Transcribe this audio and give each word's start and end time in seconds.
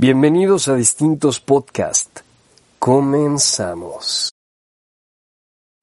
Bienvenidos 0.00 0.66
a 0.68 0.76
distintos 0.76 1.40
podcasts. 1.40 2.24
Comenzamos. 2.78 4.30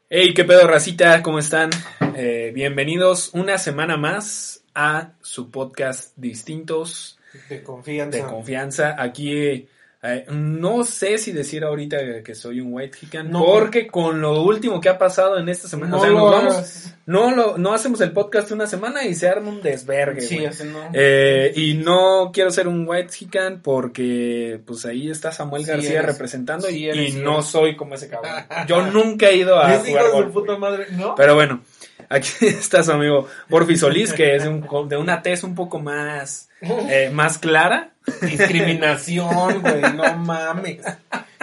Hey, 0.09 0.33
qué 0.33 0.43
pedo, 0.43 0.65
racita, 0.65 1.21
¿cómo 1.21 1.37
están? 1.37 1.69
Eh, 2.15 2.51
bienvenidos 2.51 3.29
una 3.35 3.59
semana 3.59 3.95
más 3.95 4.63
a 4.73 5.11
su 5.21 5.51
podcast 5.51 6.17
Distintos 6.17 7.19
De 7.47 7.61
confianza. 7.61 8.17
de 8.17 8.23
Confianza. 8.23 8.95
Aquí 8.97 9.67
eh, 10.03 10.25
no 10.29 10.83
sé 10.83 11.17
si 11.17 11.31
decir 11.31 11.63
ahorita 11.63 12.21
que 12.23 12.35
soy 12.35 12.61
un 12.61 12.71
white 12.73 12.97
hican, 13.01 13.31
No. 13.31 13.43
porque 13.43 13.87
con 13.87 14.21
lo 14.21 14.43
último 14.43 14.79
que 14.79 14.89
ha 14.89 14.97
pasado 14.97 15.37
en 15.39 15.49
esta 15.49 15.67
semana, 15.67 15.91
No 15.91 15.97
o 15.97 16.01
sea, 16.01 16.09
lo 16.11 16.17
nos 16.19 16.31
vamos, 16.31 16.93
no, 17.07 17.31
lo, 17.35 17.57
no 17.57 17.73
hacemos 17.73 17.99
el 18.01 18.11
podcast 18.11 18.51
una 18.51 18.67
semana 18.67 19.05
y 19.05 19.15
se 19.15 19.27
arma 19.27 19.49
un 19.49 19.61
desvergue. 19.61 20.21
Sí, 20.21 20.37
no. 20.65 20.89
Eh, 20.93 21.51
y 21.55 21.73
no 21.75 22.31
quiero 22.33 22.51
ser 22.51 22.67
un 22.67 22.87
white 22.87 23.11
hican 23.19 23.61
porque 23.63 24.59
pues 24.65 24.85
ahí 24.85 25.09
está 25.09 25.31
Samuel 25.31 25.63
Sí 25.65 25.71
García 25.71 25.99
eres. 25.99 26.05
representando 26.05 26.67
Sí 26.67 26.77
y, 26.77 26.89
eres, 26.89 27.15
y 27.15 27.17
no 27.19 27.41
soy 27.41 27.75
como 27.75 27.95
ese 27.95 28.07
cabrón. 28.07 28.31
Yo 28.67 28.85
nunca 28.87 29.29
he 29.29 29.37
ido 29.37 29.57
a 29.59 29.77
jugar 29.79 30.11
golf, 30.11 30.31
puta 30.33 30.57
madre, 30.57 30.87
¿no? 30.91 31.15
Pero 31.15 31.33
bueno, 31.35 31.61
aquí 32.09 32.29
está 32.47 32.83
su 32.83 32.91
amigo 32.91 33.27
Porfi 33.49 33.75
Solís, 33.77 34.13
que 34.13 34.35
es 34.35 34.43
de, 34.43 34.49
un- 34.49 34.89
de 34.89 34.97
una 34.97 35.21
tez 35.21 35.43
un 35.43 35.55
poco 35.55 35.79
más, 35.79 36.49
eh, 36.61 37.09
más 37.13 37.37
clara. 37.37 37.91
Discriminación, 38.21 39.61
güey, 39.61 39.81
no 39.95 40.15
mames. 40.17 40.81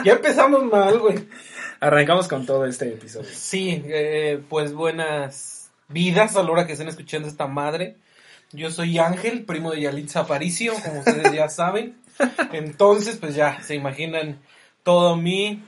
Ya 0.05 0.13
empezamos 0.13 0.65
mal, 0.65 0.99
güey. 0.99 1.27
Arrancamos 1.81 2.29
con 2.29 2.47
todo 2.47 2.65
este 2.67 2.89
episodio. 2.89 3.29
Sí, 3.33 3.83
eh, 3.87 4.41
pues 4.49 4.73
buenas 4.73 5.71
vidas 5.89 6.37
a 6.37 6.43
la 6.43 6.51
hora 6.51 6.67
que 6.67 6.73
estén 6.73 6.89
escuchando 6.89 7.29
esta 7.29 7.47
madre. 7.47 7.97
Yo 8.53 8.71
soy 8.71 8.99
Ángel, 8.99 9.45
primo 9.45 9.73
de 9.73 9.83
Yalitza 9.83 10.21
Aparicio, 10.21 10.73
como 10.85 11.01
ustedes 11.01 11.33
ya 11.33 11.49
saben. 11.49 11.97
Entonces, 12.53 13.17
pues 13.17 13.35
ya 13.35 13.61
se 13.63 13.75
imaginan 13.75 14.39
todo 14.83 15.17
mi, 15.17 15.63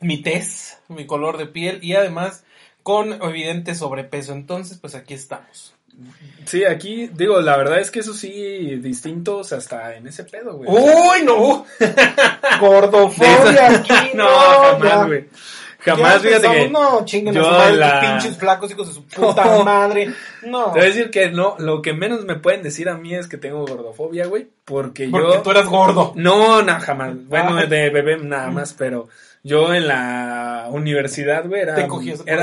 mi 0.00 0.20
tez, 0.20 0.78
mi 0.88 1.06
color 1.06 1.38
de 1.38 1.46
piel 1.46 1.78
y 1.82 1.94
además 1.94 2.44
con 2.82 3.12
evidente 3.22 3.74
sobrepeso. 3.74 4.32
Entonces, 4.32 4.78
pues 4.78 4.94
aquí 4.94 5.14
estamos. 5.14 5.74
Sí, 6.46 6.64
aquí, 6.64 7.08
digo, 7.12 7.40
la 7.40 7.56
verdad 7.56 7.78
es 7.78 7.90
que 7.90 8.00
eso 8.00 8.14
sí, 8.14 8.76
distintos 8.76 9.52
hasta 9.52 9.94
en 9.94 10.06
ese 10.06 10.24
pedo, 10.24 10.56
güey. 10.56 10.70
¡Uy, 10.70 11.22
no! 11.24 11.64
Gordofobia 12.60 13.70
aquí, 13.78 13.92
no, 14.14 14.24
no, 14.24 14.78
jamás, 14.80 15.06
güey. 15.06 15.28
Jamás, 15.84 16.22
fíjate 16.22 16.48
que... 16.48 16.68
No, 16.70 17.04
chinguen 17.04 17.36
a 17.36 17.40
yo 17.40 17.44
su 17.44 17.50
madre, 17.50 17.76
la- 17.76 18.00
pinches 18.00 18.36
flacos, 18.38 18.70
hijos 18.70 18.86
de 18.88 18.94
su 18.94 19.04
puta 19.04 19.44
No. 19.58 19.64
madre. 19.64 20.12
No. 20.44 20.66
Te 20.66 20.78
voy 20.78 20.80
a 20.80 20.84
decir 20.84 21.10
que 21.10 21.30
no, 21.30 21.56
lo 21.58 21.82
que 21.82 21.92
menos 21.92 22.24
me 22.24 22.36
pueden 22.36 22.62
decir 22.62 22.88
a 22.88 22.96
mí 22.96 23.14
es 23.16 23.26
que 23.26 23.36
tengo 23.36 23.66
gordofobia, 23.66 24.26
güey, 24.26 24.46
porque, 24.64 25.08
Porque 25.10 25.26
yo... 25.34 25.42
tú 25.42 25.50
eras 25.50 25.66
gordo. 25.66 26.12
No, 26.14 26.62
no, 26.62 26.80
jamás. 26.80 27.16
Bueno, 27.26 27.56
de 27.66 27.90
bebé 27.90 28.16
nada 28.18 28.48
más, 28.50 28.74
pero 28.74 29.08
yo 29.42 29.72
en 29.74 29.88
la 29.88 30.66
universidad, 30.70 31.46
güey, 31.46 31.62
era, 31.62 31.76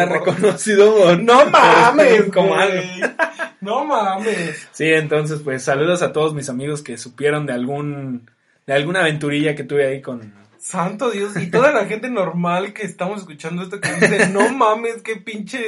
reconocido 0.06 0.96
por- 0.98 1.22
No 1.24 1.46
mames, 1.46 2.24
como 2.34 2.56
algo. 2.56 2.82
No 3.62 3.84
mames. 3.84 4.68
Sí, 4.72 4.86
entonces, 4.86 5.42
pues 5.44 5.64
saludos 5.64 6.02
a 6.02 6.14
todos 6.14 6.34
mis 6.34 6.48
amigos 6.48 6.82
que 6.82 6.98
supieron 6.98 7.46
de 7.46 7.52
algún, 7.52 8.32
de 8.66 8.74
alguna 8.74 9.02
aventurilla 9.02 9.54
que 9.54 9.66
tuve 9.66 9.86
ahí 9.86 10.02
con... 10.02 10.34
Santo 10.58 11.10
Dios, 11.12 11.36
y 11.36 11.48
toda 11.52 11.72
la 11.74 11.86
gente 11.86 12.10
normal 12.10 12.72
que 12.74 12.84
estamos 12.84 13.20
escuchando 13.20 13.64
esto 13.64 13.82
que 13.82 13.92
dice, 13.94 14.30
no 14.30 14.48
mames, 14.54 15.02
qué 15.04 15.18
pinche 15.18 15.60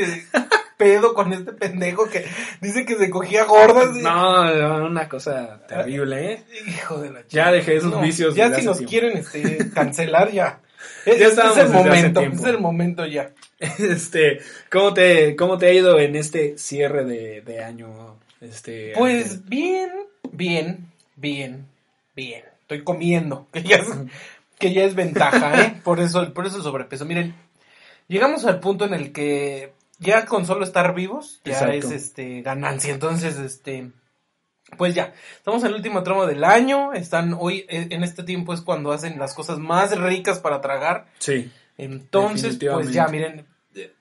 pedo 0.77 1.13
con 1.13 1.31
este 1.33 1.51
pendejo 1.53 2.09
que 2.09 2.25
dice 2.61 2.85
que 2.85 2.95
se 2.95 3.09
cogía 3.09 3.43
gordas. 3.43 3.95
y- 3.97 4.01
No, 4.01 4.85
una 4.85 5.07
cosa 5.09 5.59
terrible, 5.67 6.31
¿eh? 6.33 6.43
Hijo 6.67 6.97
de 7.01 7.09
la 7.11 7.21
Ya 7.29 7.51
dejé 7.51 7.75
esos 7.75 7.91
No, 7.91 8.01
vicios. 8.01 8.35
Ya 8.35 8.53
si 8.55 8.65
nos 8.65 8.77
tiempo. 8.77 8.89
quieren 8.89 9.17
este, 9.17 9.69
cancelar 9.73 10.31
ya. 10.31 10.59
Es, 11.05 11.19
Ya 11.19 11.25
es 11.25 11.31
estábamos 11.31 11.57
el 11.57 11.69
momento, 11.69 12.21
es 12.21 12.43
el 12.43 12.59
momento 12.59 13.05
ya. 13.05 13.31
Este, 13.59 14.39
¿cómo 14.71 14.93
te, 14.93 15.35
cómo 15.35 15.57
te 15.57 15.67
ha 15.67 15.73
ido 15.73 15.99
en 15.99 16.15
este 16.15 16.57
cierre 16.57 17.05
de, 17.05 17.41
de 17.41 17.63
año? 17.63 18.17
Este, 18.39 18.93
Pues 18.97 19.47
bien, 19.47 19.91
bien, 20.31 20.91
bien, 21.15 21.67
bien. 22.15 22.43
Estoy 22.61 22.83
comiendo, 22.83 23.47
que 23.53 23.61
ya 23.61 23.77
es, 23.77 23.87
que 24.57 24.73
ya 24.73 24.83
es 24.83 24.95
ventaja, 24.95 25.61
¿eh? 25.61 25.79
Por 25.83 25.99
eso, 25.99 26.33
por 26.33 26.47
eso 26.47 26.57
el 26.57 26.63
sobrepeso. 26.63 27.05
Miren, 27.05 27.35
llegamos 28.07 28.45
al 28.45 28.59
punto 28.59 28.85
en 28.85 28.93
el 28.93 29.11
que 29.11 29.73
ya 29.99 30.25
con 30.25 30.45
solo 30.45 30.63
estar 30.63 30.95
vivos 30.95 31.41
ya 31.45 31.53
Exacto. 31.53 31.75
es 31.75 31.91
este 31.91 32.41
ganancia. 32.41 32.93
Entonces, 32.93 33.37
este, 33.37 33.91
pues 34.77 34.95
ya, 34.95 35.13
estamos 35.35 35.61
en 35.63 35.69
el 35.69 35.75
último 35.75 36.03
tramo 36.03 36.25
del 36.25 36.43
año. 36.43 36.93
Están 36.93 37.35
hoy 37.37 37.65
eh, 37.69 37.87
en 37.89 38.03
este 38.03 38.23
tiempo 38.23 38.53
es 38.53 38.61
cuando 38.61 38.91
hacen 38.91 39.19
las 39.19 39.33
cosas 39.33 39.59
más 39.59 39.97
ricas 39.99 40.39
para 40.39 40.61
tragar. 40.61 41.07
Sí. 41.19 41.51
Entonces, 41.77 42.57
pues 42.59 42.91
ya, 42.91 43.07
miren, 43.07 43.45
eh, 43.75 43.91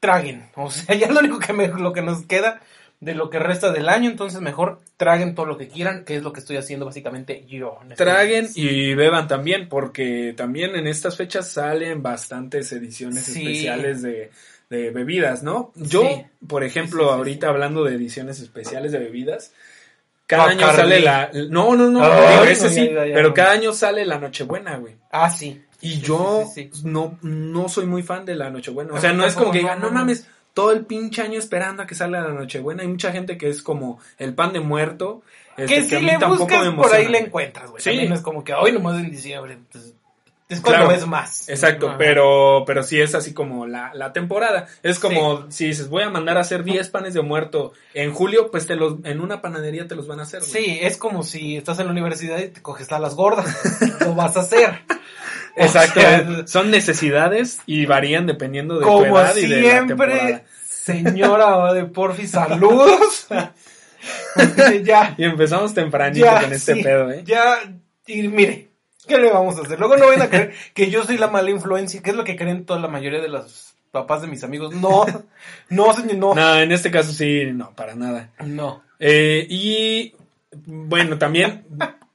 traguen. 0.00 0.48
O 0.56 0.70
sea, 0.70 0.94
ya 0.94 1.10
lo 1.10 1.20
único 1.20 1.38
que 1.38 1.52
me, 1.52 1.68
lo 1.68 1.92
que 1.92 2.02
nos 2.02 2.24
queda 2.26 2.60
de 3.00 3.14
lo 3.14 3.28
que 3.28 3.38
resta 3.38 3.72
del 3.72 3.90
año, 3.90 4.08
entonces 4.10 4.40
mejor 4.40 4.80
traguen 4.96 5.34
todo 5.34 5.44
lo 5.44 5.58
que 5.58 5.68
quieran, 5.68 6.04
que 6.06 6.16
es 6.16 6.22
lo 6.22 6.32
que 6.32 6.40
estoy 6.40 6.56
haciendo 6.56 6.86
básicamente 6.86 7.44
yo. 7.46 7.78
estos 7.82 7.98
Traguen 7.98 8.48
y 8.54 8.94
beban 8.94 9.28
también, 9.28 9.68
porque 9.68 10.32
también 10.34 10.74
en 10.76 10.86
estas 10.86 11.16
fechas 11.16 11.46
salen 11.50 12.02
bastantes 12.02 12.72
ediciones 12.72 13.24
Sí. 13.24 13.40
especiales 13.40 14.00
de, 14.00 14.30
de 14.70 14.90
bebidas, 14.90 15.42
¿no? 15.42 15.72
Yo, 15.76 16.02
Sí. 16.08 16.24
por 16.48 16.64
ejemplo, 16.64 17.04
sí, 17.04 17.10
ahorita 17.10 17.48
hablando 17.50 17.84
de 17.84 17.94
ediciones 17.96 18.40
especiales 18.40 18.92
de 18.92 18.98
bebidas, 18.98 19.52
cada 20.26 20.46
Bacardi. 20.46 20.62
año 20.64 20.76
sale 20.76 21.00
la... 21.00 21.30
No, 21.50 21.74
no, 21.76 21.88
no, 21.90 22.02
Ay, 22.04 22.32
digo, 22.32 22.44
ese 22.44 22.64
no, 22.64 22.70
sí, 22.70 22.86
ya, 22.86 22.92
ya, 22.94 23.06
ya. 23.06 23.14
pero 23.14 23.34
cada 23.34 23.52
año 23.52 23.72
sale 23.72 24.04
la 24.04 24.18
Nochebuena, 24.18 24.76
güey. 24.76 24.96
Ah, 25.10 25.30
sí. 25.30 25.62
Y 25.80 25.90
Sí, 25.96 26.00
yo 26.00 26.44
sí, 26.52 26.64
sí, 26.64 26.70
sí. 26.72 26.82
No, 26.84 27.18
no 27.22 27.68
soy 27.68 27.86
muy 27.86 28.02
fan 28.02 28.24
de 28.24 28.34
la 28.34 28.50
Nochebuena. 28.50 28.94
O 28.94 29.00
sea, 29.00 29.12
no 29.12 29.24
es 29.24 29.34
como 29.34 29.52
que 29.52 29.58
no, 29.58 29.68
digan, 29.68 29.80
no 29.80 29.90
mames, 29.90 30.26
todo 30.54 30.72
el 30.72 30.86
pinche 30.86 31.22
año 31.22 31.38
esperando 31.38 31.82
a 31.82 31.86
que 31.86 31.94
salga 31.94 32.22
la 32.22 32.32
Nochebuena. 32.32 32.82
Hay 32.82 32.88
mucha 32.88 33.12
gente 33.12 33.36
que 33.36 33.48
es 33.48 33.62
como 33.62 34.00
el 34.18 34.34
pan 34.34 34.52
de 34.52 34.60
muerto. 34.60 35.22
este, 35.56 35.74
que 35.74 35.80
a 35.80 35.84
si 35.84 36.04
mí 36.04 36.10
le 36.10 36.18
tampoco 36.18 36.44
buscas 36.44 36.74
por 36.74 36.94
ahí 36.94 37.08
le 37.08 37.18
encuentras, 37.18 37.70
güey. 37.70 37.82
Sí. 37.82 37.90
También 37.90 38.12
es 38.14 38.20
como 38.22 38.42
que 38.42 38.54
hoy 38.54 38.72
nomás 38.72 38.98
en 38.98 39.10
diciembre. 39.10 39.58
Es 40.48 40.60
cuando 40.60 40.84
Claro. 40.84 40.88
ves 40.88 41.06
más. 41.06 41.48
Exacto, 41.48 41.88
Ajá. 41.88 41.98
pero, 41.98 42.62
pero 42.66 42.82
sí 42.82 43.00
es 43.00 43.14
así 43.14 43.34
como 43.34 43.66
la, 43.66 43.92
la 43.94 44.12
temporada. 44.12 44.66
Es 44.82 44.98
como 44.98 45.50
si 45.50 45.66
dices, 45.66 45.88
voy 45.88 46.02
a 46.04 46.10
mandar 46.10 46.36
a 46.36 46.40
hacer 46.42 46.62
10 46.64 46.88
panes 46.90 47.14
de 47.14 47.22
muerto 47.22 47.72
en 47.94 48.12
julio, 48.14 48.50
pues 48.50 48.66
te 48.66 48.76
los, 48.76 48.96
en 49.04 49.20
una 49.20 49.40
panadería 49.42 49.88
te 49.88 49.96
los 49.96 50.06
van 50.06 50.20
a 50.20 50.22
hacer. 50.22 50.40
güey. 50.40 50.50
Sí, 50.52 50.78
es 50.80 50.96
como 50.98 51.22
si 51.24 51.56
estás 51.56 51.78
en 51.80 51.86
la 51.86 51.92
universidad 51.92 52.38
y 52.38 52.48
te 52.48 52.62
coges 52.62 52.90
a 52.92 52.98
las 53.00 53.14
gordas. 53.16 53.46
lo 54.00 54.14
vas 54.14 54.36
a 54.36 54.40
hacer. 54.40 54.80
O 55.58 55.62
Exacto, 55.62 56.00
sea, 56.02 56.46
son 56.46 56.70
necesidades 56.70 57.60
y 57.64 57.86
varían 57.86 58.26
dependiendo 58.26 58.74
de 58.74 58.80
tu 58.82 58.86
Como 58.88 59.18
edad 59.18 59.34
y 59.36 59.46
de 59.46 59.48
la 59.48 59.62
siempre, 59.70 59.86
temporada. 59.88 60.42
señora 60.68 61.72
de 61.72 61.84
Porfi, 61.86 62.26
saludos. 62.26 63.26
Ya, 64.84 65.14
Y 65.16 65.24
empezamos 65.24 65.72
tempranito 65.74 66.24
ya, 66.26 66.42
con 66.42 66.52
este 66.52 66.74
sí, 66.74 66.82
pedo, 66.82 67.10
¿eh? 67.10 67.22
Ya, 67.24 67.58
y 68.06 68.28
mire, 68.28 68.68
¿qué 69.08 69.18
le 69.18 69.30
vamos 69.30 69.58
a 69.58 69.62
hacer? 69.62 69.78
Luego 69.78 69.96
no 69.96 70.06
vayan 70.06 70.22
a 70.22 70.28
creer 70.28 70.52
que 70.74 70.90
yo 70.90 71.04
soy 71.04 71.18
la 71.18 71.28
mala 71.28 71.50
influencia, 71.50 72.02
que 72.02 72.10
es 72.10 72.16
lo 72.16 72.24
que 72.24 72.36
creen 72.36 72.64
toda 72.64 72.80
la 72.80 72.88
mayoría 72.88 73.20
de 73.20 73.28
los 73.28 73.74
papás 73.90 74.22
de 74.22 74.28
mis 74.28 74.44
amigos. 74.44 74.74
No, 74.74 75.04
no, 75.70 75.92
señor, 75.94 76.16
no. 76.16 76.34
No, 76.34 76.56
en 76.58 76.72
este 76.72 76.90
caso 76.90 77.12
sí, 77.12 77.44
no, 77.52 77.70
para 77.74 77.94
nada. 77.94 78.30
No. 78.44 78.82
Eh, 78.98 79.46
y 79.48 80.14
bueno, 80.66 81.18
también 81.18 81.64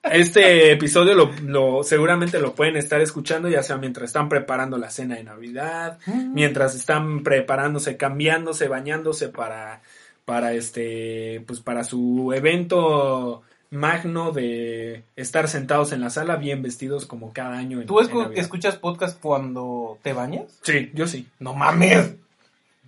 este 0.04 0.72
episodio 0.72 1.14
lo, 1.14 1.32
lo- 1.44 1.84
seguramente 1.84 2.40
lo 2.40 2.54
pueden 2.56 2.76
estar 2.76 3.02
escuchando 3.02 3.48
ya 3.50 3.62
sea 3.64 3.78
mientras 3.78 4.10
están 4.10 4.30
preparando 4.30 4.78
la 4.78 4.90
cena 4.90 5.16
de 5.16 5.24
Navidad, 5.24 6.00
mientras 6.34 6.76
están 6.76 7.22
preparándose, 7.24 7.98
cambiándose, 7.98 8.68
bañándose 8.68 9.30
para 9.30 9.82
para 10.26 10.54
este 10.54 11.44
pues 11.48 11.60
para 11.62 11.84
su 11.84 12.32
evento 12.36 13.42
magno 13.72 14.32
de 14.32 15.04
estar 15.16 15.48
sentados 15.48 15.92
en 15.94 16.02
la 16.02 16.10
sala 16.10 16.36
bien 16.36 16.62
vestidos 16.62 17.06
como 17.06 17.34
cada 17.34 17.58
año. 17.58 17.82
en- 17.82 17.88
¿Tú 17.88 18.00
escu- 18.00 18.32
escuchas 18.36 18.76
podcast 18.76 19.20
cuando 19.20 19.98
te 20.04 20.14
bañas? 20.14 20.60
Sí, 20.62 20.92
yo 20.94 21.08
sí. 21.08 21.28
No 21.40 21.54
mames. 21.54 22.14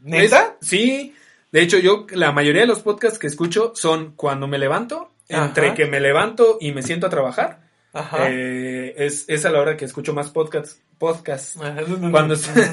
¿Neta? 0.03 0.56
Es- 0.62 0.68
sí. 0.68 1.15
De 1.51 1.62
hecho, 1.62 1.77
yo 1.80 2.06
la 2.12 2.31
mayoría 2.31 2.62
de 2.62 2.68
los 2.68 2.80
podcasts 2.81 3.18
que 3.19 3.27
escucho 3.27 3.71
son 3.75 4.13
cuando 4.15 4.47
me 4.47 4.57
levanto, 4.57 5.12
entre 5.30 5.74
que 5.74 5.85
me 5.85 6.00
levanto 6.00 6.57
y 6.59 6.71
me 6.74 6.83
siento 6.83 7.07
a 7.07 7.09
trabajar. 7.09 7.62
Ajá. 7.95 8.27
eh, 8.31 8.95
es, 8.97 9.25
es 9.29 9.45
a 9.45 9.51
la 9.51 9.62
hora 9.62 9.77
que 9.77 9.86
escucho 9.86 10.13
más 10.13 10.31
podcasts. 10.31 10.81
Podcasts. 10.97 11.57
Ajá. 11.62 11.83
Cuando 12.12 12.33
estoy, 12.33 12.63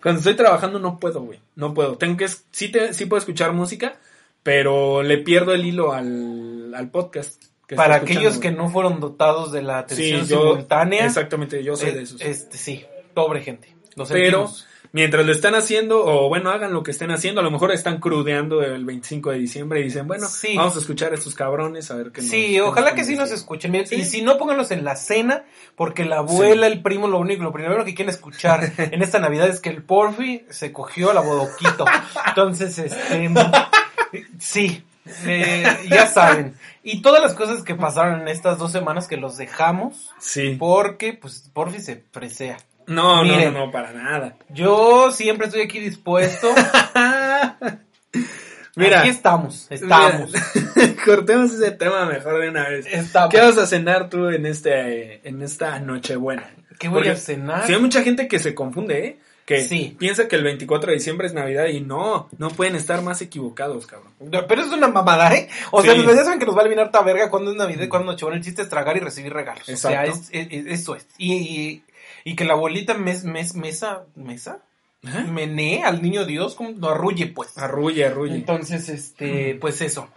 cuando 0.00 0.20
estoy 0.20 0.34
trabajando 0.36 0.78
no 0.78 0.98
puedo, 1.00 1.20
güey. 1.22 1.40
No 1.56 1.74
puedo. 1.74 1.98
Tengo 1.98 2.16
que, 2.16 2.28
sí, 2.52 2.68
te, 2.70 2.94
sí 2.94 3.06
puedo 3.06 3.18
escuchar 3.18 3.52
música, 3.52 3.96
pero 4.44 5.02
le 5.02 5.18
pierdo 5.18 5.52
el 5.52 5.66
hilo 5.66 5.92
al, 5.92 6.72
al 6.76 6.90
podcast. 6.90 7.42
Que 7.68 7.76
Para 7.76 7.96
aquellos 7.96 8.38
que 8.38 8.50
no 8.50 8.68
fueron 8.70 8.98
dotados 8.98 9.52
de 9.52 9.62
la 9.62 9.78
atención 9.78 10.22
Sí, 10.22 10.26
yo- 10.32 10.40
simultánea. 10.52 11.04
Exactamente, 11.06 11.62
yo 11.62 11.76
soy 11.76 11.92
de 11.92 12.02
esos. 12.02 12.20
Este, 12.20 12.56
sí, 12.58 12.84
pobre 13.14 13.42
gente. 13.42 13.76
Lo 13.94 14.06
Pero, 14.06 14.46
sentimos. 14.46 14.66
mientras 14.92 15.26
lo 15.26 15.32
están 15.32 15.54
haciendo, 15.54 16.02
o 16.02 16.28
bueno, 16.28 16.50
hagan 16.50 16.72
lo 16.72 16.82
que 16.82 16.92
estén 16.92 17.10
haciendo, 17.10 17.40
a 17.42 17.44
lo 17.44 17.50
mejor 17.50 17.72
están 17.72 17.98
crudeando 18.00 18.62
el 18.62 18.84
25 18.86 19.32
de 19.32 19.38
diciembre 19.38 19.80
y 19.80 19.84
dicen, 19.84 20.06
bueno, 20.06 20.26
Sí. 20.28 20.54
vamos 20.56 20.76
a 20.76 20.78
escuchar 20.78 21.12
a 21.12 21.16
estos 21.16 21.34
cabrones, 21.34 21.90
a 21.90 21.96
ver 21.96 22.10
qué 22.10 22.22
nos- 22.22 22.30
Sí, 22.30 22.46
qué 22.52 22.62
ojalá 22.62 22.90
nos 22.92 22.96
que 23.00 23.04
sí 23.04 23.16
nos 23.16 23.30
a 23.30 23.34
escuchen. 23.34 23.86
Sí. 23.86 23.96
Y 23.96 24.04
si 24.04 24.22
no, 24.22 24.38
pónganlos 24.38 24.70
en 24.70 24.84
la 24.84 24.96
cena, 24.96 25.44
porque 25.76 26.06
la 26.06 26.18
abuela, 26.18 26.68
el 26.68 26.80
primo, 26.80 27.06
lo 27.06 27.18
único, 27.18 27.42
lo 27.42 27.52
primero 27.52 27.84
que 27.84 27.94
quieren 27.94 28.08
escuchar 28.14 28.60
en 28.78 29.02
esta 29.02 29.18
Navidad 29.18 29.48
es 29.48 29.60
que 29.60 29.68
el 29.68 29.82
Porfi 29.82 30.46
se 30.48 30.72
cogió 30.72 31.12
la 31.12 31.20
bodoquito. 31.20 31.84
Entonces, 32.28 32.78
este, 32.78 33.28
sí, 34.38 34.82
eh, 35.26 35.64
ya 35.90 36.06
saben. 36.06 36.54
Y 36.82 37.02
todas 37.02 37.22
las 37.22 37.34
cosas 37.34 37.62
que 37.62 37.74
pasaron 37.74 38.22
en 38.22 38.28
estas 38.28 38.58
dos 38.58 38.72
semanas 38.72 39.06
que 39.08 39.16
los 39.16 39.36
dejamos, 39.36 40.10
Sí. 40.18 40.56
porque, 40.58 41.12
pues, 41.14 41.50
Porfi 41.52 41.80
se 41.80 41.96
presea. 41.96 42.56
No, 42.86 43.16
no, 43.16 43.22
Miren. 43.24 43.52
no, 43.52 43.66
no, 43.66 43.72
para 43.72 43.92
nada. 43.92 44.36
Yo 44.48 45.10
siempre 45.10 45.46
estoy 45.48 45.62
aquí 45.62 45.78
dispuesto. 45.78 46.48
Mira. 48.76 49.00
Aquí 49.00 49.08
estamos, 49.08 49.66
estamos. 49.70 50.30
Mira, 50.32 50.94
Cortemos 51.04 51.52
ese 51.52 51.72
tema 51.72 52.06
mejor 52.06 52.40
de 52.40 52.48
una 52.48 52.68
vez. 52.68 52.86
Estamos. 52.86 53.30
¿Qué 53.30 53.40
vas 53.40 53.58
a 53.58 53.66
cenar 53.66 54.08
tú 54.08 54.28
en 54.28 54.46
este 54.46 55.26
en 55.28 55.42
esta 55.42 55.80
Nochebuena? 55.80 56.48
¿Qué 56.78 56.88
voy 56.88 56.98
Porque 56.98 57.10
a 57.10 57.16
cenar? 57.16 57.66
Sí, 57.66 57.74
hay 57.74 57.80
mucha 57.80 58.02
gente 58.02 58.28
que 58.28 58.38
se 58.38 58.54
confunde, 58.54 59.04
¿eh? 59.06 59.18
Que 59.48 59.62
Sí. 59.64 59.96
piensa 59.98 60.28
que 60.28 60.36
el 60.36 60.42
24 60.44 60.90
de 60.90 60.98
diciembre 60.98 61.26
es 61.26 61.32
Navidad 61.32 61.68
y 61.68 61.80
no, 61.80 62.28
no 62.36 62.50
pueden 62.50 62.76
estar 62.76 63.00
más 63.00 63.22
equivocados, 63.22 63.86
cabrón. 63.86 64.12
No, 64.20 64.46
Pero 64.46 64.60
es 64.60 64.68
una 64.68 64.88
mamada, 64.88 65.34
¿eh? 65.34 65.48
O 65.70 65.80
sea, 65.82 65.94
Sí. 65.94 66.02
ya 66.06 66.22
saben 66.24 66.38
que 66.38 66.44
nos 66.44 66.54
va 66.54 66.58
a 66.58 66.62
eliminar 66.64 66.84
harta 66.86 67.00
verga 67.00 67.30
cuando 67.30 67.50
es 67.52 67.56
Navidad 67.56 67.82
y 67.84 67.88
cuando 67.88 68.12
Nochebuena. 68.12 68.36
El 68.36 68.44
chiste 68.44 68.60
es 68.60 68.68
tragar 68.68 68.98
y 68.98 69.00
recibir 69.00 69.32
regalos. 69.32 69.66
O 69.66 69.74
sea, 69.76 70.04
Exacto. 70.04 70.28
es, 70.32 70.48
es- 70.52 70.66
es- 70.66 70.80
eso 70.80 70.96
es. 70.96 71.06
Y, 71.16 71.32
y, 71.34 71.82
y 72.24 72.36
que 72.36 72.44
la 72.44 72.52
abuelita 72.52 72.92
mes, 72.92 73.24
mes, 73.24 73.54
mesa, 73.54 74.02
mesa, 74.16 74.58
menee 75.30 75.82
al 75.82 76.02
niño 76.02 76.26
Dios, 76.26 76.54
como 76.54 76.70
lo 76.72 76.90
arrulle, 76.90 77.28
pues. 77.28 77.56
Arrulle, 77.56 78.04
arrulle. 78.04 78.34
Entonces, 78.34 78.88
este, 78.90 79.54
pues 79.60 79.80
eso. 79.80 80.08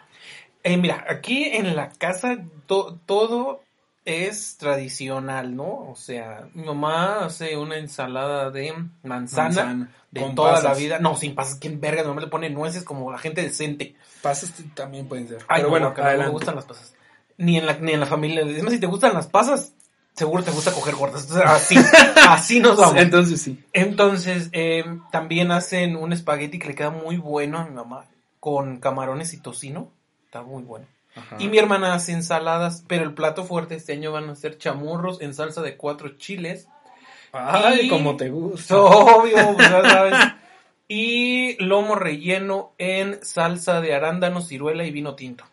Eh, 0.64 0.76
mira, 0.76 1.06
aquí 1.08 1.46
en 1.46 1.74
la 1.76 1.90
casa 1.90 2.38
to- 2.68 3.00
todo 3.06 3.62
es 4.06 4.58
tradicional, 4.58 5.56
¿no? 5.56 5.90
O 5.90 5.96
sea, 5.96 6.48
mi 6.54 6.64
mamá 6.64 7.26
hace 7.26 7.56
una 7.58 7.78
ensalada 7.78 8.50
de 8.50 8.74
manzana, 9.04 9.44
Manzana, 9.44 9.92
de 10.10 10.22
con 10.22 10.36
toda 10.36 10.62
la 10.62 10.74
vida. 10.74 11.00
No, 11.00 11.16
sin 11.16 11.36
pasas, 11.36 11.56
¿quién 11.60 11.80
verga? 11.80 12.02
Mi 12.02 12.10
mamá 12.10 12.22
le 12.22 12.28
pone 12.28 12.50
nueces 12.50 12.84
como 12.84 13.12
la 13.12 13.20
gente 13.20 13.42
decente. 13.42 13.96
Pasas 14.22 14.54
también 14.74 15.08
pueden 15.08 15.28
ser. 15.28 15.40
Ay, 15.48 15.58
Pero 15.58 15.64
no, 15.64 15.70
bueno, 15.70 15.88
guácala, 15.88 16.18
no 16.18 16.24
me 16.24 16.30
gustan 16.30 16.56
las 16.56 16.66
pasas. 16.66 16.94
Ni 17.38 17.58
en 17.58 17.66
la, 17.66 17.78
ni 17.78 17.94
en 17.94 18.00
la 18.00 18.06
familia. 18.06 18.42
Además, 18.44 18.74
si 18.74 18.80
te 18.80 18.88
gustan 18.88 19.14
las 19.14 19.28
pasas, 19.28 19.74
seguro 20.14 20.44
te 20.44 20.52
gusta 20.52 20.74
coger 20.74 20.96
gordas. 20.96 21.24
Entonces, 21.24 21.46
así, 21.48 21.76
así 22.28 22.60
nos 22.60 22.78
vamos. 22.78 22.98
Entonces 22.98 23.42
sí. 23.42 23.64
Entonces, 23.74 24.50
eh, 24.52 24.84
también 25.12 25.52
hacen 25.52 25.96
un 25.96 26.12
espagueti 26.12 26.60
que 26.60 26.70
le 26.70 26.76
queda 26.76 26.90
muy 26.90 27.18
bueno 27.18 27.60
a 27.60 27.66
mi 27.66 27.72
mamá, 27.72 28.06
con 28.40 28.80
camarones 28.80 29.34
y 29.34 29.38
tocino. 29.38 29.92
Está 30.26 30.42
muy 30.44 30.64
bueno. 30.64 30.88
Ajá. 31.16 31.36
Y 31.40 31.48
mi 31.50 31.58
hermana 31.58 31.94
hace 31.94 32.14
ensaladas, 32.14 32.84
pero 32.88 33.04
el 33.04 33.14
plato 33.14 33.44
fuerte 33.44 33.76
este 33.76 33.94
año 33.94 34.12
van 34.12 34.30
a 34.30 34.36
ser 34.36 34.58
chamurros 34.58 35.22
en 35.22 35.34
salsa 35.34 35.62
de 35.62 35.76
cuatro 35.78 36.18
chiles. 36.18 36.68
Ay, 37.34 37.82
y- 37.84 37.90
como 37.90 38.16
te 38.18 38.30
gusta. 38.30 38.78
Obvio, 38.80 39.56
pues, 39.56 39.70
ya 39.70 39.82
sabes. 39.90 40.14
Y 40.94 41.56
lomo 41.64 41.96
relleno 41.96 42.74
en 42.78 43.24
salsa 43.24 43.80
de 43.80 43.94
arándano, 43.94 44.42
ciruela 44.42 44.84
y 44.84 44.92
vino 44.92 45.16
tinto. 45.16 45.46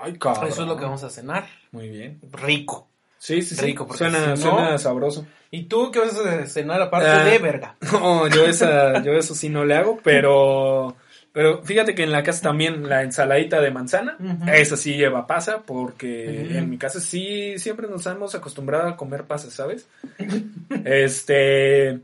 Ay, 0.00 0.16
cabrón. 0.16 0.46
Eso 0.46 0.62
es 0.62 0.68
lo 0.68 0.76
que 0.76 0.84
vamos 0.84 1.02
a 1.02 1.10
cenar. 1.10 1.48
Muy 1.72 1.88
bien. 1.88 2.20
Rico. 2.32 2.86
Sí, 3.18 3.42
sí, 3.42 3.56
sí. 3.56 3.62
Rico, 3.66 3.88
suena, 3.96 4.36
si 4.36 4.44
no- 4.44 4.50
suena 4.52 4.78
sabroso. 4.78 5.26
¿Y 5.50 5.64
tú 5.64 5.90
qué 5.90 5.98
vas 5.98 6.16
a 6.16 6.46
cenar 6.46 6.80
aparte 6.82 7.08
Ah. 7.08 7.24
de 7.24 7.38
verga? 7.40 7.74
No, 7.92 8.28
yo 8.28 8.46
esa, 8.46 9.02
yo 9.02 9.12
eso 9.14 9.34
sí 9.34 9.48
no 9.48 9.64
le 9.64 9.74
hago, 9.74 9.98
pero, 10.04 10.94
pero 11.36 11.62
fíjate 11.62 11.94
que 11.94 12.02
en 12.02 12.12
la 12.12 12.22
casa 12.22 12.40
también 12.40 12.88
la 12.88 13.02
ensaladita 13.02 13.60
de 13.60 13.70
manzana, 13.70 14.16
Ujú. 14.18 14.50
esa 14.50 14.74
sí 14.78 14.96
lleva 14.96 15.26
pasa, 15.26 15.58
porque 15.66 16.56
en 16.56 16.70
mi 16.70 16.78
casa 16.78 16.98
sí 16.98 17.58
siempre 17.58 17.88
nos 17.88 18.06
hemos 18.06 18.34
acostumbrado 18.34 18.88
a 18.88 18.96
comer 18.96 19.24
pasas, 19.24 19.52
¿sabes? 19.52 19.86
Este, 20.86 22.00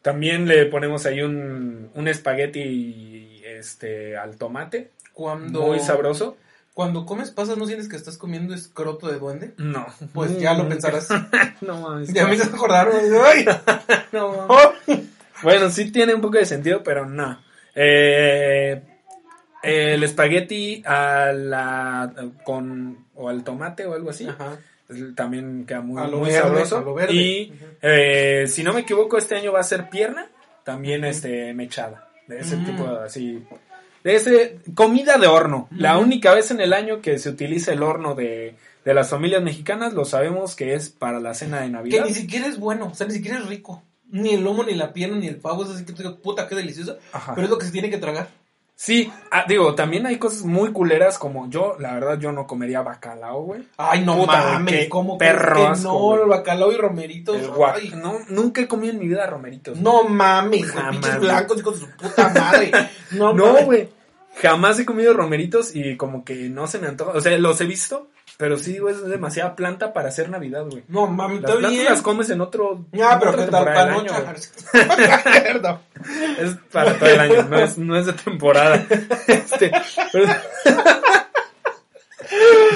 también 0.00 0.48
le 0.48 0.64
ponemos 0.64 1.04
ahí 1.04 1.20
un, 1.20 1.90
un 1.94 2.08
espagueti, 2.08 3.42
este, 3.44 4.16
al 4.16 4.36
tomate, 4.36 4.90
Cuando, 5.12 5.60
muy 5.66 5.80
sabroso. 5.80 6.38
cuando 6.72 7.04
comes 7.04 7.30
pasas, 7.30 7.58
¿no 7.58 7.66
sientes 7.66 7.86
que 7.86 7.96
estás 7.96 8.16
comiendo 8.16 8.54
escroto 8.54 9.08
de 9.08 9.18
duende? 9.18 9.52
No. 9.58 9.84
Pues 10.14 10.38
ya 10.38 10.54
lo 10.54 10.66
pensarás. 10.70 11.08
No 11.60 11.80
mames. 11.82 12.12
Ya 12.14 12.26
me 12.26 12.34
hizo 12.36 12.44
acordar. 12.44 12.88
No 14.12 14.46
mames. 14.48 15.04
Bueno, 15.42 15.68
sí 15.70 15.90
tiene 15.92 16.14
un 16.14 16.22
poco 16.22 16.38
de 16.38 16.46
sentido, 16.46 16.82
pero 16.82 17.04
no. 17.06 17.38
Eh, 17.74 18.82
el 19.62 20.02
espagueti 20.02 20.82
a 20.86 21.32
la, 21.34 22.12
con 22.44 23.06
o 23.14 23.28
al 23.28 23.44
tomate 23.44 23.84
o 23.86 23.92
algo 23.94 24.10
así 24.10 24.26
Ajá. 24.26 24.56
también 25.14 25.66
queda 25.66 25.82
muy, 25.82 26.00
A 26.02 26.06
lo 26.06 26.18
muy 26.18 26.30
verde, 26.30 26.40
sabroso. 26.42 26.78
a 26.78 26.80
lo 26.82 26.94
verde. 26.94 27.12
Y 27.14 27.52
eh, 27.82 28.44
si 28.48 28.62
no 28.62 28.72
me 28.72 28.80
equivoco, 28.80 29.18
este 29.18 29.36
año 29.36 29.52
va 29.52 29.60
a 29.60 29.64
ser 29.64 29.90
pierna, 29.90 30.28
también 30.64 31.04
este 31.04 31.52
mechada, 31.54 32.08
de 32.26 32.40
ese 32.40 32.56
Mm. 32.56 32.64
tipo 32.66 32.86
así. 32.88 33.44
De 34.02 34.14
ese 34.14 34.60
comida 34.74 35.18
de 35.18 35.26
horno. 35.26 35.68
La 35.76 35.98
única 35.98 36.32
vez 36.34 36.50
en 36.50 36.60
el 36.62 36.72
año 36.72 37.02
que 37.02 37.18
se 37.18 37.28
utiliza 37.28 37.72
el 37.74 37.82
horno 37.82 38.14
de, 38.14 38.54
de 38.82 38.94
las 38.94 39.10
familias 39.10 39.42
mexicanas, 39.42 39.92
lo 39.92 40.06
sabemos 40.06 40.56
que 40.56 40.72
es 40.72 40.88
para 40.88 41.20
la 41.20 41.34
cena 41.34 41.58
de 41.60 41.66
Que 41.66 41.72
Navidad. 41.72 42.04
ni 42.06 42.14
siquiera 42.14 42.46
es 42.46 42.58
bueno, 42.58 42.86
o 42.86 42.94
sea, 42.94 43.06
ni 43.06 43.12
siquiera 43.12 43.38
es 43.38 43.46
rico. 43.46 43.82
Ni 44.10 44.30
el 44.34 44.42
lomo, 44.42 44.64
ni 44.64 44.74
la 44.74 44.92
pierna, 44.92 45.16
ni 45.16 45.26
el 45.28 45.36
pavo, 45.36 45.64
es 45.64 45.70
así 45.70 45.84
que 45.84 45.92
puta, 45.92 46.46
qué 46.48 46.54
delicioso. 46.54 46.98
Ajá. 47.12 47.34
Pero 47.34 47.44
es 47.46 47.50
lo 47.50 47.58
que 47.58 47.66
se 47.66 47.72
tiene 47.72 47.90
que 47.90 47.98
tragar. 47.98 48.28
Sí, 48.74 49.12
ah, 49.30 49.44
digo, 49.46 49.74
también 49.74 50.06
hay 50.06 50.16
cosas 50.16 50.42
muy 50.44 50.72
culeras 50.72 51.18
como 51.18 51.50
yo, 51.50 51.76
la 51.78 51.92
verdad, 51.92 52.18
yo 52.18 52.32
no 52.32 52.46
comería 52.46 52.80
bacalao, 52.80 53.42
güey. 53.42 53.68
Ay, 53.76 54.06
no 54.06 54.16
Puta, 54.16 54.32
mames, 54.32 54.74
qué 54.74 54.88
¿cómo 54.88 55.18
perro 55.18 55.52
crees 55.52 55.66
que 55.66 55.72
asco, 55.72 56.16
no? 56.16 56.22
El 56.22 56.28
bacalao 56.30 56.72
y 56.72 56.76
romeritos. 56.78 57.36
El 57.36 57.50
guac- 57.50 57.74
ay. 57.76 57.92
No, 57.94 58.14
nunca 58.30 58.62
he 58.62 58.66
comido 58.68 58.94
en 58.94 58.98
mi 59.00 59.06
vida 59.06 59.26
romeritos. 59.26 59.76
No 59.78 60.04
mames, 60.04 60.72
pinches 60.90 61.20
blancos, 61.20 61.58
hijos 61.58 61.78
de 61.78 61.86
su 61.86 61.92
puta 61.96 62.30
madre. 62.30 62.70
No, 63.12 63.34
No, 63.34 63.64
güey. 63.66 63.90
Jamás 64.40 64.78
he 64.78 64.86
comido 64.86 65.12
romeritos 65.12 65.74
y 65.76 65.96
como 65.98 66.24
que 66.24 66.48
no 66.48 66.66
se 66.66 66.78
me 66.78 66.86
antoja. 66.86 67.10
O 67.12 67.20
sea, 67.20 67.36
los 67.38 67.60
he 67.60 67.66
visto, 67.66 68.08
pero 68.40 68.56
sí, 68.56 68.78
güey, 68.78 68.94
es 68.94 69.04
demasiada 69.06 69.54
planta 69.54 69.92
para 69.92 70.08
hacer 70.08 70.30
Navidad, 70.30 70.64
güey. 70.68 70.82
No 70.88 71.06
mames, 71.06 71.42
Las 71.42 71.50
plantas 71.52 71.70
bien. 71.70 71.84
las 71.84 72.00
comes 72.02 72.30
en 72.30 72.40
otro. 72.40 72.86
Ya, 72.90 73.12
en 73.12 73.18
pero 73.18 73.30
otra 73.32 73.44
que 73.44 73.50
temporada 73.50 73.84
del 73.86 73.94
año, 73.94 74.12
güey. 74.12 75.76
Es 76.40 76.56
para 76.72 76.94
todo 76.98 77.08
el 77.10 77.20
año, 77.20 77.42
no 77.42 77.58
es, 77.58 77.76
no 77.76 77.96
es 77.98 78.06
de 78.06 78.12
temporada. 78.14 78.82
Este, 79.26 79.70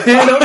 pero, 0.04 0.38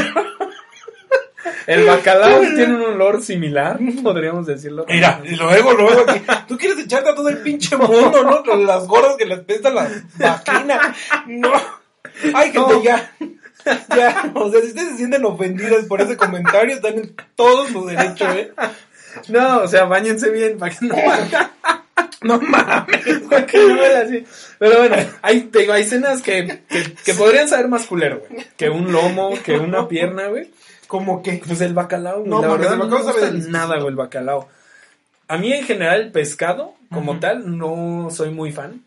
el 1.68 1.86
bacalao 1.86 2.40
tiene 2.40 2.76
un 2.76 2.82
olor 2.82 3.22
similar, 3.22 3.78
podríamos 4.02 4.46
decirlo. 4.46 4.86
Mira, 4.88 5.22
y 5.26 5.36
luego, 5.36 5.74
luego, 5.74 6.06
aquí, 6.08 6.22
tú 6.48 6.58
quieres 6.58 6.80
echarte 6.80 7.10
a 7.10 7.16
todo 7.16 7.28
el 7.30 7.40
pinche 7.40 7.76
mundo, 7.76 8.24
¿no? 8.24 8.44
Con 8.44 8.66
las 8.66 8.88
gordas 8.88 9.16
que 9.18 9.26
les 9.26 9.40
pesta 9.42 9.70
la 9.70 9.90
vagina. 10.18 10.96
No. 11.28 11.52
Ay, 12.34 12.52
gente, 12.52 12.74
No. 12.74 12.84
ya. 12.84 13.12
Ya, 13.96 14.32
o 14.34 14.52
sea, 14.52 14.62
si 14.62 14.68
ustedes 14.68 14.90
se 14.92 14.98
sienten 14.98 15.26
ofendidas 15.26 15.86
por 15.86 16.02
ese 16.02 16.18
comentario, 16.18 16.76
están 16.76 16.96
en 16.96 17.16
todo 17.36 17.68
su 17.68 17.86
derecho, 17.86 18.30
¿eh? 18.32 18.52
No, 19.28 19.64
o 19.64 19.68
sea, 19.68 19.86
bañense 19.86 20.30
bien 20.30 20.58
para 20.58 20.74
que 20.74 20.86
no, 20.86 20.96
No 22.22 22.40
mames. 22.40 23.20
para 23.30 23.46
que 23.46 23.58
no 23.58 23.82
así. 24.04 24.26
Pero 24.58 24.78
bueno, 24.80 24.96
hay, 25.22 25.42
te 25.42 25.60
digo, 25.60 25.74
hay 25.74 25.84
cenas 25.84 26.22
que, 26.22 26.64
que, 26.70 26.94
que 26.94 27.14
podrían 27.14 27.48
saber 27.48 27.68
más 27.68 27.86
culero, 27.86 28.24
güey. 28.28 28.46
Que 28.58 28.70
un 28.70 28.92
lomo, 28.92 29.34
que 29.44 29.58
una 29.58 29.88
pierna, 29.88 30.28
güey. 30.28 30.52
Como 30.88 31.24
que. 31.24 31.42
Pues 31.46 31.62
el 31.62 31.74
bacalao, 31.74 32.20
güey. 32.20 32.30
No, 32.30 32.42
la 32.42 32.50
verdad 32.50 32.74
el 32.74 32.80
no 32.80 32.86
bacalao 32.86 33.08
me 33.08 33.14
sabe 33.14 33.32
gusta 33.32 33.52
nada, 33.52 33.76
güey, 33.76 33.88
el 33.88 33.96
bacalao. 33.96 34.50
A 35.28 35.38
mí 35.38 35.54
en 35.54 35.64
general 35.64 36.12
pescado, 36.12 36.74
como 36.92 37.20
tal, 37.20 37.58
no 37.58 38.10
soy 38.12 38.32
muy 38.32 38.52
fan 38.52 38.84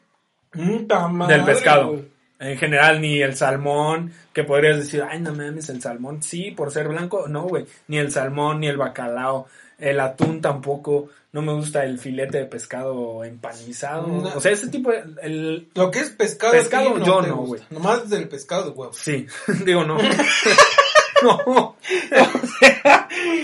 madre, 0.54 1.36
del 1.36 1.44
pescado. 1.44 2.00
En 2.42 2.58
general, 2.58 3.00
ni 3.00 3.22
el 3.22 3.36
salmón, 3.36 4.12
que 4.32 4.42
podrías 4.42 4.76
decir, 4.76 5.04
ay, 5.08 5.20
no 5.20 5.32
mames, 5.32 5.68
el 5.68 5.80
salmón. 5.80 6.22
Sí, 6.22 6.50
por 6.50 6.72
ser 6.72 6.88
blanco, 6.88 7.28
no, 7.28 7.42
güey. 7.44 7.66
Ni 7.86 7.98
el 7.98 8.10
salmón, 8.10 8.60
ni 8.60 8.66
el 8.66 8.76
bacalao. 8.76 9.46
El 9.78 10.00
atún 10.00 10.40
tampoco. 10.40 11.08
No 11.32 11.40
me 11.40 11.52
gusta 11.54 11.84
el 11.84 11.98
filete 11.98 12.38
de 12.38 12.44
pescado 12.46 13.24
empanizado. 13.24 14.06
No. 14.08 14.34
O 14.34 14.40
sea, 14.40 14.52
ese 14.52 14.68
tipo 14.68 14.90
de... 14.90 15.02
El, 15.22 15.68
Lo 15.74 15.90
que 15.90 16.00
es 16.00 16.10
pescado, 16.10 16.52
Pescado, 16.52 16.98
yo 16.98 17.22
no, 17.22 17.36
güey. 17.36 17.62
Nomás 17.70 18.10
del 18.10 18.28
pescado 18.28 18.72
huevo. 18.72 18.92
sí, 18.92 19.26
digo, 19.64 19.84
no. 19.84 19.96
no. 21.22 21.76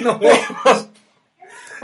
no. 0.02 0.20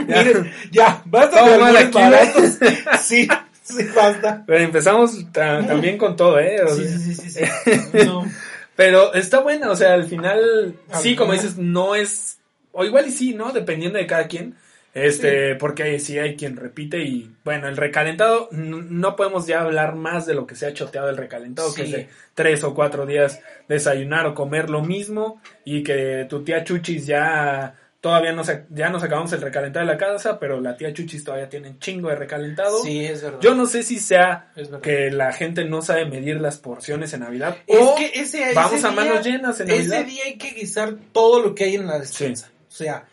Ya. 0.08 0.22
Miren, 0.24 0.52
ya, 0.72 1.02
basta 1.04 1.48
de 1.48 1.58
güey. 1.58 1.90
baratos. 1.90 2.58
Sí, 3.00 3.28
sí, 3.76 3.84
basta. 3.94 4.44
Pero 4.46 4.58
empezamos 4.64 5.32
ta- 5.32 5.66
también 5.66 5.98
con 5.98 6.14
todo, 6.16 6.38
¿eh? 6.38 6.62
O 6.62 6.68
Sí, 6.68 6.86
sea, 6.86 6.98
sí, 6.98 7.14
sí, 7.14 7.30
sí. 7.30 7.40
No. 8.06 8.24
Pero 8.76 9.14
está 9.14 9.40
buena, 9.40 9.70
o 9.70 9.76
sea, 9.76 9.94
al 9.94 10.04
final, 10.04 10.74
Al 10.90 11.00
sí, 11.00 11.14
como 11.16 11.32
dices, 11.32 11.58
no 11.58 11.94
es, 11.94 12.38
o 12.72 12.84
igual 12.84 13.06
y 13.06 13.10
sí, 13.12 13.32
¿no? 13.34 13.52
Dependiendo 13.52 13.98
de 13.98 14.06
cada 14.06 14.26
quien. 14.28 14.54
Este, 14.94 15.56
porque 15.56 15.98
sí 15.98 16.20
hay 16.20 16.36
quien 16.36 16.56
repite 16.56 17.00
y 17.02 17.28
bueno, 17.44 17.66
el 17.66 17.76
recalentado, 17.76 18.48
no 18.52 19.16
podemos 19.16 19.44
ya 19.44 19.60
hablar 19.62 19.96
más 19.96 20.24
de 20.24 20.34
lo 20.34 20.46
que 20.46 20.54
se 20.54 20.66
ha 20.66 20.72
choteado 20.72 21.08
el 21.08 21.16
recalentado, 21.16 21.74
que 21.74 21.82
es 21.82 21.90
de 21.90 22.08
tres 22.34 22.62
o 22.62 22.74
cuatro 22.74 23.04
días 23.04 23.40
desayunar 23.68 24.24
o 24.26 24.34
comer 24.36 24.70
lo 24.70 24.82
mismo 24.82 25.40
y 25.64 25.82
que 25.82 26.26
tu 26.30 26.44
tía 26.44 26.62
Chuchis 26.62 27.06
ya 27.06 27.74
todavía 28.04 28.32
no 28.32 28.44
se, 28.44 28.66
ya 28.68 28.90
nos 28.90 29.02
acabamos 29.02 29.32
el 29.32 29.40
recalentado 29.40 29.86
de 29.86 29.90
la 29.90 29.96
casa, 29.98 30.38
pero 30.38 30.60
la 30.60 30.76
tía 30.76 30.92
Chuchis 30.92 31.24
todavía 31.24 31.48
tiene 31.48 31.70
un 31.70 31.78
chingo 31.78 32.10
de 32.10 32.16
recalentado. 32.16 32.82
Sí, 32.82 33.02
es 33.02 33.22
verdad. 33.22 33.40
Yo 33.40 33.54
no 33.54 33.64
sé 33.64 33.82
si 33.82 33.98
sea 33.98 34.52
que 34.82 35.10
la 35.10 35.32
gente 35.32 35.64
no 35.64 35.80
sabe 35.80 36.04
medir 36.04 36.38
las 36.38 36.58
porciones 36.58 37.14
en 37.14 37.20
Navidad 37.20 37.56
Es 37.66 37.80
o 37.80 37.94
que 37.96 38.04
ese, 38.14 38.42
ese 38.42 38.54
vamos 38.54 38.84
a 38.84 38.90
día- 38.90 38.96
manos 39.04 39.24
llenas 39.26 39.58
en 39.60 39.68
Navidad. 39.68 40.00
Ese 40.00 40.04
día 40.04 40.22
hay 40.26 40.36
que 40.36 40.50
guisar 40.50 40.96
todo 41.12 41.40
lo 41.40 41.54
que 41.54 41.64
hay 41.64 41.76
en 41.76 41.86
la 41.86 41.98
despensa. 41.98 42.50
O 42.68 42.70
sea, 42.70 43.06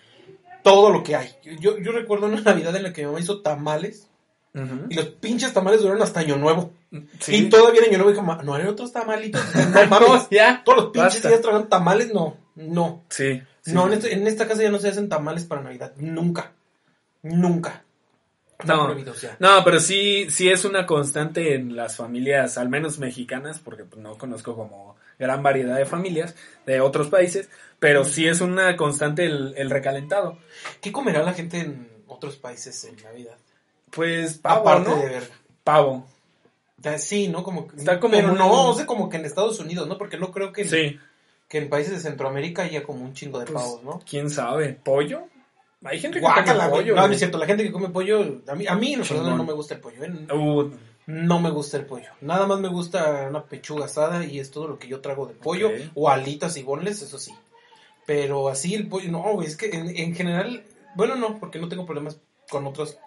todo 0.62 0.90
lo 0.90 1.04
que 1.04 1.16
hay. 1.16 1.30
Yo, 1.62 1.78
yo 1.78 1.94
recuerdo 1.94 2.26
una 2.28 2.42
Navidad 2.42 2.76
en 2.76 2.84
la 2.84 2.92
que 2.92 3.04
mi 3.04 3.08
mamá 3.08 3.22
hizo 3.22 3.42
tamales 3.42 4.10
y 4.90 4.96
los 4.96 5.06
pinches 5.06 5.54
tamales 5.54 5.80
duraron 5.82 6.04
hasta 6.04 6.20
Año 6.20 6.36
Nuevo. 6.36 6.74
Sí. 7.22 7.34
Y 7.38 7.50
todavía 7.50 7.80
en 7.80 7.88
Año 7.88 7.98
Nuevo 8.00 8.12
dijo, 8.12 8.22
"Ma, 8.24 8.42
no 8.44 8.54
hay 8.56 8.66
otros 8.66 8.92
tamalitos. 8.92 9.42
No 9.74 9.86
mames. 9.88 10.28
Ya, 10.30 10.62
Todos 10.66 10.78
los 10.84 10.86
pinches 10.92 11.14
basta. 11.14 11.30
días 11.30 11.40
tragan 11.42 11.70
tamales, 11.70 12.14
no. 12.14 12.36
No. 12.56 13.06
Sí. 13.08 13.42
Sí. 13.62 13.72
No, 13.74 13.88
en, 13.88 13.94
este- 13.94 14.14
en 14.14 14.28
esta 14.28 14.48
casa 14.48 14.64
ya 14.64 14.72
no 14.72 14.80
se 14.80 14.90
hacen 14.90 15.10
tamales 15.10 15.46
para 15.46 15.62
Navidad. 15.62 15.94
Nunca. 15.98 16.52
Nunca. 17.24 17.84
No. 18.64 18.94
No, 19.40 19.64
pero 19.64 19.80
sí, 19.80 20.28
sí 20.30 20.50
es 20.50 20.66
una 20.66 20.86
constante 20.86 21.56
en 21.56 21.76
las 21.76 21.96
familias, 21.96 22.60
al 22.60 22.70
menos 22.70 23.00
mexicanas, 23.00 23.58
porque 23.60 23.86
pues, 23.86 24.00
no 24.02 24.18
conozco 24.20 24.56
como 24.56 24.96
gran 25.18 25.42
variedad 25.42 25.78
de 25.78 25.86
familias 25.86 26.36
de 26.68 26.80
otros 26.80 27.08
países, 27.10 27.50
pero 27.80 28.06
sí 28.06 28.28
es 28.28 28.40
una 28.42 28.76
constante 28.78 29.26
el, 29.26 29.56
el 29.58 29.72
recalentado. 29.72 30.38
¿Qué 30.80 30.92
comerá 30.92 31.24
la 31.24 31.34
gente 31.34 31.60
en 31.60 31.90
otros 32.08 32.36
países 32.38 32.84
en 32.84 32.98
Navidad? 33.04 33.36
Pues 33.90 34.38
pavo, 34.38 34.62
Aparte 34.70 34.90
¿no? 34.92 34.96
de 34.98 35.10
verga. 35.10 35.36
Pavo. 35.64 36.08
Sí, 36.98 37.28
¿no? 37.30 37.44
Como 37.44 37.68
Está 37.78 38.00
como 38.00 38.14
pero 38.16 38.30
muy- 38.30 38.38
no, 38.38 38.70
o 38.70 38.74
sea, 38.76 38.86
como 38.88 39.10
que 39.10 39.18
en 39.18 39.26
Estados 39.26 39.60
Unidos, 39.60 39.88
¿no? 39.88 39.98
Porque 39.98 40.18
no 40.18 40.32
creo 40.32 40.52
que 40.52 40.62
en, 40.64 40.70
Sí. 40.70 41.00
Que 41.52 41.58
en 41.58 41.68
países 41.68 41.92
de 41.92 42.00
Centroamérica 42.00 42.64
haya 42.64 42.82
como 42.82 43.04
un 43.04 43.14
chingo 43.14 43.38
de 43.38 43.46
Pues, 43.46 43.62
pavos, 43.62 43.84
¿no? 43.84 44.00
¿Quién 44.10 44.30
sabe? 44.30 44.70
¿Pollo? 44.72 45.24
Hay 45.84 46.00
gente 46.00 46.20
que 46.20 46.26
Guácala, 46.26 46.70
come 46.70 46.82
pollo. 46.82 46.96
No, 46.96 47.06
no 47.06 47.14
es 47.14 47.20
cierto. 47.20 47.38
La 47.38 47.46
gente 47.46 47.64
que 47.64 47.74
come 47.74 47.90
pollo, 47.90 48.42
a 48.48 48.56
mí, 48.56 48.66
a 48.68 48.76
mí 48.76 48.94
en 48.94 49.00
personal 49.00 49.36
no 49.36 49.44
me 49.44 49.52
gusta 49.52 49.74
el 49.74 49.82
pollo, 49.82 50.02
¿eh? 50.02 50.34
Uh, 50.34 50.72
No 51.08 51.42
me 51.42 51.50
gusta 51.50 51.76
el 51.76 51.86
pollo. 51.86 52.08
Nada 52.22 52.48
más 52.48 52.62
me 52.62 52.70
gusta 52.70 53.28
una 53.28 53.44
pechuga 53.44 53.84
asada 53.84 54.24
y 54.24 54.40
es 54.40 54.50
todo 54.50 54.70
lo 54.70 54.80
que 54.80 54.88
yo 54.88 55.02
trago 55.02 55.26
de 55.26 55.34
pollo. 55.34 55.72
O 55.94 56.10
alitas 56.10 56.56
y 56.56 56.64
bonles, 56.64 57.02
eso 57.02 57.20
sí. 57.20 57.34
Pero 58.06 58.48
así 58.48 58.74
el 58.74 58.88
pollo, 58.88 59.12
no, 59.12 59.42
es 59.42 59.58
que 59.58 59.72
en, 59.72 59.90
en 59.90 60.16
general, 60.16 60.64
bueno, 60.96 61.18
no, 61.18 61.38
porque 61.38 61.60
no 61.60 61.68
tengo 61.68 61.86
problemas 61.86 62.22
con 62.50 62.66
otras 62.66 62.98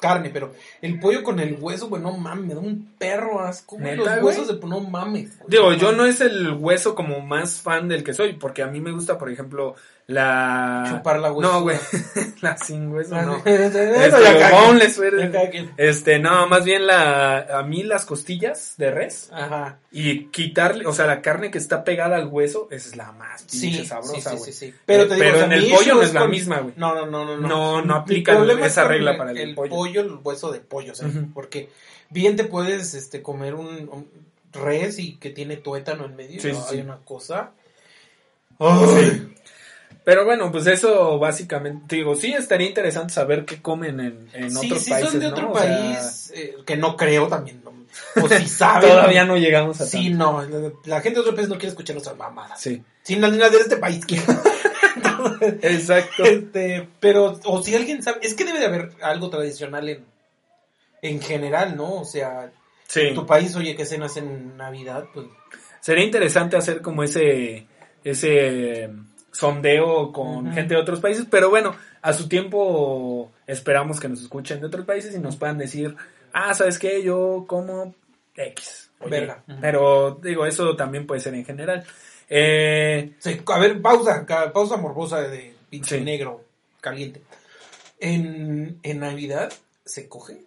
carne, 0.00 0.30
pero 0.30 0.52
el 0.82 0.98
pollo 0.98 1.22
con 1.22 1.38
el 1.38 1.56
hueso, 1.60 1.88
güey, 1.88 2.02
no 2.02 2.12
mames, 2.16 2.46
me 2.46 2.54
da 2.54 2.60
un 2.60 2.92
perro 2.98 3.40
asco. 3.40 3.76
güey, 3.76 3.96
¿Neta, 3.96 4.16
Los 4.16 4.24
huesos 4.24 4.48
de 4.48 4.66
no 4.66 4.80
mames. 4.80 5.38
güey, 5.38 5.50
Digo, 5.50 5.72
yo 5.74 5.92
no 5.92 6.04
es 6.06 6.20
el 6.20 6.52
hueso 6.54 6.94
como 6.94 7.20
más 7.20 7.60
fan 7.60 7.88
del 7.88 8.02
que 8.02 8.14
soy, 8.14 8.32
porque 8.34 8.62
a 8.62 8.66
mí 8.66 8.80
me 8.80 8.92
gusta, 8.92 9.18
por 9.18 9.30
ejemplo, 9.30 9.74
la... 10.10 10.86
Chupar 10.88 11.20
la 11.20 11.32
hueso. 11.32 11.52
No, 11.52 11.62
güey, 11.62 11.78
la 12.40 12.56
sin 12.56 12.88
hueso, 12.92 13.20
no. 13.22 13.36
Eso 13.44 15.04
Este. 15.04 15.70
Este, 15.76 16.18
no, 16.18 16.46
más 16.48 16.64
bien 16.64 16.86
la, 16.86 17.58
a 17.58 17.62
mí 17.62 17.82
las 17.82 18.04
costillas 18.06 18.74
de 18.76 18.90
res 18.90 19.30
Ajá. 19.32 19.78
y 19.92 20.26
quitarle, 20.26 20.86
o 20.86 20.92
sea, 20.92 21.06
la 21.06 21.22
carne 21.22 21.50
que 21.50 21.58
está 21.58 21.84
pegada 21.84 22.16
al 22.16 22.26
hueso, 22.26 22.68
esa 22.70 22.88
es 22.88 22.96
la 22.96 23.12
más 23.12 23.42
pinche 23.44 23.78
sí, 23.82 23.86
sabrosa, 23.86 24.32
güey. 24.32 24.44
sí, 24.44 24.52
sí. 24.52 24.74
Pero, 24.84 25.06
te 25.06 25.14
digo, 25.14 25.24
Pero 25.26 25.34
o 25.34 25.38
sea, 25.38 25.46
en 25.46 25.52
el 25.52 25.70
pollo 25.70 25.94
no 25.94 26.02
es 26.02 26.12
la 26.14 26.20
con- 26.22 26.30
misma, 26.30 26.58
güey. 26.60 26.74
No, 26.76 26.94
no, 26.94 27.06
no, 27.06 27.24
no. 27.36 27.48
No, 27.48 27.82
no 27.82 28.04
problema 28.04 28.66
es 28.66 28.72
esa 28.72 28.84
regla 28.88 29.12
el- 29.12 29.16
para 29.16 29.30
el 29.30 29.38
el 29.38 29.54
pollo. 29.54 29.70
pollo, 29.70 30.00
el 30.00 30.18
hueso 30.22 30.50
de 30.50 30.60
pollo, 30.60 30.92
o 30.92 30.94
sea, 30.96 31.08
porque 31.32 31.68
bien 32.08 32.34
te 32.36 32.44
puedes 32.44 32.94
este 32.94 33.22
comer 33.22 33.54
un, 33.54 33.88
un 33.90 34.10
res 34.52 34.98
y 34.98 35.16
que 35.18 35.30
tiene 35.30 35.56
tuétano 35.56 36.04
en 36.06 36.16
medio, 36.16 36.42
¿no? 36.52 36.66
hay 36.68 36.80
una 36.80 36.96
cosa. 36.98 37.52
Sí. 38.58 39.29
Pero 40.10 40.24
bueno, 40.24 40.50
pues 40.50 40.66
eso 40.66 41.20
básicamente, 41.20 41.94
digo, 41.94 42.16
sí 42.16 42.32
estaría 42.32 42.66
interesante 42.66 43.12
saber 43.12 43.44
qué 43.44 43.62
comen 43.62 44.00
en, 44.00 44.28
en 44.32 44.50
Sí, 44.50 44.66
otros 44.66 44.88
países, 44.88 45.10
son 45.12 45.20
de 45.20 45.26
¿no? 45.26 45.32
otro 45.32 45.52
O 45.52 45.56
sea, 45.56 45.62
país, 45.92 46.32
eh, 46.34 46.56
que 46.66 46.76
no 46.76 46.96
creo 46.96 47.28
también, 47.28 47.62
¿no? 47.64 47.70
o 48.20 48.28
si 48.28 48.48
saben. 48.48 48.90
todavía 48.90 49.24
no 49.24 49.36
llegamos 49.36 49.80
a 49.80 49.86
Sí, 49.86 50.08
tanto. 50.10 50.48
no, 50.48 50.76
la 50.86 51.00
gente 51.00 51.14
de 51.14 51.20
otro 51.20 51.36
país 51.36 51.48
no 51.48 51.54
quiere 51.54 51.68
escuchar 51.68 51.94
nuestras 51.94 52.16
mamadas. 52.16 52.60
Sí, 52.60 52.82
Sí, 53.04 53.14
nadie 53.16 53.38
nadie 53.38 53.58
de 53.58 53.62
este 53.62 53.76
país 53.76 54.04
quiere. 54.04 54.24
exacto. 55.62 56.24
Este, 56.24 56.88
pero, 56.98 57.38
o 57.44 57.62
si 57.62 57.76
alguien 57.76 58.02
sabe, 58.02 58.18
es 58.22 58.34
que 58.34 58.44
debe 58.44 58.58
de 58.58 58.66
haber 58.66 58.90
algo 59.02 59.30
tradicional 59.30 59.88
en, 59.88 60.04
en 61.02 61.20
general, 61.20 61.76
¿no? 61.76 62.00
O 62.00 62.04
sea, 62.04 62.50
Sí. 62.88 63.02
en 63.02 63.14
tu 63.14 63.24
país, 63.26 63.54
oye, 63.54 63.76
que 63.76 63.86
cenas 63.86 64.16
en 64.16 64.56
Navidad, 64.56 65.04
pues. 65.14 65.26
Sería 65.80 66.04
interesante 66.04 66.56
hacer 66.56 66.82
como 66.82 67.04
ese, 67.04 67.68
ese 68.02 68.90
sondeo 69.32 70.12
con 70.12 70.52
gente 70.52 70.74
de 70.74 70.80
otros 70.80 71.00
países, 71.00 71.26
pero 71.30 71.50
bueno, 71.50 71.74
a 72.02 72.12
su 72.12 72.28
tiempo 72.28 73.30
esperamos 73.46 74.00
que 74.00 74.08
nos 74.08 74.22
escuchen 74.22 74.60
de 74.60 74.66
otros 74.66 74.84
países 74.84 75.14
y 75.14 75.18
nos 75.18 75.36
puedan 75.36 75.58
decir, 75.58 75.94
ah, 76.32 76.52
¿sabes 76.54 76.78
qué? 76.78 77.02
Yo 77.02 77.44
como 77.46 77.94
X. 78.36 78.90
Verga. 79.08 79.42
Pero 79.62 80.18
digo, 80.22 80.44
eso 80.44 80.76
también 80.76 81.06
puede 81.06 81.20
ser 81.22 81.34
en 81.34 81.44
general. 81.44 81.84
Eh, 82.28 83.12
se- 83.18 83.42
a 83.46 83.58
ver, 83.58 83.80
pausa, 83.80 84.26
pausa 84.52 84.76
morbosa 84.76 85.22
de 85.22 85.54
pinche 85.70 85.98
Sí. 85.98 86.04
negro 86.04 86.44
caliente. 86.82 87.22
En, 87.98 88.78
en 88.82 89.00
Navidad 89.00 89.52
se 89.84 90.08
coge. 90.08 90.42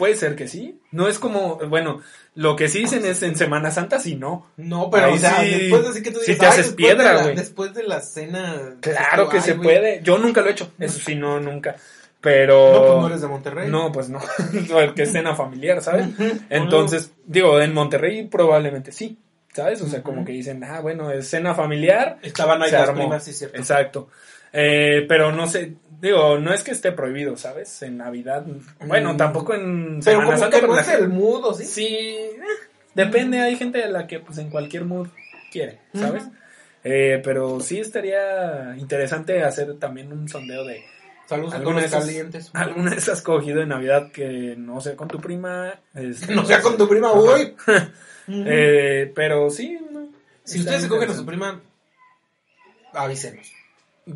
Puede 0.00 0.14
ser 0.16 0.34
que 0.34 0.48
sí. 0.48 0.80
No 0.90 1.06
es 1.08 1.18
como, 1.18 1.56
bueno, 1.68 2.00
lo 2.34 2.56
que 2.56 2.68
sí 2.68 2.78
dicen 2.80 3.04
es 3.04 3.22
en 3.22 3.36
Semana 3.36 3.70
Santa, 3.70 4.00
sí, 4.00 4.16
no. 4.16 4.46
No, 4.56 4.88
pero 4.90 5.06
Ahí 5.06 5.14
o 5.14 5.18
sea, 5.18 5.40
sí- 5.42 5.50
después 5.50 5.82
de 5.82 5.88
así 5.90 6.02
que 6.02 6.10
tú 6.10 6.18
sí 6.20 6.32
digas, 6.32 6.38
te 6.40 6.46
"Ay, 6.46 6.52
haces 6.52 6.66
después 6.66 6.76
piedra, 6.94 7.22
güey". 7.22 7.36
Después 7.36 7.74
de 7.74 7.82
la 7.84 8.00
cena. 8.00 8.74
Claro 8.80 9.28
que 9.28 9.40
se 9.42 9.54
puede. 9.56 10.00
Yo 10.02 10.16
nunca 10.18 10.40
lo 10.40 10.48
he 10.48 10.52
hecho. 10.52 10.72
Eso 10.78 10.98
sí, 10.98 11.14
no, 11.14 11.38
nunca. 11.38 11.76
Pero... 12.22 12.72
No, 12.72 12.80
pues 12.86 12.98
no 13.00 13.06
eres 13.08 13.20
de 13.20 13.28
Monterrey. 13.28 13.68
No, 13.70 13.92
pues 13.92 14.08
no. 14.08 14.20
Porque 14.72 15.02
es 15.02 15.12
cena 15.12 15.34
familiar, 15.34 15.80
¿sabes? 15.82 16.06
Entonces, 16.50 17.12
digo, 17.26 17.60
en 17.60 17.72
Monterrey 17.74 18.26
probablemente 18.26 18.92
sí, 18.92 19.18
¿sabes? 19.54 19.80
O 19.82 19.86
sea, 19.86 20.02
como 20.02 20.24
que 20.24 20.32
dicen, 20.32 20.64
ah, 20.64 20.80
bueno, 20.80 21.10
es 21.10 21.28
cena 21.28 21.54
familiar. 21.54 22.18
Estaban 22.22 22.62
ahí 22.62 22.70
las 22.70 22.88
armó. 22.88 23.02
primas, 23.02 23.24
sí, 23.24 23.32
cierto. 23.32 23.56
Exacto. 23.56 24.08
Eh, 24.52 25.04
pero 25.08 25.32
no 25.32 25.46
sé, 25.46 25.74
digo, 26.00 26.38
no 26.38 26.52
es 26.52 26.62
que 26.62 26.70
esté 26.72 26.92
prohibido, 26.92 27.36
¿sabes? 27.36 27.82
En 27.82 27.98
Navidad. 27.98 28.44
Bueno, 28.86 29.14
Mm. 29.14 29.16
tampoco 29.16 29.54
en 29.54 30.00
Pero 30.04 30.20
Semana 30.20 30.24
como 30.26 30.38
Santa. 30.38 30.56
que 30.56 30.60
pero 30.62 30.72
no 30.74 30.80
es 30.80 30.88
el 30.88 31.08
mudo, 31.08 31.54
¿sí? 31.54 31.64
Sí, 31.64 31.86
eh, 31.86 32.36
depende, 32.94 33.40
hay 33.40 33.56
gente 33.56 33.82
a 33.84 33.88
la 33.88 34.06
que 34.06 34.18
pues 34.20 34.38
en 34.38 34.50
cualquier 34.50 34.84
mood 34.84 35.08
quiere, 35.52 35.78
¿sabes? 35.94 36.24
Eh, 36.82 37.20
pero 37.22 37.60
sí 37.60 37.78
estaría 37.78 38.74
interesante 38.78 39.42
hacer 39.44 39.78
también 39.78 40.12
un 40.12 40.28
sondeo 40.28 40.64
de 40.64 40.82
Saludos 41.26 41.52
a 41.54 41.58
todos 41.58 41.66
alguna 41.68 41.80
de 41.82 41.86
esas, 41.86 42.04
calientes. 42.06 42.50
alguna 42.54 42.90
vez 42.90 43.08
has 43.08 43.22
cogido 43.22 43.60
en 43.62 43.68
Navidad 43.68 44.10
que 44.10 44.54
no 44.58 44.80
sea 44.80 44.96
con 44.96 45.06
tu 45.06 45.20
prima. 45.20 45.78
este, 45.94 46.34
No 46.34 46.44
sea 46.44 46.60
con 46.62 46.76
tu 46.76 46.88
prima, 46.88 47.12
uy. 47.12 47.54
Eh, 48.32 49.10
pero 49.14 49.50
sí, 49.50 49.76
no, 49.90 50.08
si 50.44 50.60
ustedes 50.60 50.82
se 50.82 50.88
cogen 50.88 51.10
a 51.10 51.14
su 51.14 51.26
prima, 51.26 51.60
avísenos. 52.92 53.50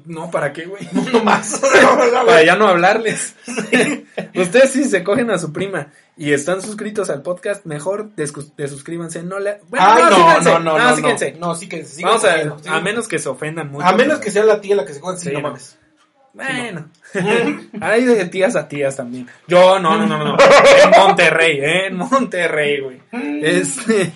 No, 0.07 0.31
¿para 0.31 0.53
qué, 0.53 0.67
güey? 0.67 0.89
No 0.93 1.23
más. 1.25 1.61
Para 2.27 2.43
ya 2.45 2.57
no 2.57 2.67
hablarles. 2.69 3.35
Ustedes 4.35 4.71
si 4.71 4.85
se 4.85 5.03
cogen 5.05 5.31
a 5.31 5.39
su 5.39 5.53
prima 5.53 5.89
y 6.17 6.33
están 6.33 6.63
suscritos 6.63 7.11
al 7.11 7.23
podcast, 7.23 7.65
mejor 7.67 8.11
desuscríbanse. 8.15 9.23
No 9.23 9.39
le... 9.39 9.61
Bueno, 9.69 9.87
Ay, 9.89 10.03
no, 10.03 10.17
síganse. 10.17 10.51
no, 10.51 10.59
no, 10.61 10.79
no, 10.79 10.97
síganse. 10.97 11.33
no. 11.33 11.47
No, 11.49 11.55
sí 11.55 11.69
que 11.69 11.85
sí 11.85 12.03
Vamos 12.03 12.25
a, 12.25 12.43
sí, 12.43 12.49
a 12.69 12.81
menos 12.81 13.09
que 13.09 13.19
se 13.19 13.29
ofendan 13.29 13.71
mucho. 13.71 13.87
a 13.87 13.93
menos 13.93 14.19
que 14.19 14.31
sea 14.31 14.45
la 14.45 14.61
tía 14.61 14.77
la 14.77 14.85
que 14.85 14.95
se 14.95 15.01
coge, 15.01 15.19
sí, 15.19 15.29
Sí, 15.29 15.33
no 15.35 15.41
no. 15.41 15.49
mames. 15.49 15.79
Bueno, 16.33 16.89
hay 17.81 18.05
de 18.05 18.25
tías 18.25 18.57
a 18.57 18.67
tías 18.67 18.97
también. 18.97 19.29
Yo, 19.47 19.79
no, 19.79 19.97
no, 19.97 20.07
no, 20.07 20.25
no. 20.25 20.37
En 20.83 20.91
Monterrey, 20.91 21.59
¿eh? 21.61 21.87
En 21.87 21.97
Monterrey, 21.97 22.81
güey. 22.81 23.01
Este. 23.41 24.13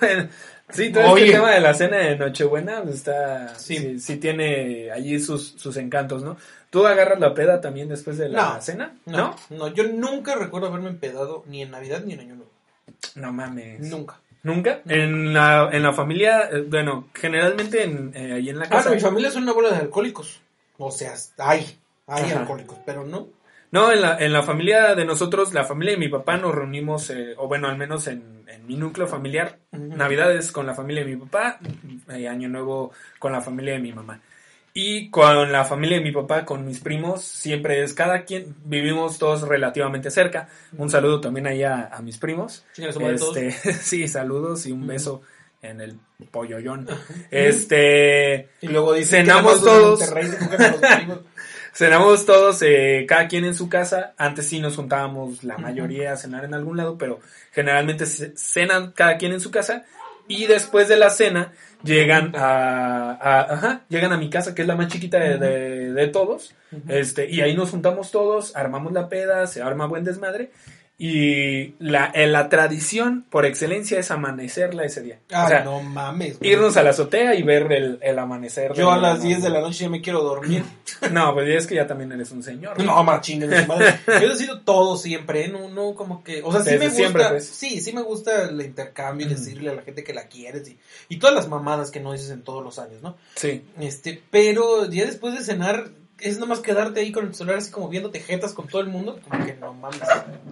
bueno, 0.00 0.28
sí, 0.74 0.92
todo 0.92 1.12
Oye. 1.12 1.24
este 1.26 1.36
tema 1.38 1.50
de 1.52 1.60
la 1.60 1.74
cena 1.74 1.96
de 1.98 2.16
Nochebuena 2.16 2.82
pues, 2.82 2.96
está. 2.96 3.54
Sí. 3.58 3.76
Sí. 3.76 3.98
sí, 4.00 4.16
tiene 4.18 4.90
allí 4.90 5.18
sus, 5.20 5.54
sus 5.56 5.76
encantos, 5.76 6.22
¿no? 6.22 6.36
¿Tú 6.70 6.86
agarras 6.86 7.20
la 7.20 7.32
peda 7.34 7.60
también 7.60 7.88
después 7.88 8.18
de 8.18 8.28
la 8.28 8.54
No, 8.54 8.60
cena? 8.60 8.94
No, 9.06 9.16
¿No? 9.16 9.36
no, 9.56 9.68
yo 9.68 9.84
nunca 9.84 10.34
recuerdo 10.34 10.66
haberme 10.68 10.88
empedado 10.90 11.44
ni 11.46 11.62
en 11.62 11.70
Navidad 11.70 12.02
ni 12.04 12.14
en 12.14 12.20
Año 12.20 12.34
Nuevo. 12.34 12.50
No 13.14 13.32
mames. 13.32 13.80
Nunca. 13.80 14.18
¿Nunca? 14.42 14.80
En 14.88 15.32
la, 15.32 15.70
en 15.72 15.82
la 15.82 15.92
familia, 15.92 16.50
eh, 16.52 16.64
bueno, 16.68 17.08
generalmente 17.14 17.82
en, 17.84 18.12
eh, 18.14 18.32
ahí 18.34 18.50
en 18.50 18.58
la 18.58 18.64
Ah, 18.66 18.68
casa. 18.68 18.88
no, 18.90 18.94
mi 18.96 19.00
familia 19.00 19.28
es 19.30 19.36
una 19.36 19.52
bola 19.52 19.70
de 19.70 19.76
alcohólicos. 19.76 20.40
O 20.76 20.90
sea, 20.90 21.14
hay, 21.38 21.78
hay 22.06 22.24
Ajá. 22.24 22.40
alcohólicos, 22.40 22.76
pero 22.84 23.04
no. 23.04 23.28
No, 23.74 23.90
en 23.90 24.02
la, 24.02 24.16
en 24.20 24.32
la 24.32 24.44
familia 24.44 24.94
de 24.94 25.04
nosotros, 25.04 25.52
la 25.52 25.64
familia 25.64 25.94
de 25.94 25.98
mi 25.98 26.08
papá, 26.08 26.36
nos 26.36 26.54
reunimos, 26.54 27.10
eh, 27.10 27.34
o 27.36 27.48
bueno, 27.48 27.66
al 27.66 27.76
menos 27.76 28.06
en, 28.06 28.44
en 28.46 28.64
mi 28.68 28.76
núcleo 28.76 29.08
familiar. 29.08 29.58
Navidades 29.72 30.52
con 30.52 30.64
la 30.64 30.76
familia 30.76 31.04
de 31.04 31.10
mi 31.10 31.16
papá, 31.16 31.58
Año 32.08 32.48
Nuevo 32.48 32.92
con 33.18 33.32
la 33.32 33.40
familia 33.40 33.72
de 33.72 33.80
mi 33.80 33.92
mamá. 33.92 34.20
Y 34.74 35.10
con 35.10 35.50
la 35.50 35.64
familia 35.64 35.98
de 35.98 36.04
mi 36.04 36.12
papá, 36.12 36.44
con 36.44 36.64
mis 36.64 36.78
primos, 36.78 37.24
siempre 37.24 37.82
es 37.82 37.94
cada 37.94 38.24
quien, 38.24 38.54
vivimos 38.64 39.18
todos 39.18 39.42
relativamente 39.42 40.08
cerca. 40.12 40.48
Un 40.78 40.88
saludo 40.88 41.20
también 41.20 41.48
ahí 41.48 41.64
a, 41.64 41.88
a 41.88 42.00
mis 42.00 42.18
primos. 42.18 42.64
Este, 42.76 43.50
sí, 43.72 44.06
saludos 44.06 44.66
y 44.66 44.70
un 44.70 44.86
beso 44.86 45.22
en 45.62 45.80
el 45.80 45.98
polloyón. 46.30 46.86
Este, 47.30 48.50
Y 48.60 48.68
luego 48.68 48.92
dicen 48.92 49.26
Cenamos 49.26 49.64
todos. 49.64 50.00
cenamos 51.74 52.24
todos, 52.26 52.62
eh, 52.62 53.04
cada 53.08 53.28
quien 53.28 53.44
en 53.44 53.54
su 53.54 53.68
casa. 53.68 54.14
Antes 54.16 54.48
sí 54.48 54.60
nos 54.60 54.76
juntábamos 54.76 55.44
la 55.44 55.58
mayoría 55.58 56.12
a 56.12 56.16
cenar 56.16 56.44
en 56.44 56.54
algún 56.54 56.76
lado, 56.76 56.96
pero 56.98 57.20
generalmente 57.52 58.06
cenan 58.06 58.92
cada 58.92 59.16
quien 59.18 59.32
en 59.32 59.40
su 59.40 59.50
casa. 59.50 59.84
Y 60.26 60.46
después 60.46 60.88
de 60.88 60.96
la 60.96 61.10
cena 61.10 61.52
llegan 61.82 62.32
a, 62.34 63.10
a- 63.12 63.52
ajá, 63.54 63.80
llegan 63.90 64.12
a 64.12 64.16
mi 64.16 64.30
casa, 64.30 64.54
que 64.54 64.62
es 64.62 64.68
la 64.68 64.74
más 64.74 64.88
chiquita 64.88 65.18
de, 65.18 65.36
de- 65.38 65.92
de 65.92 66.06
todos. 66.08 66.54
Este, 66.88 67.28
y 67.30 67.40
ahí 67.42 67.54
nos 67.54 67.70
juntamos 67.70 68.10
todos, 68.10 68.56
armamos 68.56 68.92
la 68.92 69.08
peda, 69.08 69.46
se 69.46 69.60
arma 69.62 69.86
buen 69.86 70.02
desmadre. 70.02 70.50
Y 70.96 71.74
la, 71.80 72.12
la 72.14 72.48
tradición 72.48 73.24
por 73.28 73.46
excelencia 73.46 73.98
es 73.98 74.12
amanecerla 74.12 74.84
ese 74.84 75.02
día. 75.02 75.18
O 75.28 75.48
sea, 75.48 75.64
no 75.64 75.82
mames. 75.82 76.38
güey. 76.38 76.52
irnos 76.52 76.76
a 76.76 76.84
la 76.84 76.90
azotea 76.90 77.34
y 77.34 77.42
ver 77.42 77.70
el, 77.72 77.98
el 78.00 78.16
amanecer. 78.18 78.72
Yo 78.74 78.92
a 78.92 78.96
las 78.96 79.20
10 79.20 79.42
de 79.42 79.50
la 79.50 79.60
noche 79.60 79.84
ya 79.84 79.90
me 79.90 80.00
quiero 80.00 80.22
dormir. 80.22 80.62
No, 81.10 81.34
pues 81.34 81.48
es 81.48 81.66
que 81.66 81.74
ya 81.74 81.86
también 81.86 82.12
eres 82.12 82.30
un 82.30 82.42
señor. 82.42 82.78
No, 82.82 83.04
de 83.04 83.62
su 83.62 83.66
madre. 83.66 83.98
Yo 84.06 84.32
he 84.32 84.36
sido 84.36 84.60
todo 84.60 84.96
siempre, 84.96 85.44
¿eh? 85.46 85.48
no, 85.48 85.68
no 85.68 85.94
como 85.94 86.22
que, 86.22 86.42
o 86.42 86.52
sea, 86.52 86.62
sí 86.62 86.70
Desde 86.70 86.78
me 86.78 86.86
gusta, 86.86 86.96
siempre, 86.98 87.28
pues. 87.28 87.46
sí, 87.46 87.80
sí 87.80 87.92
me 87.92 88.02
gusta 88.02 88.44
el 88.48 88.60
intercambio 88.60 89.26
y 89.26 89.30
Mm. 89.30 89.32
decirle 89.34 89.70
a 89.70 89.74
la 89.74 89.82
gente 89.82 90.04
que 90.04 90.14
la 90.14 90.28
quieres 90.28 90.68
y, 90.68 90.78
y 91.08 91.18
todas 91.18 91.34
las 91.34 91.48
mamadas 91.48 91.90
que 91.90 92.00
no 92.00 92.12
dices 92.12 92.30
en 92.30 92.42
todos 92.42 92.62
los 92.64 92.78
años, 92.78 93.02
¿no? 93.02 93.16
Sí. 93.34 93.62
Este, 93.80 94.22
pero 94.30 94.88
ya 94.90 95.04
después 95.06 95.34
de 95.34 95.42
cenar 95.44 95.88
es 96.24 96.38
nomás 96.38 96.60
quedarte 96.60 97.00
ahí 97.00 97.12
con 97.12 97.26
el 97.26 97.34
celular 97.34 97.58
así 97.58 97.70
como 97.70 97.88
viendo 97.88 98.10
tejetas 98.10 98.54
con 98.54 98.66
todo 98.66 98.80
el 98.80 98.88
mundo, 98.88 99.20
como 99.28 99.44
que 99.44 99.54
no 99.54 99.74
mames. 99.74 100.00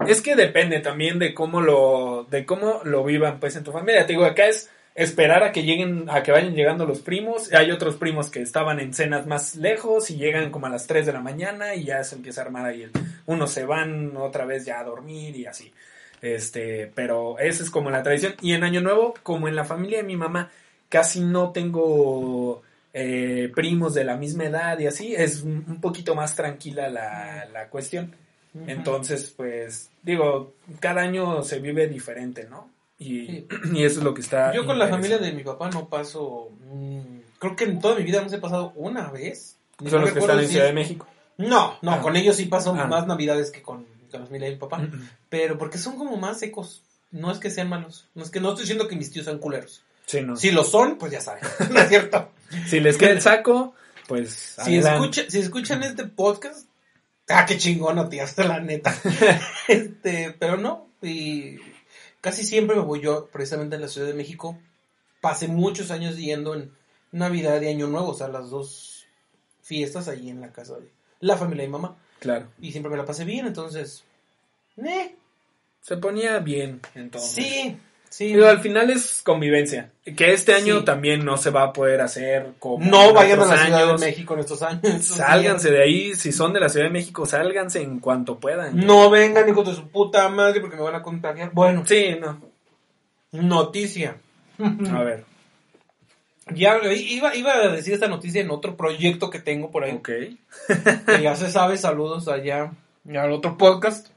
Es 0.06 0.20
que 0.20 0.36
depende 0.36 0.80
también 0.80 1.18
de 1.18 1.32
cómo 1.32 1.62
lo, 1.62 2.26
de 2.30 2.44
cómo 2.44 2.82
lo 2.84 3.02
vivan 3.02 3.40
pues 3.40 3.56
en 3.56 3.64
tu 3.64 3.72
familia. 3.72 4.06
Te 4.06 4.12
digo, 4.12 4.26
acá 4.26 4.46
es 4.46 4.70
esperar 4.94 5.42
a 5.42 5.50
que 5.50 5.62
lleguen, 5.62 6.10
a 6.10 6.22
que 6.22 6.30
vayan 6.30 6.54
llegando 6.54 6.84
los 6.84 7.00
primos. 7.00 7.52
Hay 7.54 7.70
otros 7.70 7.96
primos 7.96 8.28
que 8.28 8.42
estaban 8.42 8.80
en 8.80 8.92
cenas 8.92 9.26
más 9.26 9.56
lejos 9.56 10.10
y 10.10 10.16
llegan 10.16 10.50
como 10.50 10.66
a 10.66 10.70
las 10.70 10.86
3 10.86 11.06
de 11.06 11.12
la 11.14 11.20
mañana 11.20 11.74
y 11.74 11.84
ya 11.84 12.04
se 12.04 12.16
empieza 12.16 12.42
a 12.42 12.44
armar 12.44 12.66
ahí 12.66 12.90
unos 13.24 13.50
se 13.50 13.64
van 13.64 14.16
otra 14.16 14.44
vez 14.44 14.66
ya 14.66 14.80
a 14.80 14.84
dormir 14.84 15.34
y 15.36 15.46
así. 15.46 15.72
Este, 16.20 16.92
pero 16.94 17.38
esa 17.38 17.62
es 17.62 17.70
como 17.70 17.90
la 17.90 18.02
tradición. 18.02 18.34
Y 18.42 18.52
en 18.52 18.62
Año 18.62 18.82
Nuevo, 18.82 19.14
como 19.22 19.48
en 19.48 19.56
la 19.56 19.64
familia 19.64 19.98
de 19.98 20.04
mi 20.04 20.16
mamá, 20.16 20.50
casi 20.88 21.20
no 21.20 21.50
tengo 21.50 22.62
eh, 22.94 23.50
primos 23.54 23.94
de 23.94 24.04
la 24.04 24.16
misma 24.16 24.44
edad 24.44 24.78
y 24.78 24.86
así, 24.86 25.14
es 25.14 25.42
un 25.42 25.80
poquito 25.80 26.14
más 26.14 26.34
tranquila 26.36 26.88
la, 26.88 27.46
la 27.52 27.68
cuestión. 27.68 28.14
Entonces, 28.66 29.32
pues, 29.34 29.88
digo, 30.02 30.54
cada 30.78 31.00
año 31.02 31.42
se 31.42 31.58
vive 31.58 31.86
diferente, 31.88 32.46
¿no? 32.48 32.70
Y, 32.98 33.26
Sí. 33.26 33.46
y 33.72 33.84
eso 33.84 33.98
es 34.00 34.04
lo 34.04 34.12
que 34.14 34.20
está. 34.20 34.52
Yo 34.54 34.66
con 34.66 34.78
la 34.78 34.88
familia 34.88 35.18
de 35.18 35.32
mi 35.32 35.42
papá 35.42 35.70
no 35.70 35.88
paso, 35.88 36.50
mm, 36.72 37.00
creo 37.38 37.56
que 37.56 37.64
en 37.64 37.80
toda 37.80 37.96
mi 37.96 38.04
vida 38.04 38.20
no 38.22 38.28
se 38.28 38.36
he 38.36 38.40
pasado 38.40 38.72
una 38.76 39.10
vez. 39.10 39.56
Ni 39.80 39.90
Son 39.90 40.02
los 40.02 40.12
que 40.12 40.18
están 40.20 40.38
en 40.38 40.48
Ciudad 40.48 40.66
de 40.66 40.72
México. 40.74 41.06
No, 41.38 41.78
no, 41.82 41.92
Ah. 41.92 42.00
con 42.00 42.14
ellos 42.14 42.36
sí 42.36 42.44
paso 42.44 42.74
Ah. 42.78 42.86
más 42.86 43.06
navidades 43.06 43.50
que 43.50 43.62
con, 43.62 43.86
con 44.10 44.20
la 44.20 44.26
familia 44.26 44.48
de 44.48 44.54
mi 44.54 44.60
papá. 44.60 44.78
Mm, 44.78 45.08
Pero 45.30 45.56
porque 45.58 45.78
son 45.78 45.96
como 45.96 46.16
más 46.18 46.38
secos. 46.38 46.82
No 47.10 47.32
es 47.32 47.38
que 47.38 47.50
sean 47.50 47.68
malos. 47.70 48.06
No 48.14 48.22
es 48.22 48.30
que 48.30 48.40
no 48.40 48.50
estoy 48.50 48.62
diciendo 48.64 48.86
que 48.86 48.96
mis 48.96 49.10
tíos 49.10 49.24
sean 49.24 49.38
culeros. 49.38 49.82
Sí, 50.06 50.20
no. 50.20 50.36
Si 50.36 50.50
lo 50.50 50.62
son, 50.62 50.98
pues 50.98 51.10
ya 51.12 51.20
saben. 51.20 51.42
no 51.72 51.80
es 51.80 51.88
cierto. 51.88 52.28
Si 52.66 52.80
les 52.80 52.96
queda 52.98 53.10
el 53.10 53.20
saco, 53.20 53.74
pues. 54.08 54.56
Si, 54.64 54.76
escucha, 54.76 55.22
si 55.28 55.38
escuchan 55.38 55.82
este 55.82 56.04
podcast, 56.04 56.68
ah, 57.28 57.46
qué 57.46 57.56
chingón, 57.58 58.08
tío, 58.08 58.24
la 58.38 58.60
neta. 58.60 58.94
este, 59.68 60.34
pero 60.38 60.56
no. 60.56 60.88
Y 61.00 61.56
casi 62.20 62.44
siempre 62.44 62.76
me 62.76 62.82
voy 62.82 63.00
yo, 63.00 63.28
precisamente 63.32 63.76
en 63.76 63.82
la 63.82 63.88
Ciudad 63.88 64.06
de 64.06 64.14
México. 64.14 64.58
Pasé 65.20 65.48
muchos 65.48 65.90
años 65.90 66.16
yendo 66.16 66.54
en 66.54 66.72
Navidad 67.12 67.60
y 67.60 67.68
Año 67.68 67.86
Nuevo, 67.86 68.10
o 68.10 68.14
sea, 68.14 68.28
las 68.28 68.50
dos 68.50 69.06
fiestas 69.62 70.08
ahí 70.08 70.28
en 70.28 70.40
la 70.40 70.52
casa 70.52 70.76
de 70.78 70.90
la 71.20 71.36
familia 71.36 71.62
de 71.62 71.68
mi 71.68 71.72
mamá. 71.72 71.96
Claro. 72.18 72.48
Y 72.60 72.72
siempre 72.72 72.90
me 72.90 72.96
la 72.96 73.04
pasé 73.04 73.24
bien, 73.24 73.46
entonces. 73.46 74.04
Eh, 74.76 75.14
Se 75.80 75.96
ponía 75.96 76.38
bien, 76.38 76.80
entonces. 76.94 77.32
sí, 77.32 77.78
sí. 78.12 78.26
Digo, 78.26 78.46
al 78.46 78.60
final 78.60 78.90
es 78.90 79.22
convivencia. 79.24 79.90
Que 80.16 80.32
este 80.32 80.54
año 80.54 80.80
Sí. 80.80 80.84
también 80.84 81.24
no 81.24 81.36
se 81.36 81.50
va 81.50 81.62
a 81.64 81.72
poder 81.72 82.00
hacer 82.00 82.52
como. 82.58 82.84
No 82.84 83.12
vayan 83.14 83.40
a 83.40 83.46
la 83.46 83.56
Ciudad 83.56 83.86
de 83.94 83.98
México 83.98 84.34
en 84.34 84.40
estos 84.40 84.62
años. 84.62 84.82
Sálganse 85.04 85.70
de 85.70 85.82
ahí. 85.82 86.14
Si 86.14 86.30
son 86.32 86.52
de 86.52 86.60
la 86.60 86.68
Ciudad 86.68 86.86
de 86.86 86.92
México, 86.92 87.24
sálganse 87.26 87.80
en 87.82 87.98
cuanto 88.00 88.38
puedan. 88.38 88.76
No 88.76 89.10
vengan, 89.10 89.48
hijos 89.48 89.66
de 89.68 89.74
su 89.74 89.88
puta 89.88 90.28
madre, 90.28 90.60
porque 90.60 90.76
me 90.76 90.82
van 90.82 90.94
a 90.94 91.02
contagiar. 91.02 91.50
Bueno, 91.52 91.84
Sí, 91.86 92.16
no. 92.20 92.40
noticia. 93.32 94.16
A 94.58 95.02
ver. 95.02 95.24
Ya 96.54 96.76
iba, 96.92 97.34
iba 97.36 97.54
a 97.54 97.68
decir 97.68 97.94
esta 97.94 98.08
noticia 98.08 98.40
en 98.40 98.50
otro 98.50 98.76
proyecto 98.76 99.30
que 99.30 99.38
tengo 99.38 99.70
por 99.70 99.84
ahí. 99.84 99.92
Ok. 99.92 100.08
Que 101.06 101.22
ya 101.22 101.34
se 101.36 101.50
sabe, 101.50 101.76
saludos 101.78 102.26
allá 102.28 102.72
al 103.08 103.32
otro 103.32 103.56
podcast. 103.56 104.08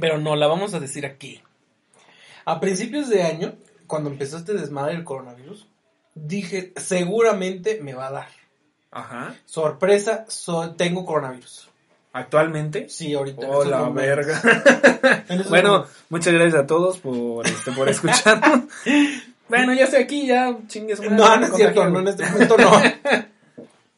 Pero 0.00 0.18
no, 0.18 0.34
la 0.34 0.48
vamos 0.48 0.74
a 0.74 0.80
decir 0.80 1.06
aquí. 1.06 1.40
A 2.44 2.60
principios 2.60 3.08
de 3.08 3.22
año, 3.22 3.54
cuando 3.86 4.10
empezó 4.10 4.38
este 4.38 4.54
desmadre 4.54 4.94
del 4.94 5.04
coronavirus, 5.04 5.66
dije, 6.14 6.72
seguramente 6.76 7.80
me 7.82 7.94
va 7.94 8.08
a 8.08 8.12
dar. 8.12 8.28
Ajá. 8.90 9.34
Sorpresa, 9.44 10.24
so- 10.28 10.74
tengo 10.74 11.04
coronavirus. 11.04 11.68
Actualmente. 12.12 12.88
Sí, 12.88 13.12
ahorita. 13.12 13.46
Oh, 13.48 13.64
la 13.64 13.88
verga. 13.88 14.40
Bueno, 15.48 15.70
momentos. 15.70 15.90
muchas 16.10 16.32
gracias 16.32 16.62
a 16.62 16.66
todos 16.66 16.98
por, 16.98 17.46
este, 17.46 17.72
por 17.72 17.88
escucharnos. 17.88 18.64
bueno, 19.48 19.74
ya 19.74 19.84
estoy 19.84 20.02
aquí, 20.02 20.26
ya 20.26 20.56
chingues. 20.68 21.00
No, 21.00 21.36
no 21.36 21.46
es 21.46 21.54
cierto, 21.54 21.88
no, 21.88 22.00
en 22.00 22.08
este 22.08 22.24
momento 22.24 22.56
no. 22.56 22.70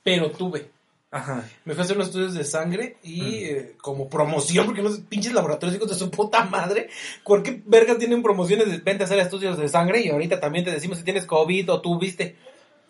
Pero 0.02 0.30
tuve. 0.30 0.70
Ajá. 1.16 1.44
Me 1.64 1.74
fui 1.74 1.80
a 1.80 1.84
hacer 1.84 1.96
unos 1.96 2.08
estudios 2.08 2.34
de 2.34 2.44
sangre 2.44 2.96
y 3.02 3.20
Mm. 3.20 3.24
eh, 3.44 3.72
como 3.80 4.08
promoción, 4.08 4.66
porque 4.66 4.82
los 4.82 4.98
pinches 5.00 5.32
laboratorios 5.32 5.76
hijos 5.76 5.88
de 5.90 5.96
su 5.96 6.10
puta 6.10 6.44
madre, 6.44 6.88
¿por 7.24 7.42
qué 7.42 7.62
vergas 7.66 7.98
tienen 7.98 8.22
promociones 8.22 8.70
de 8.70 8.78
vente 8.78 9.04
a 9.04 9.06
hacer 9.06 9.18
estudios 9.18 9.58
de 9.58 9.68
sangre? 9.68 10.00
Y 10.02 10.08
ahorita 10.10 10.38
también 10.40 10.64
te 10.64 10.70
decimos 10.70 10.98
si 10.98 11.04
tienes 11.04 11.24
COVID 11.26 11.70
o 11.72 11.80
tú 11.80 11.98
viste. 11.98 12.36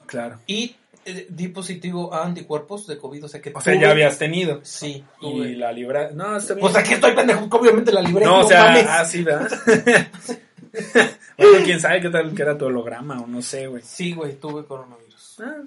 Claro. 0.06 0.38
Y 0.46 0.76
eh, 1.04 1.26
di 1.30 1.46
positivo 1.48 2.12
a 2.12 2.24
anticuerpos 2.24 2.86
de 2.88 2.98
COVID, 2.98 3.26
o 3.26 3.28
sea 3.28 3.40
que 3.40 3.52
O 3.54 3.60
sea, 3.60 3.72
tuve- 3.74 3.80
ya 3.82 3.90
habías 3.92 4.18
tenido. 4.18 4.60
Sí, 4.64 5.04
Y 5.20 5.32
tuve. 5.32 5.54
la 5.56 5.70
libra. 5.70 6.10
No, 6.12 6.36
está 6.36 6.54
bien. 6.54 6.62
Pues 6.62 6.74
aquí 6.76 6.94
estoy 6.94 7.12
pendejo, 7.14 7.46
obviamente 7.50 7.92
la 7.92 8.02
libré. 8.02 8.24
no, 8.24 8.40
o 8.40 8.48
sea, 8.48 8.64
mames. 8.64 8.86
ah, 8.88 9.04
sí, 9.04 9.22
¿verdad? 9.22 9.48
bueno, 11.38 11.58
quién 11.64 11.80
sabe 11.80 12.00
qué 12.00 12.10
tal 12.10 12.34
que 12.34 12.42
era 12.42 12.58
tu 12.58 12.66
holograma 12.66 13.20
o 13.20 13.26
no 13.26 13.40
sé, 13.42 13.66
güey. 13.68 13.82
Sí, 13.84 14.12
güey, 14.14 14.34
tuve 14.34 14.64
coronavirus. 14.64 15.40
Ah, 15.40 15.62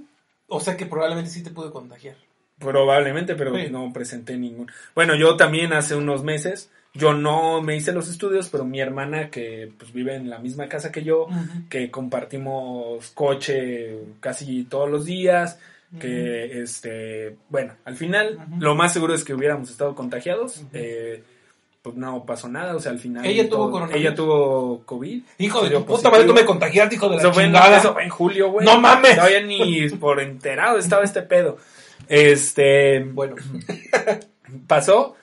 O 0.47 0.59
sea 0.59 0.75
que 0.75 0.85
probablemente 0.85 1.29
sí 1.29 1.43
te 1.43 1.51
pude 1.51 1.71
contagiar. 1.71 2.15
Probablemente, 2.59 3.35
pero 3.35 3.55
Sí. 3.55 3.67
no 3.71 3.91
presenté 3.93 4.37
ningún. 4.37 4.69
Bueno, 4.95 5.15
yo 5.15 5.35
también 5.37 5.73
hace 5.73 5.95
unos 5.95 6.23
meses, 6.23 6.69
yo 6.93 7.13
no 7.13 7.61
me 7.61 7.75
hice 7.75 7.91
los 7.93 8.09
estudios, 8.09 8.49
pero 8.49 8.65
mi 8.65 8.79
hermana 8.79 9.29
que 9.29 9.71
pues 9.77 9.93
vive 9.93 10.15
en 10.15 10.29
la 10.29 10.39
misma 10.39 10.67
casa 10.67 10.91
que 10.91 11.03
yo, 11.03 11.27
que 11.69 11.89
compartimos 11.91 13.09
coche 13.11 13.97
casi 14.19 14.63
todos 14.63 14.89
los 14.89 15.05
días, 15.05 15.59
que 15.99 16.61
este, 16.61 17.35
bueno, 17.49 17.73
al 17.85 17.95
final 17.95 18.37
lo 18.59 18.75
más 18.75 18.93
seguro 18.93 19.13
es 19.15 19.23
que 19.23 19.33
hubiéramos 19.33 19.69
estado 19.71 19.95
contagiados, 19.95 20.63
eh, 20.73 21.23
pues 21.81 21.95
no 21.95 22.25
pasó 22.25 22.47
nada, 22.49 22.75
o 22.75 22.79
sea, 22.79 22.91
al 22.91 22.99
final 22.99 23.25
¿Ella 23.25 23.47
tuvo 23.49 23.71
coronavirus? 23.71 24.01
ella 24.01 24.13
tuvo 24.15 24.81
COVID. 24.85 25.23
Hijo 25.37 25.61
de 25.63 25.69
tu 25.69 25.85
puta 25.85 26.09
madre, 26.11 26.25
tú 26.25 26.33
me 26.33 26.45
contagiaste, 26.45 26.95
hijo 26.95 27.07
de 27.09 27.15
la 27.15 27.21
Eso 27.21 27.33
fue, 27.33 27.43
en, 27.43 27.49
chingada. 27.53 27.77
eso 27.77 27.93
fue 27.93 28.03
en 28.03 28.09
julio, 28.09 28.51
güey. 28.51 28.65
¡No 28.65 28.79
mames! 28.79 29.15
Todavía 29.15 29.41
ni 29.41 29.87
por 29.91 30.19
enterado 30.19 30.77
estaba 30.77 31.03
este 31.03 31.21
pedo. 31.21 31.57
Este, 32.09 33.03
Bueno, 33.03 33.35
pasó, 34.67 35.15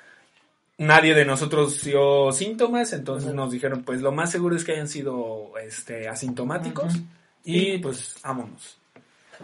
nadie 0.79 1.14
de 1.14 1.25
nosotros 1.25 1.83
dio 1.83 2.31
síntomas, 2.33 2.92
entonces 2.92 3.35
nos 3.35 3.51
dijeron, 3.51 3.83
pues 3.83 4.01
lo 4.01 4.12
más 4.12 4.31
seguro 4.31 4.55
es 4.57 4.64
que 4.64 4.72
hayan 4.72 4.88
sido 4.88 5.53
este 5.62 6.09
asintomáticos 6.09 6.94
y 7.44 7.79
pues 7.79 8.14
vámonos. 8.22 8.79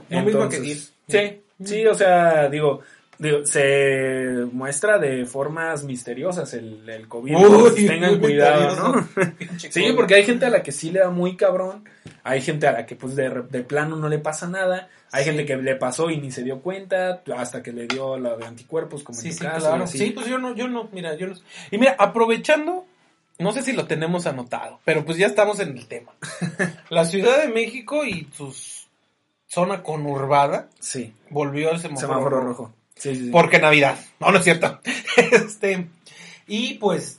Lo 0.09 0.23
mismo 0.23 0.49
que. 0.49 0.77
Sí, 1.09 1.43
sí, 1.65 1.87
o 1.87 1.95
sea, 1.95 2.49
digo, 2.49 2.81
digo, 3.23 3.47
se 3.47 4.47
muestra 4.53 4.99
de 4.99 5.25
formas 5.27 5.85
misteriosas 5.85 6.53
el, 6.55 6.89
el 6.89 7.09
COVID. 7.09 7.37
Uy, 7.37 7.87
tengan 7.87 8.19
cuidado, 8.19 8.77
¿no? 8.95 9.09
Sí, 9.71 9.93
porque 9.97 10.15
hay 10.17 10.25
gente 10.25 10.47
a 10.47 10.51
la 10.51 10.63
que 10.63 10.73
sí 10.73 10.91
le 10.91 11.01
da 11.01 11.11
muy 11.11 11.37
cabrón, 11.37 11.85
hay 12.25 12.41
gente 12.43 12.67
a 12.67 12.73
la 12.73 12.85
que 12.87 12.97
pues 12.97 13.15
de, 13.17 13.31
de 13.49 13.63
plano 13.63 13.97
no 13.97 14.09
le 14.09 14.19
pasa 14.19 14.49
nada, 14.49 14.89
hay 15.13 15.25
Sí. 15.25 15.31
gente 15.31 15.47
que 15.47 15.57
le 15.57 15.77
pasó 15.77 16.11
y 16.11 16.19
ni 16.21 16.31
se 16.33 16.43
dio 16.43 16.61
cuenta 16.61 17.23
hasta 17.37 17.63
que 17.63 17.73
le 17.73 17.87
dio 17.87 18.19
la 18.19 18.37
de 18.37 18.45
anticuerpos 18.47 19.03
como 19.03 19.19
Sí, 19.19 19.29
en 19.29 19.35
tu 19.35 19.39
sí, 19.39 19.45
caso. 19.47 19.67
claro. 19.69 19.87
Sí, 19.87 20.11
pues 20.11 20.27
yo 20.27 20.39
no, 20.39 20.55
yo 20.55 20.69
no, 20.69 20.89
mira, 20.93 21.15
yo 21.15 21.27
no. 21.29 21.35
Y 21.71 21.79
mira, 21.79 21.95
aprovechando, 21.99 22.85
no 23.39 23.53
sé 23.53 23.63
si 23.63 23.73
lo 23.73 23.87
tenemos 23.87 24.27
anotado, 24.27 24.81
pero 24.85 25.05
pues 25.05 25.17
ya 25.19 25.27
estamos 25.27 25.61
en 25.61 25.77
el 25.77 25.87
tema. 25.87 26.13
La 26.91 27.05
Ciudad 27.05 27.41
de 27.43 27.49
México 27.49 28.05
y 28.05 28.29
sus 28.37 28.89
zona 29.47 29.83
conurbada 29.83 30.69
Sí. 30.81 31.13
volvió 31.31 31.71
el 31.73 31.79
semáforo, 31.79 32.09
Semáforo 32.09 32.41
rojo. 32.41 32.49
rojo. 32.65 32.73
Sí, 33.03 33.15
sí, 33.15 33.25
sí. 33.27 33.31
Porque 33.31 33.59
Navidad. 33.59 33.97
No, 34.21 34.31
no 34.31 34.39
es 34.39 34.45
cierto. 34.45 34.81
este, 35.33 35.89
y 36.47 36.75
pues, 36.75 37.19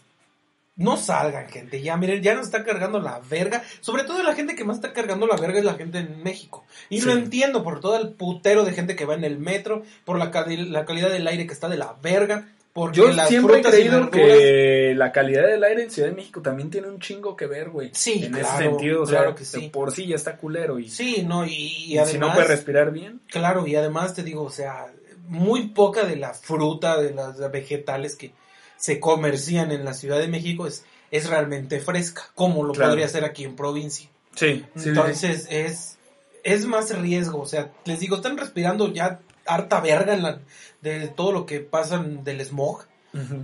no 0.75 0.97
salgan, 0.97 1.47
gente. 1.49 1.81
Ya, 1.81 1.97
miren, 1.97 2.21
ya 2.23 2.33
nos 2.35 2.45
está 2.45 2.63
cargando 2.63 2.99
la 2.99 3.19
verga. 3.29 3.63
Sobre 3.81 4.03
todo 4.03 4.23
la 4.23 4.33
gente 4.35 4.55
que 4.55 4.63
más 4.63 4.77
está 4.77 4.93
cargando 4.93 5.27
la 5.27 5.35
verga 5.37 5.59
es 5.59 5.65
la 5.65 5.75
gente 5.75 5.99
en 5.99 6.23
México. 6.23 6.65
Y 6.89 7.01
Sí. 7.01 7.05
lo 7.07 7.13
entiendo 7.13 7.63
por 7.63 7.79
todo 7.79 7.97
el 7.97 8.09
putero 8.09 8.63
de 8.63 8.73
gente 8.73 8.95
que 8.95 9.05
va 9.05 9.13
en 9.15 9.23
el 9.23 9.37
metro, 9.37 9.83
por 10.05 10.17
la, 10.17 10.31
cali- 10.31 10.69
la 10.69 10.85
calidad 10.85 11.09
del 11.09 11.27
aire 11.27 11.45
que 11.47 11.53
está 11.53 11.69
de 11.69 11.77
la 11.77 11.95
verga. 12.01 12.47
Porque 12.73 12.97
Yo 12.97 13.11
las 13.11 13.27
siempre 13.29 13.59
he 13.59 13.61
creído 13.61 14.09
que 14.09 14.93
la 14.97 15.11
calidad 15.11 15.45
del 15.45 15.63
aire 15.63 15.83
en 15.83 15.91
Ciudad 15.91 16.09
de 16.09 16.15
México 16.15 16.41
también 16.41 16.71
tiene 16.71 16.87
un 16.87 16.99
chingo 16.99 17.35
que 17.35 17.45
ver, 17.45 17.69
güey. 17.69 17.91
Sí, 17.93 18.23
En 18.25 18.31
claro, 18.31 18.47
ese 18.47 18.57
sentido, 18.63 19.03
o 19.03 19.05
sea, 19.05 19.19
claro 19.19 19.35
que 19.35 19.45
sí. 19.45 19.69
por 19.71 19.91
sí 19.91 20.07
ya 20.07 20.15
está 20.15 20.37
culero 20.37 20.79
y, 20.79 20.89
Sí, 20.89 21.23
no, 21.27 21.45
y, 21.45 21.51
y 21.51 21.83
y 21.93 21.97
además... 21.99 22.11
si 22.11 22.17
no 22.17 22.33
puedes 22.33 22.47
respirar 22.49 22.91
bien. 22.91 23.21
Claro, 23.27 23.67
y 23.67 23.75
además 23.75 24.15
te 24.15 24.23
digo, 24.23 24.41
o 24.41 24.49
sea, 24.49 24.87
muy 25.27 25.69
poca 25.69 26.05
de 26.05 26.15
la 26.15 26.33
fruta, 26.33 26.99
de 27.01 27.13
las 27.13 27.39
vegetales 27.51 28.15
que 28.15 28.33
se 28.77 28.99
comercian 28.99 29.71
en 29.71 29.85
la 29.85 29.93
Ciudad 29.93 30.19
de 30.19 30.27
México 30.27 30.67
es, 30.67 30.83
es 31.11 31.29
realmente 31.29 31.79
fresca, 31.79 32.23
como 32.35 32.63
lo 32.63 32.73
Claro. 32.73 32.91
podría 32.91 33.07
ser 33.07 33.23
aquí 33.23 33.43
en 33.45 33.55
provincia. 33.55 34.09
Sí, 34.35 34.65
sí, 34.75 34.81
sí. 34.83 34.89
Entonces 34.89 35.47
es, 35.49 35.97
es 36.43 36.65
más 36.65 36.97
riesgo, 36.97 37.39
o 37.41 37.45
sea, 37.45 37.71
les 37.85 37.99
digo, 37.99 38.17
están 38.17 38.37
respirando 38.37 38.91
ya 38.91 39.19
harta 39.45 39.79
verga 39.79 40.13
en 40.13 40.23
la, 40.23 40.39
de 40.81 41.07
todo 41.07 41.31
lo 41.31 41.45
que 41.45 41.59
pasan 41.59 42.23
del 42.23 42.41
smog, 42.41 42.85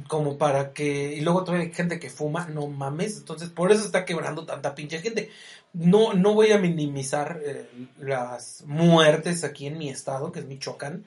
como 0.08 0.40
para 0.40 0.74
que, 0.74 1.14
y 1.16 1.22
luego 1.22 1.44
todavía 1.44 1.68
hay 1.68 1.74
gente 1.74 2.00
que 2.00 2.10
fuma, 2.10 2.48
no 2.48 2.66
mames, 2.66 3.18
entonces 3.18 3.50
por 3.50 3.72
eso 3.72 3.86
está 3.86 4.04
quebrando 4.04 4.44
tanta 4.44 4.74
pinche 4.74 5.00
gente. 5.00 5.30
No, 5.74 6.14
no 6.14 6.34
voy 6.34 6.52
a 6.52 6.58
minimizar 6.58 7.40
eh, 7.46 7.70
las 8.00 8.64
muertes 8.66 9.44
aquí 9.44 9.68
en 9.68 9.78
mi 9.78 9.90
estado, 9.90 10.32
que 10.32 10.40
es 10.40 10.48
Michoacán, 10.48 11.06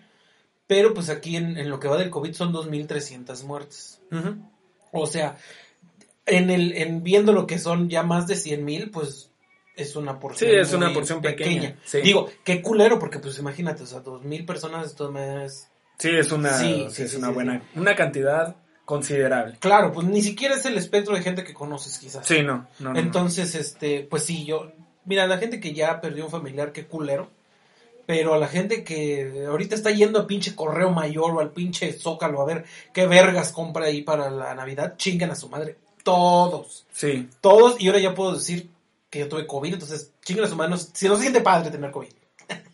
pero 0.67 0.95
pues 0.95 1.09
aquí 1.09 1.37
en, 1.37 1.57
en 1.59 1.69
lo 1.69 1.81
que 1.81 1.89
va 1.89 1.97
del 1.99 2.11
COVID 2.11 2.33
son 2.33 2.53
2.300 2.53 3.45
muertes. 3.45 4.01
Ujú. 4.11 4.37
O 4.93 5.07
sea, 5.07 5.37
en 6.27 6.51
el, 6.51 6.77
en 6.77 7.03
viendo 7.03 7.33
lo 7.33 7.47
que 7.47 7.59
son 7.59 7.89
ya 7.89 8.03
más 8.03 8.27
de 8.27 8.35
100.000, 8.35 8.91
pues 8.91 9.31
es 9.77 9.97
una 9.97 10.19
porción. 10.21 10.51
Sí, 10.51 10.57
es 10.57 10.73
una 10.73 10.93
porción 10.93 11.21
pequeña, 11.21 11.77
sí. 11.85 12.01
Digo, 12.03 12.31
qué 12.45 12.61
culero, 12.63 12.99
porque 12.99 13.19
pues 13.19 13.39
imagínate, 13.39 13.83
o 13.83 13.87
sea, 13.87 14.03
2.000 14.03 14.47
personas, 14.47 14.87
esto 14.87 15.11
me 15.11 15.45
es... 15.45 15.69
Sí, 15.99 16.11
es 16.11 16.33
una, 16.33 16.53
Sí, 16.59 16.87
es 16.99 17.15
una 17.15 17.31
buena, 17.31 17.63
una 17.75 17.95
cantidad 17.95 18.57
considerable. 18.85 19.57
Claro, 19.61 19.93
pues 19.93 20.07
ni 20.07 20.21
siquiera 20.21 20.57
es 20.57 20.67
el 20.67 20.77
espectro 20.77 21.15
de 21.15 21.23
gente 21.23 21.45
que 21.45 21.55
conoces, 21.55 21.99
quizás. 21.99 22.27
Sí, 22.27 22.43
no, 22.43 22.69
no, 22.79 22.89
no, 22.89 22.93
no. 22.93 22.99
Entonces, 22.99 23.55
este, 23.55 24.07
pues 24.11 24.25
sí, 24.25 24.45
yo, 24.45 24.73
mira, 25.05 25.27
la 25.27 25.39
gente 25.39 25.61
que 25.61 25.73
ya 25.73 26.01
perdió 26.01 26.25
un 26.25 26.31
familiar, 26.31 26.73
qué 26.73 26.87
culero. 26.87 27.31
Pero 28.07 28.35
a 28.35 28.39
la 28.39 28.49
gente 28.49 28.83
que 28.85 29.45
ahorita 29.49 29.75
está 29.75 29.91
yendo 29.91 30.19
a 30.19 30.27
pinche 30.27 30.55
correo 30.55 30.91
mayor 30.91 31.33
o 31.33 31.41
al 31.41 31.51
pinche 31.51 31.93
zócalo 31.93 32.41
a 32.43 32.45
ver 32.47 32.65
qué 32.93 33.07
vergas 33.07 33.53
compra 33.53 33.87
ahí 33.87 34.03
para 34.03 34.29
la 34.31 34.55
Navidad, 34.55 34.95
chingan 34.97 35.31
a 35.31 35.35
su 35.37 35.49
madre. 35.49 35.77
Todos, 36.03 36.85
Sí, 36.93 37.29
todos. 37.41 37.81
Y 37.81 37.87
ahora 37.89 38.01
ya 38.01 38.15
puedo 38.15 38.35
decir 38.35 38.69
que 39.09 39.21
yo 39.21 39.29
tuve 39.29 39.47
COVID, 39.47 39.75
entonces 39.75 40.11
chingan 40.25 40.45
a 40.47 40.49
su 40.49 40.57
madre. 40.57 40.71
No- 40.71 40.77
Si 40.79 41.09
no 41.09 41.15
se 41.17 41.23
siente 41.23 41.41
padre 41.41 41.71
tener 41.71 41.91
COVID. 41.93 42.09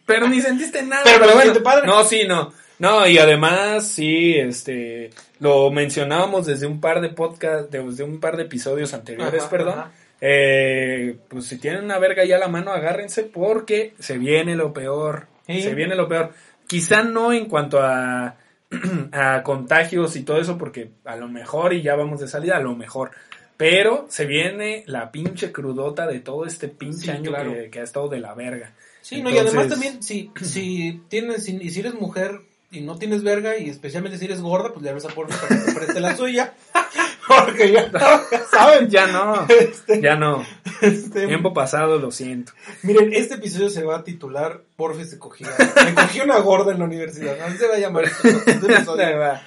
pero 0.06 0.28
ni 0.28 0.40
sentiste 0.40 0.82
nada. 0.82 1.02
Pero 1.04 1.26
no 1.26 1.40
siente 1.40 1.60
padre. 1.60 1.86
No, 1.86 2.02
sí, 2.04 2.22
no. 2.26 2.52
No, 2.78 3.06
y 3.08 3.18
además, 3.18 3.86
sí, 3.88 4.34
este, 4.36 5.10
lo 5.40 5.70
mencionábamos 5.70 6.46
desde 6.46 6.66
un 6.66 6.80
par 6.80 7.00
de 7.00 7.08
podcast, 7.10 7.70
desde 7.70 8.04
un 8.04 8.20
par 8.20 8.36
de 8.36 8.44
episodios 8.44 8.94
anteriores, 8.94 9.42
Ajá, 9.42 9.50
perdón. 9.50 9.78
ajá. 9.80 9.92
Eh, 10.20 11.16
pues 11.28 11.46
si 11.46 11.58
tienen 11.58 11.84
una 11.84 11.98
verga 11.98 12.24
ya 12.24 12.36
a 12.36 12.40
la 12.40 12.48
mano, 12.48 12.72
agárrense 12.72 13.22
porque 13.22 13.94
se 13.98 14.18
viene 14.18 14.56
lo 14.56 14.72
peor. 14.72 15.26
Sí. 15.46 15.62
Se 15.62 15.74
viene 15.74 15.94
lo 15.94 16.08
peor. 16.08 16.32
Quizá 16.66 17.02
no 17.02 17.32
en 17.32 17.46
cuanto 17.46 17.80
a, 17.80 18.36
a 19.12 19.42
contagios 19.42 20.16
y 20.16 20.22
todo 20.22 20.40
eso, 20.40 20.58
porque 20.58 20.90
a 21.04 21.16
lo 21.16 21.28
mejor 21.28 21.72
y 21.72 21.82
ya 21.82 21.94
vamos 21.94 22.20
de 22.20 22.28
salida, 22.28 22.56
a 22.56 22.60
lo 22.60 22.74
mejor. 22.74 23.12
Pero 23.56 24.06
se 24.08 24.24
viene 24.26 24.84
la 24.86 25.10
pinche 25.10 25.50
crudota 25.50 26.06
de 26.06 26.20
todo 26.20 26.46
este 26.46 26.68
pinche 26.68 27.06
Sí, 27.06 27.10
año 27.10 27.30
claro. 27.30 27.52
que, 27.52 27.70
que 27.70 27.80
ha 27.80 27.84
estado 27.84 28.08
de 28.08 28.20
la 28.20 28.34
verga. 28.34 28.72
Sí, 29.00 29.22
no, 29.22 29.30
y 29.30 29.38
además 29.38 29.68
también, 29.68 30.02
si, 30.02 30.30
si 30.42 31.02
tienes, 31.08 31.44
si, 31.44 31.56
y 31.56 31.70
si 31.70 31.80
eres 31.80 31.94
mujer 31.94 32.40
y 32.70 32.82
no 32.82 32.98
tienes 32.98 33.22
verga, 33.22 33.56
y 33.56 33.70
especialmente 33.70 34.18
si 34.18 34.26
eres 34.26 34.42
gorda, 34.42 34.72
pues 34.72 34.82
le 34.82 34.90
abres 34.90 35.06
a 35.06 35.08
para 35.08 35.28
que 35.28 35.54
te 35.64 35.72
preste 35.74 36.00
la 36.00 36.16
suya. 36.16 36.54
Porque 37.44 37.72
ya, 37.72 37.90
ya 37.92 38.44
saben, 38.50 38.88
Ya 38.88 39.06
no, 39.06 39.46
Este, 39.48 40.00
ya 40.00 40.16
no. 40.16 40.44
este, 40.80 41.26
Tiempo 41.26 41.52
pasado, 41.52 41.98
lo 41.98 42.10
siento. 42.10 42.52
miren, 42.82 43.12
este 43.12 43.34
episodio 43.34 43.68
se 43.70 43.82
va 43.82 43.98
a 43.98 44.04
titular 44.04 44.62
Porfi 44.76 45.04
se 45.04 45.18
cogía. 45.18 45.48
Me 45.84 45.94
cogí 45.94 46.20
una 46.20 46.38
gorda 46.38 46.72
en 46.72 46.78
la 46.78 46.84
universidad. 46.84 47.40
Así 47.40 47.58
se 47.58 47.66
va 47.66 47.74
a 47.74 47.78
llamar 47.78 48.04
este 48.04 49.14
va. 49.16 49.42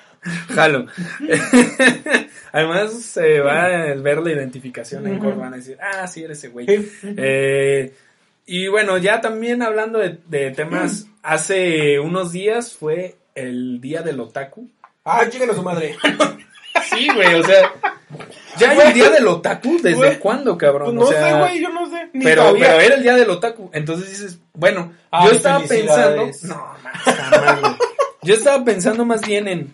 Jalo. 0.50 0.86
Además, 2.54 2.94
se 3.02 3.40
va 3.40 3.64
a 3.66 3.94
ver 3.96 4.20
la 4.20 4.32
identificación 4.32 5.08
en 5.08 5.20
Core, 5.20 5.36
van 5.36 5.54
a 5.54 5.58
decir, 5.58 5.78
ah, 5.82 6.06
sí, 6.08 6.24
eres 6.24 6.38
ese 6.40 6.50
güey. 6.50 6.68
Eh, 7.04 7.94
y 8.46 8.68
bueno, 8.68 8.98
ya 8.98 9.22
también 9.22 9.62
hablando 9.62 10.00
de, 10.00 10.18
de 10.28 10.52
temas, 10.52 11.08
hace 11.24 12.00
unos 12.00 12.32
días 12.34 12.74
fue 12.74 13.16
el 13.36 13.80
día 13.80 14.02
del 14.02 14.20
otaku. 14.20 14.70
Ah, 15.06 15.26
chiquen 15.30 15.50
a 15.50 15.54
su 15.54 15.64
madre. 15.64 15.96
Sí, 16.94 17.08
güey, 17.14 17.34
o 17.36 17.44
sea, 17.44 17.74
ya 18.58 18.72
hay 18.72 18.80
el 18.80 18.94
día 18.94 19.10
del 19.10 19.28
otaku, 19.28 19.74
¿desde 19.82 19.96
Güey. 19.96 20.20
cuándo, 20.20 20.58
cabrón? 20.58 20.96
Pues 20.96 20.96
no 20.96 21.02
O 21.02 21.08
sea, 21.12 21.32
sé, 21.34 21.40
güey, 21.40 21.62
yo 21.62 21.70
no 21.70 21.90
sé. 21.90 22.10
Ni 22.14 22.24
Pero, 22.24 22.44
sabía. 22.44 22.68
pero 22.68 22.82
era 22.82 22.96
el 22.96 23.04
día 23.04 23.16
del 23.16 23.30
otaku. 23.30 23.70
Entonces 23.74 24.10
dices, 24.10 24.40
bueno, 24.54 24.94
Ay, 25.10 25.28
yo 25.30 25.32
estaba 25.36 25.64
pensando. 25.64 26.30
No, 26.44 26.56
más. 26.56 27.78
Yo 28.24 28.34
estaba 28.34 28.64
pensando 28.64 29.06
más 29.06 29.22
bien 29.22 29.48
en. 29.48 29.74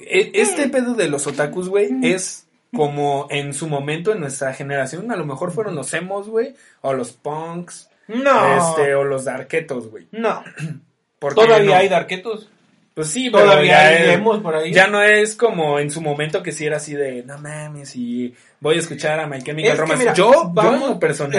e- 0.00 0.30
Este 0.34 0.68
pedo 0.68 0.94
de 0.94 1.08
los 1.08 1.26
otakus, 1.26 1.68
güey, 1.68 1.90
es 2.02 2.46
como 2.74 3.26
en 3.30 3.54
su 3.54 3.68
momento, 3.68 4.12
en 4.12 4.20
nuestra 4.20 4.52
generación, 4.52 5.10
a 5.12 5.16
lo 5.16 5.24
mejor 5.24 5.52
fueron 5.52 5.74
los 5.76 5.92
emos, 5.94 6.28
güey, 6.28 6.54
o 6.80 6.92
los 6.92 7.12
punks, 7.12 7.88
No. 8.08 8.56
este, 8.72 8.94
o 8.94 9.04
los 9.04 9.24
darketos, 9.24 9.88
güey. 9.90 10.08
No. 10.12 10.42
¿Por 11.18 11.34
qué 11.34 11.40
Todavía 11.46 11.70
no? 11.70 11.76
hay 11.76 11.88
darquetos. 11.88 12.50
Pues 12.96 13.08
sí, 13.08 13.28
pero 13.30 13.44
Todavía 13.44 13.72
ya, 13.74 13.92
es- 14.14 14.20
por 14.40 14.56
ahí. 14.56 14.72
ya 14.72 14.86
no 14.86 15.02
es 15.02 15.34
como 15.36 15.78
en 15.78 15.90
su 15.90 16.00
momento 16.00 16.42
que 16.42 16.50
sí 16.50 16.64
era 16.64 16.78
así 16.78 16.94
de, 16.94 17.22
no 17.24 17.36
mames, 17.36 17.94
y 17.94 18.34
voy 18.60 18.76
a 18.76 18.78
escuchar 18.78 19.20
a 19.20 19.26
My 19.26 19.42
Chemical 19.42 19.72
Es 19.72 19.78
Romance. 19.78 20.02
mira, 20.02 20.14
yo, 20.14 20.32
yo 20.32 20.50
vamos- 20.52 20.88
lo 20.90 20.98
personal, 20.98 21.32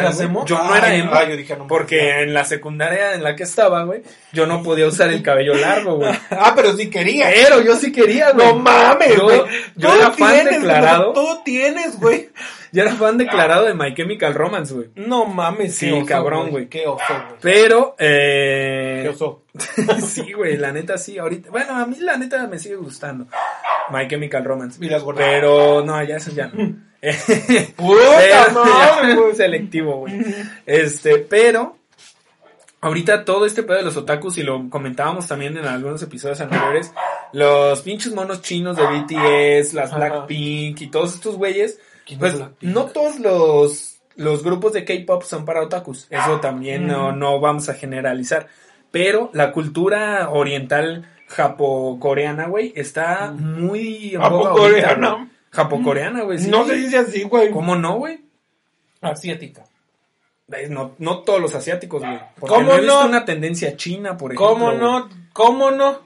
yo 0.46 0.58
no 0.64 0.76
era 0.76 0.94
emo. 0.96 1.12
ay, 1.14 1.30
yo 1.30 1.38
dije, 1.38 1.56
no, 1.58 1.68
Porque 1.68 2.22
en 2.22 2.34
la 2.34 2.46
secundaria 2.46 3.14
en 3.14 3.24
la 3.24 3.36
que 3.36 3.44
estaba, 3.44 3.84
güey, 3.84 4.04
yo 4.34 4.46
no 4.46 4.62
podía 4.64 4.88
usar 4.88 5.10
el 5.10 5.22
cabello 5.24 5.54
largo, 5.56 5.96
güey. 5.96 6.12
Ah, 6.32 6.54
pero 6.56 6.74
sí 6.76 6.90
quería. 6.90 7.30
Pero 7.34 7.62
yo 7.62 7.76
sí 7.76 7.92
quería, 7.92 8.32
güey. 8.32 8.48
No 8.48 8.56
mames, 8.60 9.16
Yo, 9.16 9.24
güey. 9.24 9.42
yo 9.76 9.94
era 9.96 10.12
fan 10.12 10.34
tienes, 10.34 10.54
declarado. 10.62 11.14
Todo 11.14 11.42
tienes, 11.44 12.00
güey. 12.00 12.30
Yo 12.74 12.84
era 12.84 12.94
fan 12.96 13.18
declarado 13.18 13.66
de 13.66 13.74
My 13.74 13.94
Chemical 13.96 14.34
Romance, 14.34 14.74
güey. 14.74 14.90
No 14.96 15.24
mames, 15.26 15.74
Sí, 15.74 15.88
qué 15.88 15.94
oso, 15.94 16.06
cabrón, 16.06 16.50
güey. 16.50 16.68
Qué 16.68 16.86
oso, 16.86 17.02
güey. 17.08 17.38
Pero, 17.42 17.96
Qué 17.98 19.04
eh. 19.06 19.10
oso. 19.10 19.44
sí, 20.06 20.34
güey, 20.34 20.58
la 20.58 20.74
neta 20.74 20.98
sí, 20.98 21.18
ahorita. 21.18 21.50
Bueno, 21.50 21.78
a 21.78 21.86
mí 21.86 21.96
la 22.02 22.18
neta 22.18 22.46
me 22.46 22.60
sigue 22.60 22.76
gustando. 22.76 23.26
My 23.90 24.06
Chemical 24.10 24.44
Romance. 24.44 24.84
Y 24.86 24.90
las. 24.90 25.02
Pero, 25.16 25.82
no, 25.82 26.04
ya 26.04 26.18
eso 26.18 26.32
ya 26.32 26.48
no. 26.54 26.76
Puta 27.76 28.52
madre, 28.54 29.16
güey. 29.22 29.36
selectivo, 29.36 29.98
güey. 30.00 30.14
Este, 30.66 31.18
pero 31.20 31.78
ahorita 32.82 33.26
todo 33.26 33.46
este 33.46 33.64
pedo 33.64 33.78
de 33.78 33.84
los 33.84 33.98
otakus 33.98 34.38
y 34.38 34.44
lo 34.44 34.70
comentábamos 34.70 35.28
también 35.28 35.58
en 35.58 35.66
algunos 35.66 36.02
episodios 36.04 36.40
anteriores, 36.42 36.94
los 37.34 37.82
pinches 37.82 38.14
monos 38.14 38.42
chinos 38.42 38.78
de 38.78 38.84
BTS, 38.86 39.74
las 39.74 39.92
Ajá. 39.92 39.98
Blackpink 39.98 40.82
y 40.82 40.88
todos 40.88 41.16
estos 41.16 41.36
güeyes, 41.36 41.80
¿Quién 42.06 42.20
pues 42.20 42.34
es 42.36 42.42
no 42.62 42.86
todos 42.86 43.20
los 43.20 43.94
los 44.16 44.44
grupos 44.44 44.74
de 44.74 44.84
K-pop 44.84 45.22
son 45.24 45.46
para 45.46 45.62
otakus. 45.62 46.08
Eso 46.10 46.40
también 46.40 46.88
no 46.88 47.12
Mm. 47.12 47.20
no 47.20 47.40
vamos 47.40 47.70
a 47.70 47.76
generalizar, 47.76 48.48
pero 48.90 49.30
la 49.34 49.52
cultura 49.52 50.30
oriental 50.32 51.06
japo-coreana, 51.28 52.48
güey, 52.48 52.74
está 52.76 53.32
muy 53.32 54.16
en 54.16 54.20
boga 54.22 54.50
ahorita, 54.52 54.88
Japo-coreana. 54.88 55.30
Japo-coreana, 55.52 56.24
güey. 56.24 56.40
sí. 56.40 56.50
No 56.50 56.66
se 56.66 56.76
dice 56.76 56.98
así, 56.98 57.24
güey. 57.24 57.52
¿Cómo 57.52 57.76
no, 57.76 57.98
güey? 57.98 58.20
Asiática. 59.02 59.64
Eh, 60.52 60.68
No, 60.70 60.96
no 61.00 61.20
todos 61.20 61.42
los 61.42 61.54
asiáticos, 61.56 62.02
güey. 62.02 62.20
Porque 62.40 62.56
¿Cómo 62.56 62.68
no 62.70 62.76
he 62.78 62.82
visto 62.82 63.02
no? 63.02 63.08
una 63.10 63.26
tendencia 63.26 63.76
china, 63.76 64.18
por 64.18 64.32
ejemplo. 64.32 64.48
¿Cómo 64.48 64.72
no? 64.74 65.10
¿Cómo 65.34 65.72
no? 65.72 66.02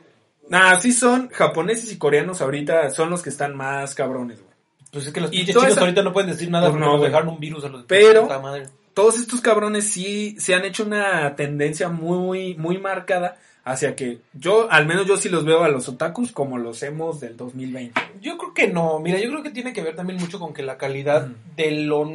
Nah, 0.50 0.76
sí 0.80 0.92
son 0.92 1.30
japoneses 1.30 1.92
y 1.94 1.98
coreanos 1.98 2.42
ahorita, 2.42 2.90
son 2.90 3.10
los 3.10 3.22
que 3.22 3.30
están 3.30 3.56
más 3.56 3.96
cabrones, 3.96 4.40
güey. 4.42 4.52
Pues 4.92 5.08
es 5.08 5.14
que 5.14 5.22
los 5.22 5.32
Y 5.34 5.46
chinos 5.46 5.64
esa- 5.68 5.80
ahorita 5.80 6.02
no 6.04 6.12
pueden 6.12 6.32
decir 6.32 6.50
nada 6.50 6.66
Pues 6.68 6.74
porque 6.74 6.86
no, 6.86 6.94
nos 6.98 7.06
dejaron 7.06 7.30
un 7.30 7.40
virus 7.40 7.64
a 7.64 7.70
los 7.70 7.86
Pero- 7.86 8.24
puta 8.24 8.40
madre. 8.40 8.68
Todos 8.94 9.18
estos 9.20 9.40
cabrones 9.40 9.90
sí 9.90 10.36
se 10.38 10.54
han 10.54 10.66
hecho 10.66 10.84
una 10.84 11.34
tendencia 11.38 11.88
muy, 11.88 12.56
muy 12.56 12.78
marcada 12.78 13.38
hacia 13.64 13.96
que 13.96 14.20
yo, 14.34 14.72
al 14.72 14.86
menos 14.86 15.06
yo 15.08 15.18
sí 15.18 15.30
los 15.30 15.46
veo 15.46 15.64
a 15.64 15.70
los 15.70 15.88
otakus 15.90 16.32
como 16.32 16.58
los 16.58 16.82
hemos 16.84 17.20
del 17.20 17.38
2020. 17.38 18.00
Yo 18.22 18.38
creo 18.38 18.54
que 18.54 18.68
no. 18.68 19.00
Mira, 19.00 19.20
yo 19.20 19.30
creo 19.30 19.44
que 19.44 19.52
tiene 19.52 19.74
que 19.74 19.82
ver 19.84 19.96
también 19.96 20.20
mucho 20.20 20.40
con 20.40 20.54
que 20.54 20.64
la 20.64 20.78
calidad 20.78 21.28
Mm. 21.28 21.56
de 21.56 21.72
lo 21.72 22.12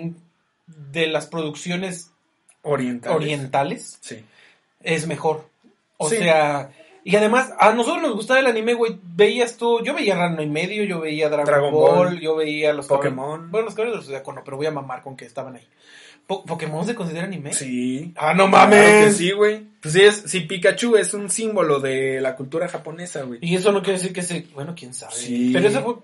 de 0.66 1.06
las 1.06 1.26
producciones 1.26 2.10
Orientales. 2.62 3.16
orientales 3.16 3.98
Sí. 4.00 4.24
es 4.82 5.06
mejor. 5.06 5.44
O 5.96 6.08
Sí. 6.10 6.16
sea, 6.16 6.70
y 7.04 7.14
además, 7.14 7.52
a 7.60 7.72
nosotros 7.72 8.02
nos 8.02 8.14
gustaba 8.14 8.40
el 8.40 8.46
anime, 8.48 8.74
güey. 8.74 8.98
Veías 9.02 9.56
tú, 9.56 9.80
yo 9.84 9.94
veía 9.94 10.16
Ranma 10.16 10.42
y 10.42 10.48
medio, 10.48 10.82
yo 10.84 10.98
veía 11.00 11.28
Dragon, 11.28 11.46
Dragon 11.46 11.72
Ball, 11.72 11.96
Ball, 12.08 12.20
yo 12.20 12.34
veía 12.34 12.72
los 12.72 12.86
Pokémon. 12.86 13.50
Bueno, 13.50 13.66
los 13.66 13.74
caballeros 13.74 14.00
del 14.00 14.06
Zodiaco 14.08 14.32
no, 14.32 14.42
pero 14.44 14.56
voy 14.56 14.66
a 14.66 14.72
mamar 14.72 15.02
con 15.02 15.16
que 15.16 15.24
estaban 15.24 15.54
ahí. 15.54 15.66
Po- 16.26 16.44
¿Pokémon 16.44 16.84
se 16.84 16.94
considera 16.94 17.26
anime? 17.26 17.52
Sí. 17.52 18.12
Ah, 18.16 18.34
no 18.34 18.50
Claro 18.50 18.70
que 18.70 18.76
mames. 18.76 19.16
sí, 19.16 19.30
güey. 19.30 19.64
Pues 19.80 19.94
sí, 19.94 20.02
es, 20.02 20.22
sí, 20.26 20.40
Pikachu 20.40 20.96
es 20.96 21.14
un 21.14 21.30
símbolo 21.30 21.78
de 21.78 22.20
la 22.20 22.34
cultura 22.34 22.66
japonesa, 22.68 23.22
güey. 23.22 23.38
Y 23.42 23.54
eso 23.54 23.70
no 23.70 23.80
quiere 23.82 23.98
decir 23.98 24.12
que 24.12 24.22
se, 24.22 24.46
bueno, 24.54 24.74
quién 24.76 24.92
sabe. 24.92 25.14
Sí. 25.14 25.50
Pero 25.52 25.68
eso 25.68 25.82
fue, 25.82 25.94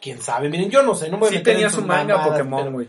quién 0.00 0.20
sabe. 0.20 0.48
Miren, 0.48 0.70
yo 0.70 0.82
no 0.82 0.94
sé, 0.96 1.06
no 1.08 1.18
me 1.18 1.20
voy 1.20 1.28
a 1.36 1.38
Sí 1.38 1.42
tenía 1.44 1.66
en 1.66 1.72
su 1.72 1.82
manga 1.82 2.16
mamadas, 2.16 2.30
Pokémon, 2.38 2.72
güey. 2.72 2.88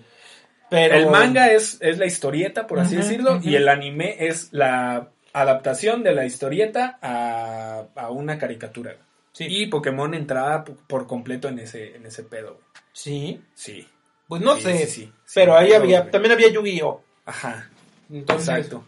pero- 0.71 0.95
El 0.95 1.07
manga 1.11 1.51
es, 1.51 1.77
es 1.81 1.99
la 1.99 2.07
historieta, 2.07 2.65
por 2.65 2.79
así 2.79 2.95
decirlo, 2.95 3.39
y 3.43 3.55
el 3.55 3.69
anime 3.69 4.15
es 4.19 4.49
la 4.51 5.09
adaptación 5.33 6.01
de 6.03 6.13
la 6.15 6.25
historieta 6.25 6.97
a, 7.01 7.85
a 7.95 8.09
una 8.09 8.37
caricatura. 8.39 8.95
Sí. 9.33 9.45
Y 9.47 9.67
Pokémon 9.67 10.13
entraba 10.13 10.63
por 10.65 11.05
completo 11.07 11.47
en 11.47 11.59
ese, 11.59 11.95
en 11.95 12.05
ese 12.05 12.23
pedo. 12.23 12.53
güey. 12.55 12.65
Sí. 12.91 13.41
Sí. 13.53 13.87
Pues 14.27 14.41
no 14.41 14.55
Sí, 14.55 14.61
sé. 14.63 14.77
sí, 14.87 14.87
sí. 14.87 15.11
Pero 15.33 15.57
ahí 15.57 15.73
había, 15.73 15.99
güey. 16.01 16.11
también 16.11 16.33
había 16.33 16.49
Yu-Gi-Oh! 16.49 17.01
Ajá. 17.25 17.69
Entonces, 18.11 18.49
Exacto. 18.49 18.83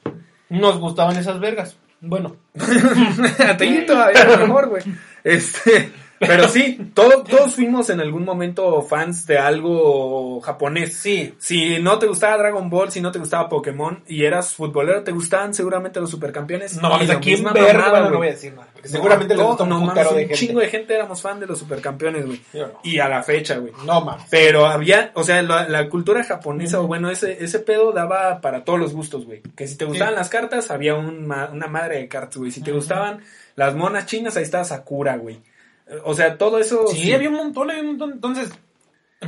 nos 0.50 0.78
gustaban 0.80 1.16
esas 1.18 1.40
vergas. 1.40 1.78
Bueno, 2.02 2.36
A 3.48 3.56
ti 3.56 3.86
todavía 3.88 4.26
mejor, 4.38 4.68
güey. 4.70 4.84
Este, 5.24 5.92
pero 6.20 6.48
sí, 6.48 6.92
todo- 6.94 7.24
todos 7.24 7.56
fuimos 7.56 7.90
en 7.90 8.00
algún 8.00 8.24
momento 8.26 8.82
fans 8.82 9.26
de 9.28 9.38
algo 9.38 10.40
japonés. 10.42 10.94
sí. 10.96 11.34
Si 11.38 11.80
no 11.80 12.00
te 12.00 12.08
gustaba 12.08 12.38
Dragon 12.38 12.70
Ball, 12.70 12.92
si 12.92 13.02
no 13.02 13.12
te 13.12 13.20
gustaba 13.20 13.50
Pokémon 13.50 14.04
y 14.08 14.24
eras 14.24 14.54
futbolero, 14.54 15.04
te 15.04 15.12
gustaban 15.12 15.54
seguramente 15.54 16.00
los 16.00 16.10
supercampeones. 16.10 16.76
No 16.82 16.90
mames, 16.90 17.10
Y 17.10 17.12
aquí 17.12 17.34
en 17.34 17.44
verga, 17.54 18.10
no 18.10 18.18
voy 18.18 18.28
a 18.28 18.32
decir 18.32 18.54
nada. 18.54 18.68
Porque 18.74 18.88
seguramente 18.88 19.34
No, 19.36 19.40
les 19.42 19.48
gusta 19.50 19.64
un 19.64 19.70
no 19.70 19.80
mames, 19.82 19.90
putero 19.94 20.10
de 20.10 20.16
un 20.16 20.20
gente. 20.30 20.36
chingo 20.36 20.60
de 20.60 20.68
gente 20.68 20.94
éramos 20.96 21.22
fan 21.22 21.40
de 21.40 21.48
los 21.48 21.60
supercampeones, 21.60 22.26
güey. 22.26 22.42
No. 22.54 22.68
Y 22.84 23.00
a 23.00 23.10
la 23.10 23.24
fecha, 23.24 23.58
güey. 23.58 23.74
No 23.86 24.02
mames. 24.02 24.26
Pero 24.30 24.66
había, 24.66 25.12
o 25.16 25.24
sea, 25.24 25.42
la, 25.42 25.68
la 25.68 25.90
cultura 25.90 26.24
japonesa, 26.24 26.80
o 26.80 26.88
bueno, 26.88 27.10
ese, 27.10 27.44
ese 27.44 27.60
pedo 27.60 27.92
daba 27.92 28.42
para 28.42 28.64
todos 28.64 28.80
los 28.80 28.94
gustos, 28.94 29.26
güey. 29.26 29.42
Que 29.56 29.68
si 29.68 29.76
te 29.78 29.86
gustaban 29.86 30.14
Sí. 30.14 30.18
las 30.20 30.30
cartas, 30.30 30.72
había 30.72 30.96
un 30.96 31.24
una 31.34 31.68
madre 31.68 31.98
de 31.98 32.08
cartas, 32.08 32.38
güey. 32.38 32.52
Si 32.52 32.62
te 32.62 32.72
gustaban 32.72 33.20
las 33.56 33.76
monas 33.76 34.06
chinas, 34.06 34.36
ahí 34.38 34.44
estaba 34.44 34.64
Sakura, 34.64 35.18
güey. 35.18 35.40
O 36.06 36.14
sea, 36.14 36.38
todo 36.38 36.60
eso. 36.60 36.88
Sí, 36.88 37.14
había 37.14 37.30
un 37.30 37.36
montón, 37.36 37.70
había 37.70 37.82
un 37.82 37.90
montón. 37.90 38.12
Entonces, 38.14 38.50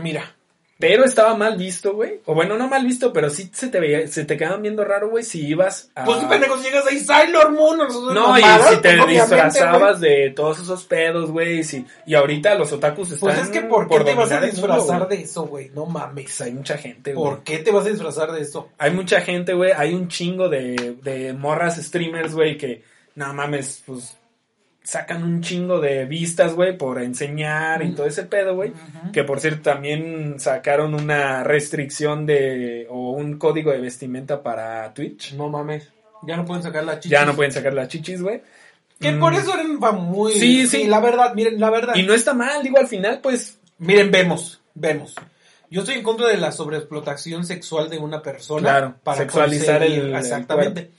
mira. 0.02 0.36
Pero 0.78 1.06
estaba 1.06 1.36
mal 1.38 1.58
visto, 1.58 1.96
güey. 1.96 2.20
O 2.26 2.34
bueno, 2.36 2.58
no 2.58 2.68
mal 2.68 2.86
visto, 2.86 3.14
pero 3.14 3.30
sí 3.30 3.50
se 3.54 3.70
te 3.70 3.80
veía, 3.80 4.08
se 4.08 4.26
te 4.26 4.36
quedaban 4.36 4.62
viendo 4.62 4.84
raro, 4.84 5.10
güey, 5.10 5.24
si 5.24 5.48
ibas 5.48 5.90
a. 5.96 6.04
Pues 6.04 6.22
pendejo, 6.26 6.58
si 6.58 6.66
llegas 6.66 6.86
ahí, 6.86 7.00
Sailor 7.00 7.54
Moon. 7.54 7.78
nosotros 7.78 8.14
No, 8.14 8.38
y 8.38 8.42
si 8.42 8.82
te 8.82 8.98
pues, 8.98 9.08
disfrazabas 9.08 10.02
de 10.02 10.34
todos 10.36 10.60
esos 10.60 10.84
pedos, 10.84 11.32
güey. 11.32 11.64
Si, 11.64 11.86
y 12.06 12.16
ahorita 12.16 12.56
los 12.56 12.74
otakus 12.74 13.08
güey. 13.08 13.14
están. 13.14 13.30
Pues 13.30 13.40
es 13.40 13.50
que, 13.50 13.62
¿por 13.62 13.88
qué 13.88 14.00
te 14.02 14.16
vas 14.16 14.32
a 14.32 14.42
mundo, 14.42 14.52
disfrazar 14.52 15.08
de 15.08 15.22
eso, 15.22 15.46
güey? 15.46 15.72
No 15.74 15.86
mames. 15.86 16.26
Pues 16.26 16.42
hay 16.42 16.52
mucha 16.52 16.78
gente, 16.78 17.14
güey. 17.14 17.30
¿Por 17.30 17.44
qué 17.44 17.60
te 17.60 17.72
vas 17.72 17.86
a 17.86 17.90
disfrazar 17.90 18.34
de 18.34 18.42
eso? 18.42 18.70
Hay 18.78 18.92
mucha 18.92 19.22
gente, 19.22 19.54
güey. 19.54 19.72
Hay 19.72 19.94
un 19.94 20.10
chingo 20.10 20.50
de, 20.50 20.98
de 21.02 21.32
morras 21.32 21.82
streamers, 21.82 22.36
güey, 22.36 22.58
que 22.58 22.84
no 23.16 23.34
mames, 23.34 23.82
pues 23.86 24.18
sacan 24.86 25.24
un 25.24 25.42
chingo 25.42 25.82
de 25.82 26.06
vistas, 26.06 26.54
güey, 26.54 26.78
por 26.78 27.02
enseñar 27.02 27.84
y 27.84 27.92
todo 27.94 28.06
ese 28.06 28.24
pedo, 28.24 28.56
güey. 28.56 28.72
Que 29.12 29.24
por 29.26 29.40
cierto 29.42 29.64
también 29.72 30.36
sacaron 30.40 30.94
una 30.94 31.44
restricción 31.44 32.26
de 32.26 32.88
o 32.90 33.12
un 33.12 33.38
código 33.38 33.72
de 33.72 33.80
vestimenta 33.80 34.42
para 34.42 34.94
Twitch. 34.94 35.34
No 35.34 35.50
mames. 35.50 35.90
Ya 36.24 36.38
no 36.38 36.46
pueden 36.46 36.64
sacar 36.64 36.84
la 36.86 37.00
chicha. 37.00 37.18
Ya 37.20 37.26
no 37.26 37.36
pueden 37.36 37.52
sacar 37.52 37.74
las 37.74 37.88
chichis, 37.90 38.22
güey. 38.22 38.42
Que 39.00 39.12
Mm. 39.12 39.20
por 39.20 39.34
eso 39.34 39.54
eran 39.54 39.78
muy. 40.06 40.32
Sí, 40.34 40.68
sí. 40.68 40.86
La 40.86 41.02
verdad, 41.02 41.34
miren, 41.36 41.60
la 41.60 41.70
verdad. 41.70 41.96
Y 41.96 42.04
no 42.04 42.14
está 42.14 42.34
mal, 42.34 42.64
digo, 42.64 42.78
al 42.80 42.88
final, 42.88 43.20
pues. 43.22 43.58
Miren, 43.80 44.10
vemos, 44.10 44.62
vemos. 44.74 45.14
Yo 45.70 45.82
estoy 45.82 45.96
en 45.96 46.04
contra 46.04 46.28
de 46.28 46.38
la 46.38 46.52
sobreexplotación 46.52 47.44
sexual 47.46 47.90
de 47.90 47.98
una 47.98 48.22
persona. 48.22 48.62
Claro, 48.62 48.96
sexualizar 49.18 49.82
conseguir- 49.82 50.00
el- 50.04 50.10
el 50.12 50.16
Exactamente. 50.16 50.92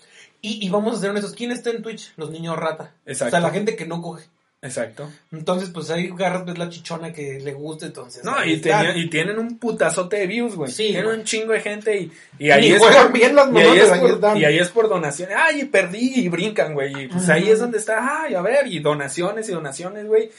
Y, 0.48 0.66
y 0.66 0.68
vamos 0.70 0.96
a 0.96 1.00
ser 1.00 1.11
honestos. 1.11 1.35
¿Quién 1.35 1.50
está 1.52 1.70
en 1.70 1.82
Twitch? 1.82 2.12
Los 2.16 2.30
niños 2.30 2.56
rata. 2.56 2.92
Exacto. 3.06 3.37
O 3.37 3.40
sea, 3.40 3.48
la 3.48 3.52
gente 3.54 3.76
que 3.76 3.87
no 3.87 4.00
coge. 4.02 4.24
Exacto. 4.62 5.09
Entonces, 5.30 5.68
pues 5.68 5.90
ahí 5.90 6.09
agarras 6.12 6.44
ves 6.46 6.59
la 6.59 6.68
chichona 6.70 7.12
que 7.12 7.38
le 7.40 7.52
gusta, 7.52 7.87
entonces. 7.87 8.24
No, 8.24 8.42
y, 8.44 8.56
tenía- 8.61 8.96
y 8.96 9.09
tienen 9.09 9.38
un 9.38 9.59
putazote 9.59 10.16
de 10.16 10.26
views, 10.26 10.56
güey. 10.56 10.72
Sí, 10.72 10.88
tienen 10.88 11.06
un 11.06 11.24
chingo 11.24 11.52
de 11.52 11.61
gente 11.61 11.96
y, 12.00 12.11
y 12.38 12.46
Y 12.46 12.50
ahí 12.50 12.72
es 12.72 12.78
juegan 12.80 13.02
por- 13.04 13.12
bien 13.12 13.37
las 13.37 13.52
y 13.52 13.59
ahí, 13.59 13.78
es 13.78 13.98
por, 13.98 14.11
están. 14.11 14.37
y 14.38 14.44
ahí 14.44 14.59
es 14.59 14.68
por 14.70 14.88
donaciones. 14.88 15.37
Ay, 15.38 15.64
perdí 15.66 16.14
y 16.16 16.28
brincan, 16.28 16.72
güey. 16.74 17.04
Y 17.04 17.09
pues 17.09 17.28
ahí 17.28 17.48
es 17.50 17.61
donde 17.61 17.78
está, 17.78 18.22
ay, 18.22 18.35
a 18.35 18.40
ver, 18.40 18.66
y 18.66 18.80
donaciones 18.80 19.48
y 19.48 19.52
donaciones, 19.52 20.06
güey. 20.06 20.30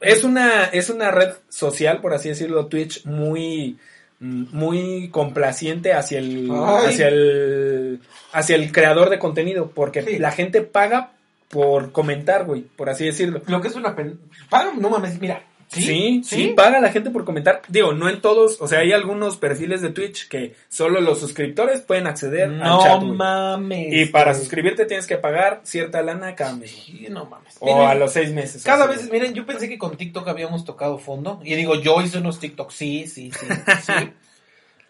Es 0.00 0.24
una, 0.24 0.64
es 0.64 0.90
una 0.90 1.10
red 1.12 1.30
social, 1.48 2.00
por 2.00 2.12
así 2.14 2.28
decirlo, 2.28 2.66
Twitch, 2.66 3.04
muy, 3.06 3.78
muy 4.20 5.08
complaciente 5.10 5.92
hacia 5.92 6.18
el, 6.18 6.50
Ay. 6.50 6.86
hacia 6.88 7.08
el, 7.08 8.00
hacia 8.32 8.56
el 8.56 8.72
creador 8.72 9.10
de 9.10 9.18
contenido, 9.18 9.70
porque 9.74 10.02
Sí. 10.02 10.18
la 10.18 10.32
gente 10.32 10.62
paga 10.62 11.12
por 11.48 11.92
comentar, 11.92 12.44
güey, 12.44 12.62
por 12.62 12.90
así 12.90 13.04
decirlo. 13.06 13.40
Lo 13.46 13.60
que 13.60 13.68
es 13.68 13.74
una 13.74 13.94
pen... 13.96 14.18
Paga, 14.50 14.72
no 14.78 14.90
mames, 14.90 15.20
mira. 15.20 15.42
Sí, 15.70 16.22
sí, 16.24 16.54
paga 16.56 16.80
la 16.80 16.90
gente 16.90 17.10
por 17.10 17.24
comentar. 17.24 17.60
Digo, 17.68 17.92
no 17.92 18.08
en 18.08 18.20
todos, 18.22 18.56
o 18.60 18.66
sea, 18.66 18.78
hay 18.80 18.92
algunos 18.92 19.36
perfiles 19.36 19.82
de 19.82 19.90
Twitch 19.90 20.28
que 20.28 20.54
solo 20.68 21.00
los 21.00 21.20
suscriptores 21.20 21.82
pueden 21.82 22.06
acceder 22.06 22.44
al 22.44 22.58
No 22.58 22.82
chat, 22.82 23.02
mames. 23.02 23.92
Y 23.92 24.06
para 24.06 24.30
güey. 24.32 24.40
suscribirte 24.40 24.86
tienes 24.86 25.06
que 25.06 25.18
pagar 25.18 25.60
cierta 25.64 26.00
lana 26.02 26.34
cada 26.34 26.54
mes. 26.56 26.70
Sí, 26.70 27.06
no 27.10 27.26
mames. 27.26 27.56
O 27.60 27.66
Miren, 27.66 27.82
a 27.82 27.94
los 27.94 28.12
seis 28.12 28.32
meses. 28.32 28.62
Cada 28.64 28.86
vez, 28.86 29.10
miren, 29.12 29.34
yo 29.34 29.44
pensé 29.44 29.68
que 29.68 29.76
con 29.78 29.96
TikTok 29.96 30.26
habíamos 30.28 30.64
tocado 30.64 30.98
fondo. 30.98 31.40
Y 31.44 31.54
digo, 31.54 31.74
yo 31.74 32.00
hice 32.00 32.18
unos 32.18 32.40
TikTok, 32.40 32.70
sí, 32.70 33.06
sí, 33.06 33.30
sí, 33.30 33.46
sí. 33.84 33.92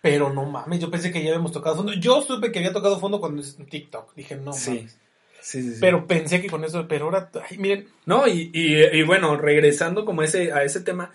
Pero 0.01 0.33
no 0.33 0.45
mames, 0.45 0.79
yo 0.79 0.91
pensé 0.93 1.11
que 1.11 1.21
ya 1.23 1.31
habíamos 1.31 1.51
tocado 1.51 1.75
fondo. 1.75 1.93
Yo 1.95 2.23
supe 2.23 2.53
que 2.53 2.61
había 2.61 2.73
tocado 2.73 3.01
fondo 3.01 3.19
cuando 3.21 3.43
es 3.43 3.57
TikTok. 3.69 4.15
Dije, 4.15 4.37
no 4.37 4.53
Sí. 4.53 4.71
mames. 4.71 4.99
Sí, 5.41 5.63
sí, 5.63 5.73
sí. 5.75 5.79
Pero 5.81 6.07
pensé 6.07 6.41
que 6.43 6.49
con 6.49 6.65
eso, 6.65 6.87
pero 6.89 7.07
ahora, 7.07 7.31
ay, 7.51 7.59
miren, 7.59 7.87
No, 8.07 8.27
y, 8.27 8.51
y, 8.53 8.77
y 8.99 9.03
bueno, 9.03 9.37
regresando 9.37 10.05
como 10.05 10.23
ese, 10.23 10.53
a 10.53 10.63
ese 10.65 10.81
tema, 10.81 11.11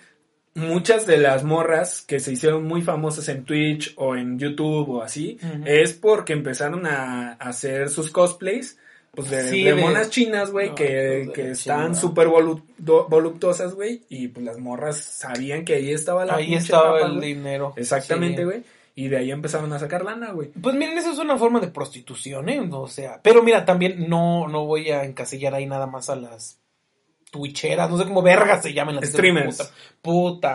muchas 0.55 1.05
de 1.07 1.17
las 1.17 1.43
morras 1.43 2.01
que 2.01 2.19
se 2.19 2.31
hicieron 2.33 2.65
muy 2.65 2.81
famosas 2.81 3.27
en 3.29 3.43
Twitch 3.43 3.93
o 3.97 4.15
en 4.15 4.37
YouTube 4.39 4.89
o 4.89 5.01
así, 5.01 5.37
es 5.65 5.93
porque 5.93 6.33
empezaron 6.33 6.85
a, 6.85 7.31
a 7.33 7.49
hacer 7.49 7.89
sus 7.89 8.09
cosplays. 8.09 8.77
Pues 9.15 9.29
de, 9.29 9.75
monas 9.75 10.09
chinas, 10.09 10.49
güey, 10.49 10.73
que, 10.73 11.29
que 11.35 11.51
están 11.51 11.95
súper 11.95 12.27
volu- 12.29 12.63
voluptuosas, 13.07 13.75
güey, 13.75 14.01
y 14.09 14.29
pues 14.29 14.43
las 14.43 14.57
morras 14.57 14.97
sabían 14.97 15.65
que 15.65 15.75
ahí 15.75 15.91
estaba 15.91 16.25
la 16.25 16.35
ahí 16.37 16.55
estaba 16.55 16.99
el 17.01 17.21
dinero. 17.21 17.73
Exactamente, 17.75 18.43
güey, 18.43 18.63
y 18.95 19.07
de 19.07 19.17
ahí 19.17 19.31
empezaron 19.31 19.71
a 19.73 19.79
sacar 19.79 20.03
lana, 20.05 20.31
güey. 20.31 20.49
Pues 20.49 20.75
miren, 20.75 20.97
eso 20.97 21.11
es 21.11 21.17
una 21.17 21.37
forma 21.37 21.59
de 21.59 21.67
prostitución, 21.69 22.47
¿eh? 22.49 22.61
O 22.71 22.87
sea, 22.87 23.19
pero 23.23 23.41
mira, 23.43 23.65
también 23.65 24.07
no, 24.07 24.47
no 24.47 24.65
voy 24.65 24.91
a 24.91 25.03
encasillar 25.03 25.55
ahí 25.55 25.65
nada 25.65 25.87
más 25.87 26.09
a 26.09 26.15
las 26.15 26.59
twitcheras, 27.31 27.89
no 27.89 27.97
sé 27.97 28.03
cómo 28.03 28.21
vergas 28.21 28.61
se 28.61 28.73
llaman 28.73 28.95
las 28.97 29.09
Streamers. 29.09 29.57
Puta, 29.57 29.71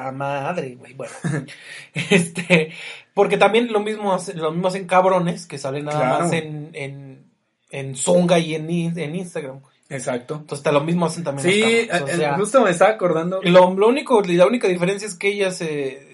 puta 0.05 0.13
madre, 0.13 0.77
güey. 0.77 0.95
Bueno, 0.95 1.13
este, 1.95 2.73
porque 3.15 3.37
también 3.37 3.73
lo 3.73 3.81
mismo, 3.81 4.13
hace- 4.13 4.35
lo 4.35 4.53
mismo 4.53 4.69
hacen 4.69 4.87
cabrones 4.87 5.47
que 5.47 5.59
salen 5.59 5.87
nada 5.87 5.99
Claro. 5.99 6.25
más 6.25 6.33
en, 6.33 6.71
en, 6.75 7.25
en 7.71 7.97
Zonga 7.97 8.39
y 8.39 8.55
en, 8.55 8.71
en 8.71 9.15
Instagram. 9.17 9.61
Exacto. 9.91 10.35
Entonces, 10.35 10.59
hasta 10.59 10.71
lo 10.73 10.83
mismo 10.85 11.07
hacen 11.07 11.25
también 11.25 11.51
Sí, 11.51 11.61
los 11.61 11.87
cabrones. 11.89 12.03
o 12.15 12.17
eh, 12.17 12.21
sea, 12.21 12.37
justo 12.37 12.63
me 12.63 12.71
estaba 12.71 12.91
acordando. 12.93 13.41
lo, 13.43 13.75
lo 13.75 13.89
único, 13.89 14.21
la 14.23 14.47
única 14.47 14.69
diferencia 14.69 15.09
es 15.09 15.15
que 15.15 15.29
ellas 15.29 15.61
eh, 15.63 16.08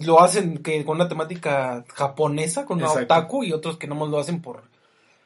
lo 0.00 0.20
hacen 0.22 0.58
que 0.58 0.84
con 0.84 0.96
una 0.96 1.08
temática 1.08 1.84
japonesa, 1.94 2.64
con 2.66 2.78
una 2.78 2.92
otaku, 2.92 3.44
y 3.44 3.52
otros 3.52 3.76
que 3.76 3.86
no 3.86 4.06
lo 4.06 4.18
hacen 4.18 4.40
por 4.42 4.62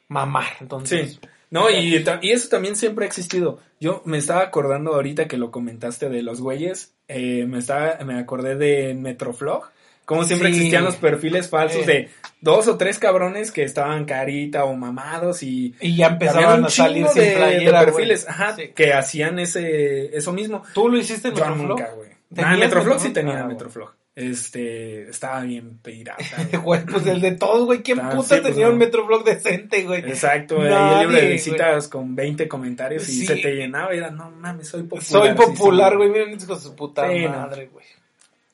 mamar. 0.09 0.47
Entonces, 0.61 1.13
Sí. 1.13 1.29
No, 1.51 1.71
y, 1.71 1.95
eso 2.23 2.49
también 2.49 2.75
siempre 2.75 3.05
ha 3.05 3.09
existido. 3.09 3.61
Yo 3.79 4.03
me 4.07 4.19
estaba 4.19 4.41
acordando 4.41 4.95
ahorita 4.95 5.29
que 5.29 5.37
lo 5.37 5.53
comentaste 5.53 6.09
de 6.09 6.23
los 6.23 6.41
güeyes, 6.41 6.95
eh, 7.07 7.45
me 7.47 7.59
estaba, 7.59 7.97
me 8.05 8.19
acordé 8.19 8.57
de 8.57 8.93
Metroflog, 8.95 9.71
como 10.05 10.25
siempre 10.25 10.49
Sí. 10.49 10.57
existían 10.57 10.83
los 10.85 10.97
perfiles 10.97 11.49
falsos 11.49 11.83
Eh. 11.83 11.87
de 11.87 12.11
dos 12.41 12.67
o 12.67 12.77
tres 12.77 12.99
cabrones 12.99 13.53
que 13.53 13.63
estaban 13.63 14.05
carita 14.05 14.65
o 14.65 14.75
mamados 14.75 15.45
y 15.45 15.75
y 15.81 15.97
ya 15.97 16.09
empezaban 16.09 16.61
un 16.61 16.65
a 16.67 16.71
salir 16.71 17.07
sin 17.09 17.23
de, 17.23 17.29
de 17.31 17.37
playera. 17.37 17.85
perfiles, 17.85 18.29
ajá, 18.29 18.57
Sí. 18.57 18.71
que 18.75 18.93
hacían 18.93 19.39
ese, 19.39 20.17
eso 20.17 20.33
mismo. 20.33 20.63
¿Tú 20.75 20.89
lo 20.89 20.99
hiciste 20.99 21.29
en 21.29 21.35
Metroflog? 21.35 21.69
nunca, 21.69 21.91
güey. 21.95 22.11
¿Tenías 22.35 22.53
Ah, 22.53 22.57
Metroflog 22.57 22.99
sí 23.01 23.11
tenía 23.11 23.45
Ah. 23.45 23.47
Metroflog. 23.47 23.93
Este, 24.17 25.09
estaba 25.11 25.43
bien 25.43 25.79
pirata. 25.83 26.23
Güey, 26.63 26.85
pues 26.87 27.05
el 27.07 27.21
de 27.21 27.33
todos, 27.33 27.67
güey. 27.67 27.83
¿Quién 27.83 27.99
Ah, 28.01 28.11
puta 28.11 28.37
sí, 28.37 28.41
pues, 28.41 28.53
tenía 28.55 28.67
no. 28.67 28.73
un 28.75 28.79
Metroflog 28.79 29.25
decente, 29.25 29.83
güey? 29.83 30.01
Exacto, 30.01 30.61
ahí 30.63 30.69
Nadie, 30.71 30.95
el 31.03 31.09
libro 31.09 31.23
de 31.25 31.33
visitas 31.33 31.89
con 31.89 32.15
20 32.15 32.47
comentarios 32.47 33.09
y 33.09 33.27
se 33.27 33.37
te 33.37 33.55
llenaba 33.57 33.93
y 33.95 33.99
era, 33.99 34.11
no 34.11 34.31
mames, 34.31 34.69
soy 34.69 34.85
popular. 34.85 35.05
Soy 35.05 35.35
popular, 35.35 35.97
güey. 35.97 36.11
Miren, 36.11 36.39
de 36.39 36.47
su 36.57 36.77
puta 36.77 37.11
Sí, 37.11 37.27
madre, 37.27 37.67
güey. 37.73 37.85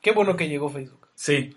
Qué 0.00 0.12
bueno 0.12 0.34
que 0.34 0.48
llegó 0.48 0.70
Facebook. 0.70 1.08
Sí, 1.14 1.54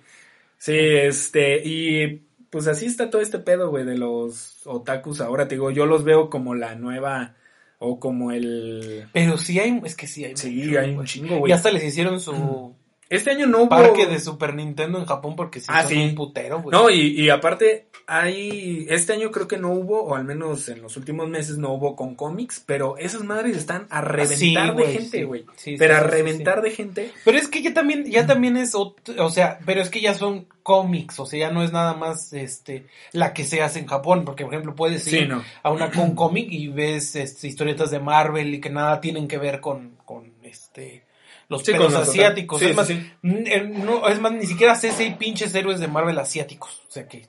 sí, 0.57 0.75
este, 0.77 1.61
y 1.63 2.23
pues 2.49 2.67
así 2.67 2.85
está 2.87 3.09
todo 3.09 3.21
este 3.21 3.39
pedo, 3.39 3.69
güey, 3.69 3.85
de 3.85 3.97
los 3.97 4.59
otakus. 4.65 5.21
Ahora 5.21 5.47
te 5.47 5.55
digo, 5.55 5.71
yo 5.71 5.85
los 5.85 6.03
veo 6.03 6.29
como 6.29 6.53
la 6.55 6.75
nueva 6.75 7.35
o 7.79 7.99
como 8.01 8.31
el... 8.33 9.07
Pero 9.13 9.37
sí 9.37 9.59
hay, 9.59 9.81
es 9.85 9.95
que 9.95 10.07
sí 10.07 10.25
hay. 10.25 10.35
Sí, 10.35 10.51
mucho, 10.65 10.79
hay 10.81 10.89
un 10.89 10.95
güey. 10.97 11.07
chingo, 11.07 11.35
Y 11.35 11.39
güey. 11.39 11.51
hasta 11.53 11.71
les 11.71 11.83
hicieron 11.85 12.19
su 12.19 12.75
Este 13.15 13.32
año 13.32 13.47
no 13.47 13.60
hubo... 13.60 13.69
parque 13.69 14.06
de 14.06 14.19
Super 14.19 14.54
Nintendo 14.56 14.99
en 14.99 15.06
Japón 15.06 15.36
porque 15.36 15.60
sí 15.60 15.67
Ah, 15.69 15.84
son 15.84 15.91
sí. 15.91 16.04
un 16.04 16.15
putero, 16.15 16.62
güey. 16.62 16.71
No, 16.78 16.89
y, 16.89 17.19
y 17.21 17.30
aparte, 17.30 17.88
hay, 18.08 18.86
este 18.89 19.13
año 19.13 19.32
creo 19.32 19.47
que 19.47 19.58
no 19.58 19.71
hubo, 19.71 20.04
o 20.04 20.15
al 20.15 20.26
menos 20.26 20.67
en 20.69 20.82
los 20.82 20.97
últimos 20.97 21.30
meses 21.30 21.58
no 21.58 21.73
hubo 21.73 21.95
con 21.95 22.15
cómics, 22.15 22.62
pero 22.65 22.97
esas 22.97 23.23
madres 23.23 23.56
están 23.58 23.88
a 23.89 24.02
reventar 24.02 24.38
Sí, 24.38 24.56
de 24.56 24.86
gente, 24.88 25.23
güey. 25.23 25.41
Sí, 25.56 25.71
sí, 25.71 25.76
pero 25.78 25.95
a 25.95 25.99
reventar 26.02 26.62
de 26.62 26.71
gente. 26.71 27.12
Pero 27.23 27.38
es 27.38 27.47
que 27.47 27.62
ya 27.62 27.73
también, 27.73 28.06
ya 28.06 28.26
también 28.26 28.58
es, 28.58 28.73
o 28.76 28.95
sea, 29.30 29.60
pero 29.65 29.82
es 29.82 29.89
que 29.89 30.02
ya 30.02 30.13
son 30.13 30.47
cómics, 30.63 31.19
o 31.19 31.26
sea, 31.26 31.39
ya 31.47 31.52
no 31.52 31.63
es 31.63 31.71
nada 31.71 31.93
más, 31.93 32.34
este, 32.34 32.88
la 33.12 33.34
que 33.34 33.43
se 33.45 33.62
hace 33.62 33.80
en 33.80 33.86
Japón, 33.86 34.23
porque 34.26 34.43
por 34.45 34.54
ejemplo 34.54 34.76
puedes 34.76 35.06
ir 35.12 35.28
no. 35.30 35.43
a 35.62 35.71
una 35.71 35.91
con 35.91 36.15
cómic 36.15 36.47
y 36.49 36.67
ves, 36.69 37.15
este, 37.15 37.47
historietas 37.47 37.91
de 37.91 37.99
Marvel 37.99 38.54
y 38.56 38.62
que 38.62 38.69
nada 38.69 38.99
tienen 39.02 39.28
que 39.28 39.38
ver 39.38 39.60
con, 39.60 39.97
con, 40.06 40.34
este, 40.43 41.02
los 41.49 41.63
Sí, 41.63 41.71
pedos 41.71 41.86
con 41.88 41.93
los 42.01 42.10
asiáticos. 42.10 42.60
Sí, 42.60 42.65
es 42.67 42.75
más, 42.75 42.89
no, 43.21 44.08
es 44.08 44.19
más, 44.19 44.32
ni 44.32 44.45
siquiera 44.45 44.75
sé 44.75 44.91
si 44.91 45.03
hay 45.03 45.13
pinches 45.15 45.53
héroes 45.56 45.79
de 45.79 45.88
Marvel 45.88 46.17
asiáticos, 46.19 46.84
o 46.88 46.91
sea 46.91 47.08
que 47.08 47.27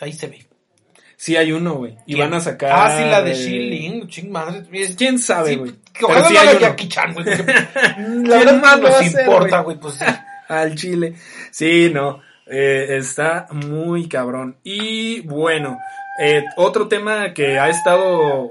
ahí 0.00 0.12
se 0.12 0.26
ve. 0.28 0.46
Sí 1.18 1.34
hay 1.36 1.50
uno, 1.52 1.74
güey. 1.76 1.96
Y 2.06 2.14
van 2.16 2.34
a 2.34 2.40
sacar... 2.40 2.70
Ah, 2.74 2.98
sí, 2.98 3.04
la 3.08 3.22
de 3.22 3.32
Shilling, 3.34 4.06
ching 4.08 4.30
madre. 4.30 4.64
es- 4.72 4.96
¿Quién 4.96 5.18
sabe, 5.18 5.56
güey? 5.56 5.72
ojalá 6.02 6.28
no 6.28 6.38
haga. 6.38 6.58
Jackie 6.60 6.88
Chan, 6.88 7.14
güey. 7.14 7.24
porque- 7.24 7.42
¿Quién 7.96 8.28
La 8.28 8.36
verdad 8.38 8.60
más 8.60 8.80
nos 8.80 9.02
importa, 9.02 9.60
güey? 9.60 9.76
güey, 9.76 9.80
pues 9.80 9.94
sí. 9.94 10.04
Al 10.48 10.74
chile. 10.74 11.14
Sí, 11.50 11.90
no. 11.90 12.20
eh, 12.46 12.98
está 12.98 13.46
muy 13.50 14.08
cabrón. 14.08 14.58
Y 14.62 15.20
bueno, 15.22 15.78
eh, 16.18 16.44
otro 16.56 16.88
tema 16.88 17.32
que 17.34 17.58
ha 17.58 17.68
estado. 17.68 18.04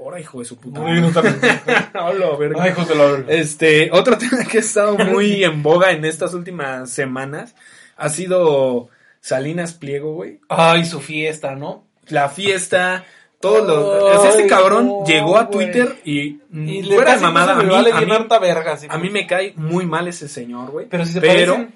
Ahora, 0.04 0.20
hijo 0.20 0.38
de 0.38 0.44
su 0.44 0.56
puta. 0.58 0.80
Hola, 0.80 2.36
verga. 2.38 2.62
Ay, 2.62 2.72
de 2.88 2.94
la 2.94 3.04
verga. 3.04 3.32
Este, 3.32 3.90
otro 3.92 4.16
tema 4.18 4.44
que 4.44 4.58
ha 4.58 4.60
estado 4.60 4.96
muy 4.98 5.44
en 5.44 5.62
boga 5.62 5.92
en 5.92 6.04
estas 6.04 6.34
últimas 6.34 6.90
semanas 6.90 7.54
ha 7.96 8.08
sido 8.08 8.88
Salinas 9.20 9.72
Pliego, 9.74 10.14
güey. 10.14 10.40
Ay, 10.48 10.84
su 10.84 11.00
fiesta, 11.00 11.54
¿no? 11.54 11.84
La 12.08 12.28
fiesta, 12.28 13.04
todos 13.40 13.66
los. 13.66 13.78
o 13.78 14.22
sea, 14.22 14.30
este 14.30 14.46
cabrón 14.46 14.86
no, 14.86 15.04
llegó 15.04 15.36
a. 15.36 15.50
Twitter 15.50 15.96
y, 16.04 16.38
mm, 16.50 16.68
Y 16.68 16.82
le 16.82 16.94
fuera 16.94 17.16
de 17.16 17.20
mamada, 17.22 17.52
a 17.54 17.62
mí, 17.62 17.68
vale 17.68 17.90
a 17.92 18.00
mí- 18.00 18.06
verga. 18.40 18.78
a 18.88 18.98
mí 18.98 19.10
me 19.10 19.26
cae 19.26 19.54
muy 19.56 19.86
mal 19.86 20.06
ese 20.06 20.28
señor, 20.28 20.70
güey. 20.70 20.86
Pero 20.88 21.04
si 21.04 21.12
se 21.12 21.20
pero, 21.20 21.54
parecen... 21.54 21.74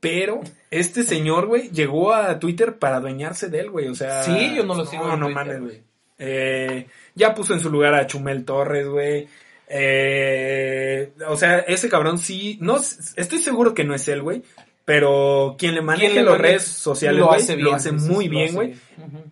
pero 0.00 0.40
este 0.70 1.02
señor, 1.04 1.46
güey, 1.46 1.70
llegó 1.70 2.12
a 2.12 2.38
Twitter 2.38 2.78
para 2.78 2.96
adueñarse 2.96 3.48
de 3.48 3.60
él, 3.60 3.70
güey. 3.70 3.88
O 3.88 3.94
sea. 3.94 4.22
Sí, 4.22 4.54
yo 4.56 4.64
no 4.64 4.74
lo 4.74 4.86
sigo 4.86 5.06
No, 5.06 5.14
en 5.14 5.20
no 5.20 5.26
Twitter, 5.26 5.44
mames, 5.46 5.60
güey. 5.60 5.70
güey. 5.72 5.84
Eh, 6.18 6.86
ya 7.14 7.34
puso 7.34 7.54
en 7.54 7.60
su 7.60 7.70
lugar 7.70 7.94
a 7.94 8.06
Chumel 8.06 8.44
Torres, 8.44 8.86
güey. 8.88 9.28
Eh, 9.68 11.12
o 11.28 11.36
sea, 11.36 11.58
ese 11.60 11.88
cabrón 11.88 12.18
sí. 12.18 12.58
No, 12.60 12.76
estoy 12.76 13.38
seguro 13.38 13.72
que 13.74 13.84
no 13.84 13.94
es 13.94 14.06
él, 14.08 14.22
güey. 14.22 14.42
Pero 14.84 15.54
quien 15.58 15.74
le 15.74 15.82
maneje 15.82 16.10
¿Quién 16.10 16.24
le 16.24 16.30
las 16.30 16.40
redes 16.40 16.62
sociales, 16.64 17.20
lo 17.20 17.30
hace 17.30 17.54
bien. 17.54 17.76
muy 18.08 18.24
lo 18.26 18.30
bien, 18.30 18.54
güey. 18.54 18.74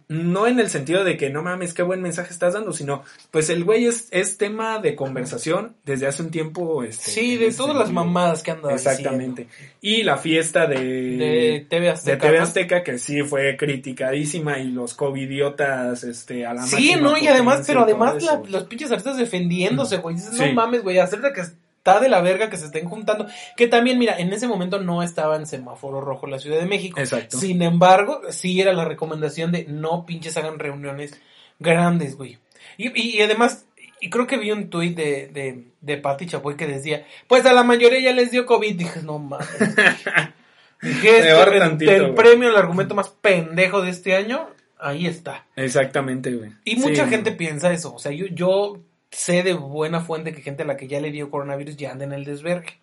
No 0.07 0.47
en 0.47 0.61
el 0.61 0.71
sentido 0.71 1.05
de 1.05 1.17
que 1.17 1.31
no 1.31 1.43
mames, 1.43 1.75
qué 1.75 1.83
buen 1.83 2.01
mensaje 2.01 2.33
estás 2.33 2.55
dando, 2.55 2.73
sino 2.73 3.03
pues 3.31 3.51
el 3.51 3.65
güey 3.65 3.87
es, 3.87 4.09
es 4.11 4.39
tema 4.39 4.79
de 4.79 4.95
conversación 4.95 5.75
desde 5.85 6.07
hace 6.07 6.23
un 6.23 6.31
tiempo. 6.31 6.85
Este, 6.85 7.11
Sí, 7.11 7.37
de 7.37 7.53
todas 7.53 7.77
las 7.77 7.91
mamadas 7.91 8.43
que 8.43 8.53
anda 8.53 8.73
Exactamente. 8.73 9.49
Y 9.81 10.05
la 10.05 10.17
fiesta 10.17 10.67
de. 10.67 10.77
De 10.79 11.67
TV 11.69 11.87
de 11.87 11.91
Azteca. 11.91 12.19
TV 12.27 12.37
¿no? 12.39 12.43
Azteca, 12.45 12.83
que 12.85 12.99
sí 12.99 13.23
fue 13.23 13.57
criticadísima 13.57 14.59
y 14.61 14.69
los 14.71 14.95
covidiotas 14.95 16.05
este, 16.05 16.47
a 16.47 16.55
la 16.55 16.63
Sí, 16.63 16.95
no, 17.01 17.17
y 17.19 17.27
además, 17.27 17.65
pero 17.67 17.81
además 17.81 18.23
la- 18.23 18.43
los 18.49 18.65
pinches 18.65 18.91
artistas 18.91 19.17
defendiéndose, 19.19 19.97
güey. 19.99 20.17
Sí. 20.19 20.39
no 20.39 20.53
mames, 20.53 20.83
güey, 20.83 20.99
acerca 20.99 21.33
que 21.33 21.43
está 21.89 22.01
de 22.01 22.09
la 22.09 22.21
verga 22.21 22.51
que 22.51 22.57
se 22.57 22.67
estén 22.67 22.89
juntando. 22.89 23.27
Que 23.57 23.67
también, 23.67 23.99
mira, 23.99 24.19
en 24.19 24.33
ese 24.33 24.47
momento 24.47 24.81
no 24.81 25.03
estaba 25.03 25.37
en 25.37 25.47
semáforo 25.47 26.01
rojo 26.01 26.27
la 26.27 26.39
Ciudad 26.39 26.59
de 26.61 26.67
México. 26.67 27.01
Exacto. 27.01 27.39
Sin 27.39 27.63
embargo, 27.63 28.21
sí 28.31 28.61
era 28.61 28.73
la 28.73 28.85
recomendación 28.85 29.53
de 29.53 29.65
no 29.65 30.05
pinches 30.07 30.37
hagan 30.37 30.59
reuniones 30.59 31.21
grandes, 31.59 32.17
güey. 32.17 32.39
Y, 32.77 32.89
y, 32.89 33.17
y 33.19 33.23
además, 33.23 33.67
y 34.01 34.11
creo 34.11 34.27
que 34.27 34.39
vi 34.39 34.53
un 34.53 34.71
tuit 34.71 34.97
de, 34.97 35.29
de, 35.29 35.65
de 35.81 35.97
Pati 35.97 36.27
Chapoy 36.27 36.57
que 36.57 36.67
decía, 36.67 37.07
pues 37.27 37.45
a 37.47 37.53
la 37.53 37.65
mayoría 37.65 38.01
ya 38.01 38.13
les 38.13 38.31
dio 38.31 38.47
COVID. 38.47 38.77
Dije, 38.77 39.03
no 39.03 39.19
mames. 39.19 39.49
Dije, 40.83 41.23
tantito, 41.59 41.91
el 41.91 42.03
güey. 42.03 42.15
premio, 42.15 42.49
el 42.51 42.57
argumento 42.57 42.95
más 42.95 43.09
pendejo 43.09 43.83
de 43.83 43.91
este 43.91 44.15
año, 44.15 44.49
ahí 44.79 45.07
está. 45.07 45.45
Exactamente, 45.57 46.33
güey. 46.33 46.53
Y 46.65 46.77
mucha 46.77 47.05
Sí, 47.05 47.11
gente 47.11 47.33
piensa 47.33 47.73
eso. 47.73 47.93
O 47.95 47.99
sea, 47.99 48.13
yo, 48.13 48.27
yo 48.27 48.79
sé 49.11 49.43
de 49.43 49.55
buena 49.55 50.01
fuente 50.01 50.33
que 50.33 50.43
gente 50.43 50.63
a 50.63 50.67
la 50.67 50.77
que 50.77 50.89
ya 50.89 51.01
le 51.01 51.11
dio 51.11 51.31
coronavirus 51.31 51.77
ya 51.77 51.93
anda 51.93 52.05
en 52.05 52.13
el 52.13 52.25
desvergue. 52.25 52.81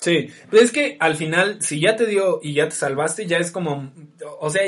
Sí, 0.00 0.30
pues 0.48 0.62
es 0.62 0.72
que 0.72 0.96
al 1.00 1.16
final, 1.16 1.60
si 1.60 1.80
ya 1.80 1.96
te 1.96 2.06
dio 2.06 2.40
y 2.42 2.54
ya 2.54 2.68
te 2.68 2.74
salvaste, 2.74 3.26
ya 3.26 3.38
es 3.38 3.50
como, 3.50 3.92
o 4.38 4.48
sea, 4.48 4.62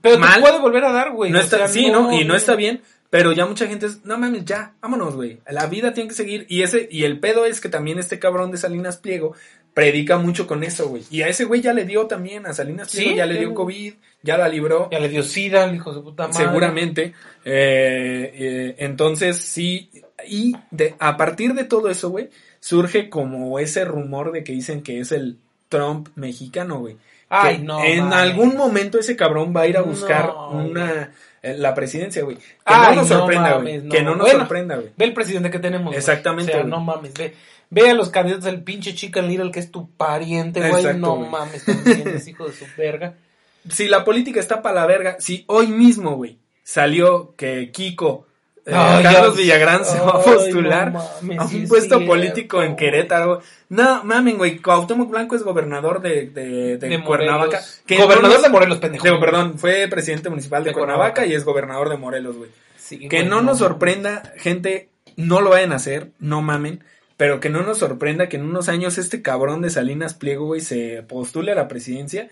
Pero 0.00 0.18
Mal. 0.18 0.34
te 0.34 0.40
puede 0.40 0.58
volver 0.58 0.84
a 0.84 0.92
dar, 0.92 1.12
güey. 1.12 1.30
no 1.30 1.38
está, 1.38 1.58
sea, 1.58 1.68
sí, 1.68 1.90
¿no? 1.90 2.12
Y 2.12 2.24
no 2.24 2.34
está 2.34 2.56
bien, 2.56 2.82
pero 3.08 3.32
ya 3.32 3.46
mucha 3.46 3.68
gente 3.68 3.86
es, 3.86 4.04
no 4.04 4.18
mames, 4.18 4.44
ya, 4.44 4.74
vámonos, 4.80 5.14
güey. 5.14 5.38
La 5.48 5.66
vida 5.66 5.92
tiene 5.92 6.08
que 6.08 6.16
seguir. 6.16 6.46
Y 6.48 6.62
ese, 6.62 6.88
y 6.90 7.04
el 7.04 7.20
pedo 7.20 7.44
es 7.46 7.60
que 7.60 7.68
también 7.68 7.98
este 7.98 8.18
cabrón 8.18 8.50
de 8.50 8.58
Salinas 8.58 8.96
Pliego 8.96 9.34
predica 9.74 10.18
mucho 10.18 10.46
con 10.46 10.64
eso, 10.64 10.88
güey. 10.88 11.04
Y 11.10 11.22
a 11.22 11.28
ese 11.28 11.44
güey 11.44 11.60
ya 11.60 11.72
le 11.72 11.84
dio 11.84 12.06
también, 12.06 12.46
a 12.46 12.52
Salinas 12.52 12.90
Pliego 12.90 13.10
Sí, 13.10 13.16
ya 13.16 13.26
le 13.26 13.38
dio 13.38 13.54
COVID, 13.54 13.94
ya 14.22 14.36
la 14.36 14.48
libró. 14.48 14.88
Ya 14.90 14.98
le 14.98 15.08
dio 15.08 15.22
sida 15.22 15.72
hijo 15.72 15.94
de 15.94 16.00
puta 16.00 16.26
madre. 16.28 16.44
Seguramente. 16.44 17.14
Eh, 17.44 18.32
eh, 18.34 18.74
entonces, 18.78 19.36
sí. 19.38 19.90
Y 20.26 20.56
de, 20.70 20.94
a 20.98 21.16
partir 21.16 21.54
de 21.54 21.64
todo 21.64 21.90
eso, 21.90 22.10
güey, 22.10 22.30
surge 22.60 23.08
como 23.08 23.58
ese 23.58 23.84
rumor 23.84 24.32
de 24.32 24.44
que 24.44 24.52
dicen 24.52 24.82
que 24.82 25.00
es 25.00 25.12
el 25.12 25.38
Trump 25.68 26.08
mexicano, 26.14 26.78
güey. 26.78 26.96
Ay, 27.28 27.58
Que 27.58 27.62
no. 27.64 27.82
En 27.82 28.12
algún 28.12 28.56
momento 28.56 28.98
ese 28.98 29.16
cabrón 29.16 29.54
va 29.56 29.62
a 29.62 29.66
ir 29.66 29.76
a 29.78 29.82
buscar 29.82 30.26
No, 30.26 30.50
una 30.50 31.10
eh, 31.42 31.56
la 31.56 31.74
presidencia, 31.74 32.22
güey. 32.22 32.36
Que 32.36 32.42
Ay, 32.66 32.90
no 32.94 33.02
nos 33.02 33.10
no 33.10 33.18
sorprenda, 33.18 33.52
güey. 33.54 33.64
mames, 33.64 33.84
no. 33.84 33.90
Que 33.90 34.02
no 34.02 34.10
nos 34.10 34.20
Bueno, 34.26 34.38
sorprenda, 34.40 34.76
güey. 34.76 34.90
Ve 34.96 35.04
el 35.06 35.14
presidente 35.14 35.50
que 35.50 35.58
tenemos. 35.58 35.96
Exactamente, 35.96 36.52
O 36.52 36.54
sea, 36.56 36.64
no 36.64 36.80
mames. 36.80 37.14
Ve, 37.14 37.34
ve 37.70 37.90
a 37.90 37.94
los 37.94 38.10
candidatos 38.10 38.44
del 38.44 38.62
pinche 38.62 38.94
Chicken 38.94 39.26
Little 39.28 39.50
que 39.50 39.60
es 39.60 39.70
tu 39.70 39.90
pariente, 39.90 40.60
güey. 40.68 40.96
No 40.98 41.16
güey. 41.16 41.30
mames, 41.30 41.64
también 41.64 42.06
es 42.08 42.28
hijo 42.28 42.46
de 42.46 42.52
su 42.52 42.64
verga. 42.76 43.14
Si 43.70 43.86
la 43.86 44.04
política 44.04 44.40
está 44.40 44.60
para 44.60 44.80
la 44.80 44.86
verga, 44.86 45.16
si 45.20 45.44
hoy 45.46 45.68
mismo, 45.68 46.16
güey, 46.16 46.36
salió 46.64 47.32
que 47.36 47.70
Kiko, 47.70 48.26
eh, 48.66 48.70
Carlos 49.02 49.34
ya- 49.34 49.40
Villagrán 49.42 49.84
se 49.84 49.98
va 49.98 50.10
a 50.10 50.22
postular 50.22 50.92
no 50.92 51.02
mames, 51.22 51.38
a 51.38 51.44
un 51.44 51.62
es 51.62 51.68
puesto 51.68 51.96
cierto, 51.96 52.06
político 52.06 52.62
en. 52.62 52.76
Querétaro. 52.76 53.40
No, 53.68 54.04
mamen, 54.04 54.38
güey, 54.38 54.58
Cuauhtémoc 54.58 55.10
Blanco 55.10 55.34
es 55.34 55.42
gobernador 55.42 56.00
de, 56.00 56.26
de, 56.26 56.76
de 56.78 56.88
De 56.88 57.02
Cuernavaca. 57.02 57.60
Que 57.86 57.96
Gobernador 57.96 58.36
no 58.36 58.42
de 58.42 58.48
Morelos, 58.48 58.78
pendejo. 58.78 59.04
Perdón, 59.20 59.58
fue 59.58 59.88
presidente 59.88 60.28
municipal 60.30 60.62
de, 60.62 60.72
Cuernavaca, 60.72 61.14
Cuernavaca. 61.14 61.26
y 61.26 61.34
es 61.34 61.44
gobernador 61.44 61.88
de 61.88 61.96
Morelos, 61.96 62.36
güey. 62.36 62.50
Sí, 62.76 63.08
Que 63.08 63.18
güey, 63.18 63.28
no 63.28 63.42
nos 63.42 63.58
sorprenda, 63.58 64.22
gente, 64.36 64.88
no 65.16 65.40
lo 65.40 65.50
vayan 65.50 65.72
a 65.72 65.76
hacer, 65.76 66.08
no 66.18 66.42
mamen, 66.42 66.84
pero 67.16 67.40
que 67.40 67.48
no 67.48 67.62
nos 67.62 67.78
sorprenda 67.78 68.28
que 68.28 68.36
en 68.36 68.44
unos 68.44 68.68
años 68.68 68.98
este 68.98 69.22
cabrón 69.22 69.62
de 69.62 69.70
Salinas 69.70 70.14
Pliego, 70.14 70.46
güey, 70.46 70.60
se 70.60 71.02
postule 71.02 71.52
a 71.52 71.54
la 71.54 71.68
presidencia 71.68 72.28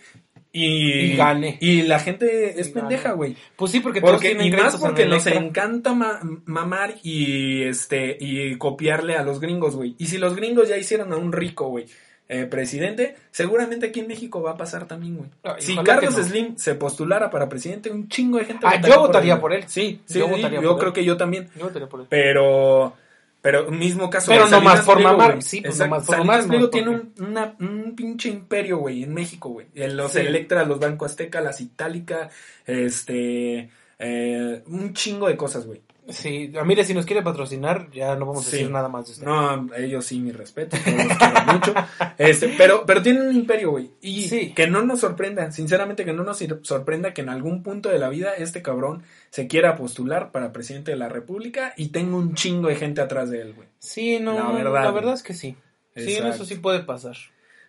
y, 0.53 1.13
Y 1.13 1.17
gane. 1.17 1.59
Y 1.61 1.83
la 1.83 1.99
gente 2.01 2.61
es 2.61 2.69
Y 2.69 2.73
pendeja, 2.73 3.13
güey. 3.13 3.37
Pues 3.57 3.71
sí, 3.73 3.81
porque 3.81 4.01
todos 4.01 4.15
Porque, 4.15 4.29
tienen 4.31 4.47
y 4.47 4.51
más 4.57 4.75
en 4.75 4.81
porque 4.81 5.07
nos 5.07 5.27
Electra. 5.27 5.47
encanta 5.47 5.95
ma- 5.95 6.21
mamar 6.47 6.95
y 7.03 7.63
este 7.63 8.17
y 8.21 8.57
copiarle 8.57 9.17
a 9.17 9.23
los 9.23 9.41
gringos, 9.41 9.77
güey. 9.77 9.95
Y 9.99 10.07
si 10.07 10.19
los 10.19 10.35
gringos 10.35 10.69
ya 10.69 10.77
hicieron 10.77 11.13
a 11.13 11.17
un 11.17 11.33
rico, 11.33 11.69
güey, 11.69 11.87
eh, 12.29 12.47
presidente, 12.47 13.17
seguramente 13.33 13.87
aquí 13.87 14.01
en 14.01 14.07
México 14.07 14.41
va 14.41 14.53
a 14.53 14.57
pasar 14.57 14.87
también, 14.87 15.17
güey. 15.17 15.31
Si 15.59 15.77
Carlos 15.79 16.17
no. 16.17 16.23
Slim 16.25 16.57
se 16.57 16.75
postulara 16.77 17.29
para 17.31 17.49
presidente, 17.49 17.91
un 17.91 18.09
chingo 18.09 18.39
de 18.39 18.45
gente 18.45 18.67
Ah, 18.69 18.81
yo 18.81 19.01
votaría 19.01 19.41
por 19.41 19.53
él. 19.53 19.65
Sí, 19.67 20.01
sí, 20.05 20.19
Yo 20.21 20.27
sí, 20.27 20.31
votaría 20.33 20.61
yo 20.61 20.71
por 20.71 20.79
creo 20.79 20.89
él. 20.91 20.95
que 20.95 21.05
yo 21.05 21.17
también. 21.17 21.49
Yo 21.57 21.65
votaría 21.65 21.89
por 21.89 22.01
él. 22.03 22.07
Pero, 22.09 22.95
pero 23.43 23.71
mismo 23.71 24.11
caso. 24.11 24.31
Pero 24.31 24.43
güey, 24.43 24.51
nomás 24.53 24.81
por 24.83 24.97
Pliego, 24.97 25.17
sí, 25.43 25.61
pues 25.61 25.79
nomás 25.79 26.09
mamar, 26.09 26.47
Pliego 26.47 26.71
tiene 26.71 26.89
un, 26.91 27.15
una- 27.19 27.57
un 27.61 27.95
pinche 27.97 28.29
imperio, 28.29 28.79
güey, 28.79 29.03
en 29.05 29.15
México, 29.15 29.49
güey. 29.51 29.67
En 29.75 29.97
Los 29.97 30.13
Sí. 30.13 30.19
Electra, 30.21 30.65
los 30.65 30.79
Banco 30.79 31.05
Azteca, 31.07 31.41
las 31.41 31.61
Itálica, 31.61 32.29
este, 32.67 33.71
eh, 33.99 34.63
un 34.67 34.93
chingo 34.95 35.29
de 35.29 35.37
cosas, 35.37 35.67
güey. 35.67 35.83
Sí, 36.11 36.53
mire, 36.65 36.85
si 36.85 36.95
nos 36.95 37.07
quiere 37.07 37.23
patrocinar, 37.23 37.91
ya 37.93 38.15
no 38.17 38.27
vamos 38.27 38.47
a 38.47 38.51
Sí. 38.51 38.57
decir 38.59 38.71
nada 38.71 38.89
más 38.89 39.07
de 39.07 39.13
usted. 39.13 39.27
No, 39.27 39.69
ellos 39.77 40.05
sí, 40.05 40.19
mi 40.21 40.33
respeto, 40.33 40.77
los 40.77 41.17
quiero 41.19 41.53
mucho. 41.53 41.75
Este, 42.19 42.55
pero, 42.59 42.85
pero 42.87 43.01
tienen 43.03 43.29
un 43.29 43.35
imperio, 43.35 43.71
güey. 43.71 43.91
Y 44.01 44.29
Sí. 44.29 44.53
que 44.55 44.67
no 44.67 44.83
nos 44.83 45.01
sorprenda, 45.01 45.51
sinceramente 45.53 46.05
que 46.05 46.13
no 46.13 46.23
nos 46.25 46.39
sorprenda 46.63 47.15
que 47.15 47.23
en 47.23 47.29
algún 47.31 47.63
punto 47.63 47.89
de 47.89 47.99
la 47.99 48.09
vida 48.09 48.35
este 48.37 48.63
cabrón 48.63 49.03
se 49.31 49.47
quiera 49.47 49.77
postular 49.77 50.31
para 50.33 50.53
presidente 50.53 50.91
de 50.91 50.97
la 50.99 51.09
República 51.09 51.73
y 51.77 51.89
tenga 51.89 52.17
un 52.17 52.35
chingo 52.35 52.69
de 52.69 52.77
gente 52.77 53.01
atrás 53.01 53.31
de 53.31 53.41
él, 53.41 53.55
güey. 53.55 53.69
Sí, 53.79 54.19
no, 54.21 54.35
La 54.35 54.63
la 54.71 54.91
verdad, 54.91 55.15
es 55.15 55.23
que 55.23 55.35
sí. 55.35 55.57
Sí, 55.97 56.15
eso 56.15 56.45
sí 56.45 56.57
puede 56.57 56.81
pasar. 56.81 57.17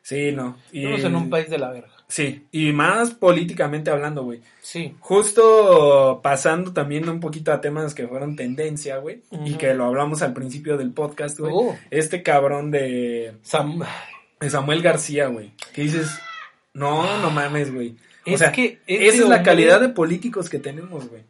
Sí, 0.01 0.31
no. 0.31 0.57
Y, 0.71 0.85
Estamos 0.85 1.03
en 1.05 1.15
un 1.15 1.29
país 1.29 1.49
de 1.49 1.57
la 1.57 1.71
verga. 1.71 1.89
Sí, 2.07 2.45
y 2.51 2.73
más 2.73 3.11
políticamente 3.11 3.89
hablando, 3.89 4.23
güey. 4.23 4.41
Sí. 4.61 4.95
Justo 4.99 6.19
pasando 6.21 6.73
también 6.73 7.07
un 7.07 7.19
poquito 7.19 7.53
a 7.53 7.61
temas 7.61 7.93
que 7.93 8.07
fueron 8.07 8.35
tendencia, 8.35 8.97
güey, 8.97 9.21
y 9.45 9.53
que 9.55 9.73
lo 9.73 9.85
hablamos 9.85 10.21
al 10.21 10.33
principio 10.33 10.75
del 10.77 10.91
podcast, 10.91 11.39
güey. 11.39 11.53
Oh. 11.55 11.77
Este 11.89 12.21
cabrón 12.21 12.69
de, 12.71 13.33
Sam- 13.45 13.85
de 14.39 14.49
Samuel 14.49 14.81
García, 14.81 15.27
güey, 15.27 15.51
que 15.73 15.83
dices, 15.83 16.19
no, 16.73 17.19
no 17.21 17.29
mames, 17.31 17.73
güey. 17.73 17.95
O 18.25 18.31
Es 18.31 18.39
sea, 18.39 18.51
que 18.51 18.79
esa 18.87 19.23
es 19.23 19.29
la 19.29 19.41
calidad 19.43 19.79
de 19.79 19.89
políticos 19.89 20.49
que 20.49 20.59
tenemos, 20.59 21.07
güey. 21.07 21.23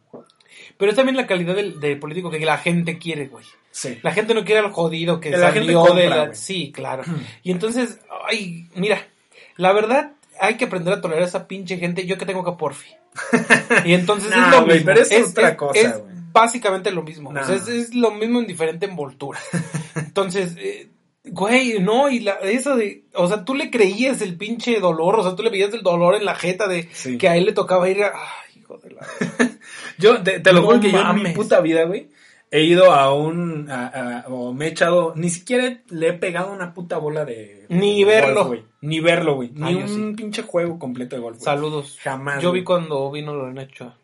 Pero 0.78 0.90
es 0.90 0.96
también 0.96 1.16
la 1.16 1.26
calidad 1.26 1.54
del, 1.54 1.78
del 1.80 1.98
político 1.98 2.30
que 2.30 2.40
la 2.44 2.58
gente 2.58 2.98
quiere, 2.98 3.28
güey. 3.28 3.44
Sí. 3.72 3.98
La 4.02 4.12
gente 4.12 4.34
no 4.34 4.44
quiere 4.44 4.60
al 4.60 4.70
jodido 4.70 5.18
que, 5.18 5.30
Que 5.30 5.36
la 5.38 5.50
gente 5.50 5.72
salió 5.72 5.80
compra, 5.80 6.02
de 6.02 6.08
la... 6.08 6.34
Sí, 6.34 6.70
claro. 6.72 7.02
Y 7.42 7.50
entonces, 7.50 7.98
ay, 8.28 8.68
mira, 8.76 9.08
la 9.56 9.72
verdad 9.72 10.12
hay 10.38 10.56
que 10.56 10.66
aprender 10.66 10.92
a 10.94 11.00
tolerar 11.00 11.24
a 11.24 11.26
esa 11.26 11.48
pinche 11.48 11.78
gente. 11.78 12.06
Yo 12.06 12.18
que 12.18 12.26
tengo 12.26 12.44
que 12.44 12.52
porfi. 12.52 12.90
Y 13.84 13.94
entonces 13.94 14.30
Nah, 14.30 14.46
es 14.46 14.52
lo 14.52 14.66
mismo. 14.66 14.84
pero 14.84 15.00
es 15.00 15.30
otra 15.30 15.56
cosa, 15.56 15.80
es 15.80 15.94
básicamente 16.32 16.90
lo 16.90 17.02
mismo. 17.02 17.32
Nah. 17.32 17.42
O 17.42 17.44
sea, 17.46 17.56
es, 17.56 17.94
lo 17.94 18.10
mismo 18.12 18.40
en 18.40 18.46
diferente 18.46 18.86
envoltura. 18.86 19.38
Entonces, 19.96 20.56
eh, 20.58 20.88
güey, 21.24 21.78
no, 21.80 22.08
y 22.08 22.20
la, 22.20 22.32
eso 22.42 22.76
de, 22.76 23.04
o 23.14 23.28
sea, 23.28 23.44
tú 23.44 23.54
le 23.54 23.70
creías 23.70 24.22
el 24.22 24.36
pinche 24.36 24.80
dolor, 24.80 25.18
o 25.20 25.22
sea, 25.22 25.36
tú 25.36 25.42
le 25.42 25.50
veías 25.50 25.72
el 25.74 25.82
dolor 25.82 26.14
en 26.14 26.24
la 26.24 26.34
jeta 26.34 26.68
de 26.68 26.88
Sí. 26.92 27.18
que 27.18 27.28
a 27.28 27.36
él 27.36 27.44
le 27.44 27.52
tocaba 27.52 27.88
ir 27.88 28.02
a, 28.02 28.12
ay, 28.14 28.60
hijo 28.60 28.78
de 28.78 28.90
la... 28.90 29.06
Yo 29.98 30.22
te, 30.22 30.40
te 30.40 30.52
lo 30.52 30.60
No 30.60 30.66
juro 30.66 30.80
que 30.80 30.90
yo 30.90 31.00
en 31.00 31.22
mi 31.22 31.30
puta 31.32 31.60
vida, 31.60 31.84
güey, 31.84 32.08
he 32.52 32.62
ido 32.62 32.92
a 32.92 33.12
un, 33.12 33.68
a- 33.70 34.20
a- 34.20 34.28
o 34.28 34.52
me 34.52 34.66
he 34.66 34.68
echado, 34.68 35.14
ni 35.16 35.30
siquiera 35.30 35.82
le 35.88 36.08
he 36.08 36.12
pegado 36.12 36.52
una 36.52 36.72
puta 36.74 36.98
bola 36.98 37.24
de... 37.24 37.66
Ni 37.70 38.04
verlo. 38.04 38.44
golf. 38.44 38.60
Ni 38.82 39.00
verlo, 39.00 39.34
güey. 39.36 39.50
Ni 39.54 39.80
Ah, 39.80 39.86
un 39.86 40.14
pinche 40.14 40.42
juego 40.42 40.78
completo 40.78 41.16
de 41.16 41.22
golf. 41.22 41.38
Saludos. 41.40 41.98
Jamás. 42.02 42.42
Yo 42.42 42.52
vi 42.52 42.62
cuando 42.62 43.10
vino 43.10 43.34
Lorena 43.34 43.62
Ochoa. 43.62 43.96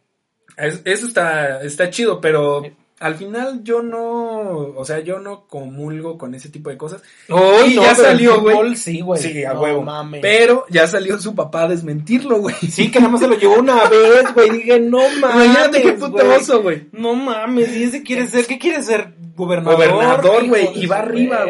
Es- 0.56 0.82
Eso 0.84 1.06
está, 1.06 1.62
está 1.62 1.90
chido, 1.90 2.20
pero. 2.20 2.62
Al 3.00 3.14
final 3.14 3.62
yo 3.62 3.82
no, 3.82 4.50
o 4.76 4.84
sea, 4.84 5.00
yo 5.00 5.18
no 5.20 5.46
comulgo 5.46 6.18
con 6.18 6.34
ese 6.34 6.48
tipo 6.48 6.70
de 6.70 6.76
cosas. 6.76 7.02
Uy, 7.28 7.72
Y 7.72 7.74
ya 7.76 7.94
salió, 7.94 8.40
güey. 8.40 8.74
Sí, 8.76 9.00
güey. 9.00 9.20
Sí, 9.22 9.44
a 9.44 9.52
No 9.54 9.62
huevo. 9.62 9.82
mames. 9.82 10.20
Pero 10.20 10.64
ya 10.68 10.86
salió 10.86 11.18
su 11.18 11.34
papá 11.34 11.62
a 11.64 11.68
desmentirlo, 11.68 12.38
güey. 12.38 12.56
Sí, 12.56 12.90
que 12.90 12.98
nada 12.98 13.12
más 13.12 13.20
se 13.20 13.28
lo 13.28 13.36
llevó 13.38 13.54
una 13.60 13.84
vez, 13.88 14.34
güey. 14.34 14.50
Dije, 14.50 14.80
no 14.80 14.98
mames. 15.20 15.46
Imagínate 15.46 15.82
qué 15.82 15.92
puto 15.92 16.62
güey. 16.62 16.88
No 16.92 17.14
mames, 17.14 17.76
y 17.76 17.84
ese 17.84 18.02
quiere 18.02 18.26
ser, 18.26 18.46
¿qué 18.46 18.58
quiere 18.58 18.82
ser? 18.82 19.14
Gobernador. 19.36 19.76
Gobernador, 19.76 20.48
güey, 20.48 20.68
y 20.74 20.86
va 20.86 20.98
arriba, 20.98 21.44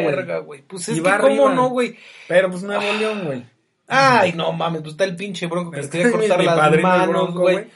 güey. 0.45 0.61
Pues 0.61 0.87
es 0.89 0.97
Y 0.97 1.01
que 1.01 1.09
va 1.09 1.17
cómo 1.17 1.47
arriba. 1.47 1.55
no, 1.55 1.69
güey. 1.69 1.95
Pero 2.27 2.51
pues 2.51 2.61
Nuevo 2.61 2.83
León, 2.99 3.23
güey. 3.25 3.43
Ay, 3.87 4.33
no 4.33 4.53
mames, 4.53 4.81
pues 4.81 4.91
está 4.93 5.05
el 5.05 5.15
pinche 5.15 5.47
bronco 5.47 5.71
que 5.71 5.77
le 5.77 5.83
Este 5.83 5.97
quería 5.97 6.11
cortar 6.15 6.43
las 6.43 6.79
manos, 6.79 7.33
güey. 7.33 7.67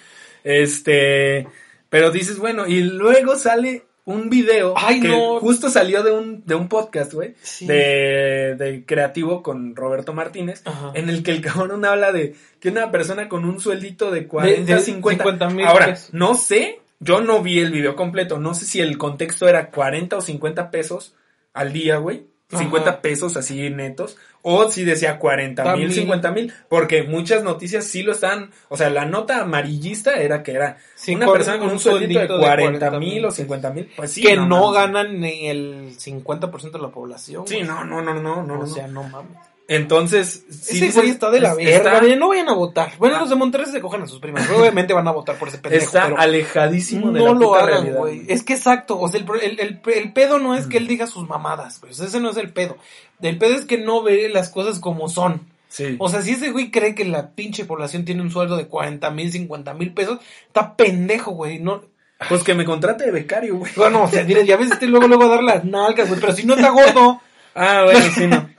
Este, 0.43 1.47
pero 1.93 2.09
dices, 2.09 2.39
bueno, 2.39 2.65
y 2.67 2.81
luego 2.81 3.37
sale 3.37 3.83
un 4.05 4.29
video 4.31 4.73
Ay, 4.75 4.99
que 4.99 5.09
no. 5.09 5.39
justo 5.39 5.69
salió 5.69 6.01
de 6.03 6.11
un, 6.11 6.43
de 6.45 6.55
un 6.55 6.67
podcast, 6.67 7.13
güey, 7.13 7.35
Sí. 7.43 7.67
de, 7.67 8.55
de 8.57 8.83
creativo 8.85 9.43
con 9.43 9.75
Roberto 9.75 10.11
Martínez, 10.11 10.63
Ajá. 10.65 10.91
en 10.95 11.07
el 11.09 11.21
que 11.21 11.29
el 11.31 11.41
cabrón 11.41 11.85
habla 11.85 12.11
de 12.11 12.35
que 12.59 12.69
una 12.69 12.89
persona 12.91 13.29
con 13.29 13.45
un 13.45 13.59
sueldito 13.59 14.09
de 14.11 14.27
40, 14.27 14.61
De- 14.73 14.75
de 14.79 14.81
50, 14.81 15.23
50,000 15.23 15.65
Ahora, 15.67 15.85
pesos. 15.85 16.09
no 16.13 16.33
sé, 16.35 16.81
yo 16.99 17.21
no 17.21 17.41
vi 17.43 17.59
el 17.59 17.71
video 17.71 17.95
completo, 17.95 18.39
no 18.39 18.53
sé 18.55 18.65
si 18.65 18.81
el 18.81 18.97
contexto 18.97 19.47
era 19.47 19.69
40 19.69 20.17
o 20.17 20.21
50 20.21 20.71
pesos 20.71 21.13
al 21.53 21.71
día, 21.71 21.97
güey. 21.97 22.25
Ajá. 22.51 22.61
50 22.63 23.01
pesos 23.01 23.35
así 23.37 23.69
netos, 23.69 24.17
o 24.43 24.69
si 24.69 24.83
decía 24.83 25.17
40 25.17 25.63
mil, 25.63 25.71
También. 25.71 25.91
50 25.91 26.31
mil, 26.31 26.53
porque 26.69 27.03
muchas 27.03 27.43
noticias 27.43 27.85
sí 27.85 28.03
lo 28.03 28.11
están, 28.11 28.51
o 28.69 28.77
sea, 28.77 28.89
la 28.89 29.05
nota 29.05 29.41
amarillista 29.41 30.15
era 30.15 30.43
que 30.43 30.51
era 30.51 30.77
Sí, 30.95 31.15
una 31.15 31.31
persona 31.31 31.57
con 31.59 31.69
un 31.71 31.79
sueldito 31.79 32.19
de 32.37 32.43
40 32.43 32.91
mil 32.99 33.25
o 33.25 33.31
50 33.31 33.69
mil, 33.71 33.89
pues 33.95 34.11
sí. 34.11 34.21
que 34.21 34.35
no, 34.35 34.71
mames. 34.71 34.73
ganan 34.73 35.19
ni 35.19 35.47
el 35.47 35.95
50% 35.97 36.71
de 36.71 36.79
la 36.79 36.89
población. 36.89 37.47
Sí, 37.47 37.61
no, 37.61 37.83
no, 37.85 38.01
no, 38.01 38.13
no, 38.13 38.43
no, 38.43 38.53
o 38.53 38.57
no. 38.57 38.67
sea, 38.67 38.87
no 38.87 39.03
mames. 39.03 39.37
Entonces, 39.67 40.45
sí 40.49 40.83
Ese 40.85 40.99
güey 40.99 41.09
está 41.11 41.31
de 41.31 41.39
la 41.39 41.53
verga. 41.55 41.71
está- 41.77 42.15
no 42.19 42.27
vayan 42.29 42.49
a 42.49 42.53
votar. 42.53 42.91
Bueno, 42.99 43.15
Ah. 43.15 43.19
los 43.21 43.29
de 43.29 43.35
Monterrey 43.35 43.65
se 43.71 43.79
cogen 43.81 44.01
a 44.01 44.07
sus 44.07 44.19
primas. 44.19 44.49
Obviamente 44.49 44.93
van 44.93 45.07
a 45.07 45.11
votar 45.11 45.37
por 45.37 45.47
ese 45.47 45.57
pendejo. 45.57 45.85
está 45.85 46.03
pero 46.05 46.17
alejadísimo 46.19 47.11
de 47.11 47.19
no 47.19 47.27
la 47.27 47.31
lo 47.33 47.47
puta 47.49 47.63
hagan, 47.63 47.93
güey. 47.93 48.25
Es 48.27 48.43
que 48.43 48.53
exacto. 48.53 48.99
O 48.99 49.07
sea, 49.07 49.19
el, 49.19 49.25
pro- 49.25 49.39
el, 49.39 49.59
el- 49.59 49.79
el 49.85 50.13
pedo 50.13 50.37
no 50.39 50.53
es 50.55 50.67
que 50.67 50.77
él 50.77 50.87
diga 50.87 51.07
sus 51.07 51.27
mamadas, 51.27 51.79
sea, 51.91 52.05
ese 52.07 52.19
no 52.19 52.29
es 52.31 52.37
el 52.37 52.51
pedo. 52.51 52.77
El 53.21 53.37
pedo 53.37 53.55
es 53.55 53.65
que 53.65 53.77
no 53.77 54.03
ve 54.03 54.27
las 54.29 54.49
cosas 54.49 54.79
como 54.79 55.07
son. 55.07 55.47
Sí. 55.69 55.95
O 55.97 56.07
sea, 56.09 56.21
si 56.21 56.31
ese 56.31 56.51
güey 56.51 56.69
cree 56.69 56.93
que 56.93 57.05
la 57.05 57.31
pinche 57.31 57.65
población 57.65 58.05
tiene 58.05 58.21
un 58.21 58.29
sueldo 58.31 58.57
de 58.57 58.67
40 58.67 59.09
mil, 59.11 59.31
50 59.31 59.73
mil 59.73 59.93
pesos, 59.93 60.19
está 60.45 60.75
pendejo, 60.75 61.31
güey. 61.31 61.59
No, 61.59 61.81
Pues 62.29 62.43
que 62.43 62.53
me 62.53 62.63
contrate 62.65 63.05
de 63.05 63.11
becario, 63.11 63.55
güey. 63.57 63.71
bueno, 63.75 64.03
o 64.03 64.07
sea, 64.07 64.23
diré, 64.23 64.45
ya 64.45 64.55
ves, 64.57 64.71
este 64.71 64.85
luego, 64.87 65.07
luego 65.07 65.23
a 65.23 65.29
dar 65.29 65.43
las 65.43 65.63
nalgas, 65.65 66.09
güey. 66.09 66.19
Pero 66.21 66.33
si 66.33 66.45
no 66.45 66.53
está 66.55 66.69
gordo. 66.69 67.21
Ah, 67.55 67.83
bueno, 67.85 68.05
sí, 68.15 68.27
no. 68.27 68.49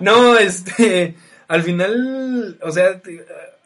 no, 0.00 0.38
este, 0.38 1.14
al 1.48 1.62
final, 1.62 2.58
o 2.62 2.70
sea, 2.70 3.00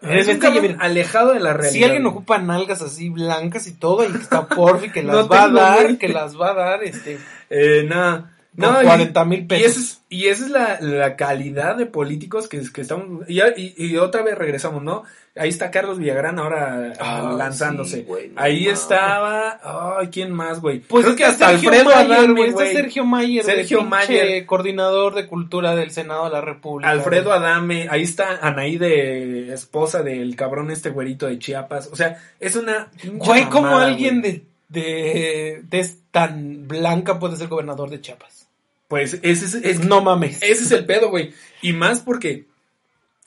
es 0.03 0.29
un 0.29 0.39
cabrón 0.39 0.77
alejado 0.81 1.33
de 1.35 1.41
la 1.41 1.53
realidad. 1.53 1.73
Si 1.73 1.85
alguien 1.85 2.07
ocupa 2.07 2.39
nalgas 2.39 2.83
así 2.83 3.11
blancas 3.11 3.67
y 3.67 3.73
todo, 3.73 4.03
y 4.09 4.13
está 4.17 4.47
porfi, 4.49 4.91
que 4.91 5.03
las 5.05 5.15
No 5.17 5.29
va 5.29 5.45
a 5.45 5.49
dar, 5.51 5.99
que 5.99 6.09
las 6.09 6.39
va 6.41 6.51
a 6.51 6.55
dar, 6.55 6.85
este. 6.85 7.19
Eh, 7.51 7.85
nada. 7.89 8.33
Con 8.59 8.73
No, 8.73 8.83
y- 8.83 8.87
40,000 8.87 9.47
pesos. 9.47 9.61
Y 9.63 9.65
esa 9.65 9.81
es, 9.81 10.01
y 10.09 10.27
esa 10.27 10.45
es 10.45 10.51
la, 10.51 10.81
la 10.81 11.17
calidad 11.17 11.77
de 11.77 11.87
políticos 11.87 12.49
que, 12.49 12.61
que 12.73 12.81
estamos. 12.81 13.29
Y, 13.29 13.41
y, 13.41 13.75
y 13.77 13.97
otra 13.97 14.23
vez 14.23 14.37
regresamos, 14.37 14.83
¿no? 14.83 15.05
Ahí 15.37 15.49
está 15.49 15.71
Carlos 15.71 15.99
Villagrán 15.99 16.41
ahora 16.41 16.93
ah, 16.99 17.35
lanzándose. 17.39 17.99
sí, 17.99 18.03
güey, 18.03 18.31
no 18.31 18.41
Ahí 18.41 18.67
estaba. 18.67 19.61
Ay, 19.99 20.09
¿quién 20.09 20.33
más, 20.33 20.61
güey? 20.61 20.81
Pues 20.81 21.05
Creo 21.05 21.17
que 21.17 21.25
hasta 21.25 21.51
Sergio 21.51 21.71
Alfredo 21.71 21.95
Adame, 21.95 22.33
güey. 22.35 22.49
Está. 22.51 22.67
Sergio 22.67 23.05
Mayer, 23.05 23.45
Sergio 23.45 23.83
Mayer. 23.83 24.45
Coordinador 24.45 25.15
de 25.15 25.27
cultura 25.29 25.77
del 25.77 25.93
Senado 25.93 26.25
de 26.25 26.31
la 26.31 26.41
República. 26.41 26.91
Alfredo. 26.91 27.33
Adame, 27.33 27.87
ahí 27.91 28.03
está 28.03 28.39
Anaí 28.43 28.77
de 28.77 29.53
esposa 29.55 30.03
del 30.03 30.35
cabrón 30.35 30.71
este 30.73 30.91
güerito 30.91 31.27
de 31.27 31.39
Chiapas. 31.39 31.89
O 31.93 31.97
sea, 31.97 32.19
es 32.41 32.57
una. 32.57 32.89
Güey, 33.05 33.45
¿cómo 33.45 33.69
mamada, 33.69 33.87
alguien 33.87 34.21
güey. 34.21 34.43
de, 34.69 34.81
de, 34.81 35.63
de 35.63 35.91
tan 36.11 36.67
blanca 36.67 37.21
puede 37.21 37.37
ser 37.37 37.47
gobernador 37.47 37.89
de 37.89 38.01
Chiapas? 38.01 38.49
Pues 38.89 39.15
ese 39.23 39.45
es, 39.45 39.55
es- 39.55 39.85
No 39.85 40.01
mames. 40.03 40.43
ese 40.43 40.65
es 40.65 40.73
el 40.73 40.85
pedo, 40.85 41.11
güey. 41.11 41.33
Y 41.63 41.73
más 41.73 42.01
porque 42.01 42.47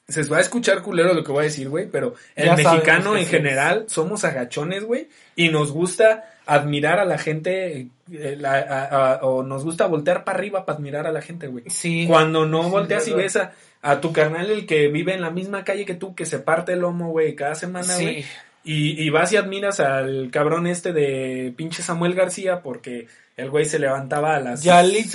se 0.08 0.24
va 0.24 0.38
a 0.38 0.42
escuchar 0.42 0.82
culero 0.82 1.14
lo 1.14 1.24
que 1.24 1.32
voy 1.32 1.42
a 1.42 1.44
decir, 1.44 1.70
güey, 1.70 1.88
pero 1.90 2.14
el 2.36 2.46
Ya 2.48 2.56
mexicano 2.56 3.16
en 3.18 3.26
general 3.26 3.86
somos 3.88 4.24
agachones, 4.26 4.84
güey, 4.84 5.08
y 5.36 5.50
nos 5.50 5.72
gusta 5.72 6.26
admirar 6.46 7.00
a 7.00 7.06
la 7.06 7.18
gente, 7.18 7.88
eh, 8.12 8.36
la- 8.38 8.54
a- 8.60 9.14
a- 9.14 9.26
o 9.26 9.44
nos 9.44 9.64
gusta 9.64 9.88
voltear 9.88 10.26
para 10.26 10.38
arriba 10.38 10.66
para 10.66 10.78
admirar 10.78 11.08
a 11.08 11.12
la 11.14 11.22
gente, 11.22 11.48
güey. 11.48 11.64
Sí. 11.70 12.06
Cuando 12.08 12.46
no 12.46 12.64
Sí, 12.66 12.70
volteas 12.70 13.08
y 13.08 13.14
ves 13.14 13.38
a, 13.38 13.54
a 13.82 14.02
tu 14.02 14.12
carnal, 14.12 14.52
el 14.52 14.66
que 14.66 14.90
vive 14.90 15.14
en 15.14 15.22
la 15.22 15.30
misma 15.32 15.64
calle 15.64 15.86
que 15.86 15.96
tú, 15.96 16.14
que 16.16 16.26
se 16.26 16.40
parte 16.40 16.74
el 16.74 16.80
lomo, 16.80 17.10
güey, 17.12 17.34
cada 17.36 17.56
semana, 17.56 17.94
güey. 17.96 18.24
Sí. 18.24 18.30
Y, 18.66 19.02
y 19.04 19.10
vas 19.10 19.32
y 19.34 19.38
admiras 19.38 19.80
al 19.80 20.30
cabrón 20.32 20.68
este 20.68 20.94
de 20.94 21.54
pinche 21.56 21.82
Samuel 21.82 22.14
García 22.14 22.62
porque 22.62 23.08
el 23.36 23.50
güey 23.50 23.66
se 23.66 23.78
levantaba 23.80 24.36
a 24.36 24.40
las 24.40 24.64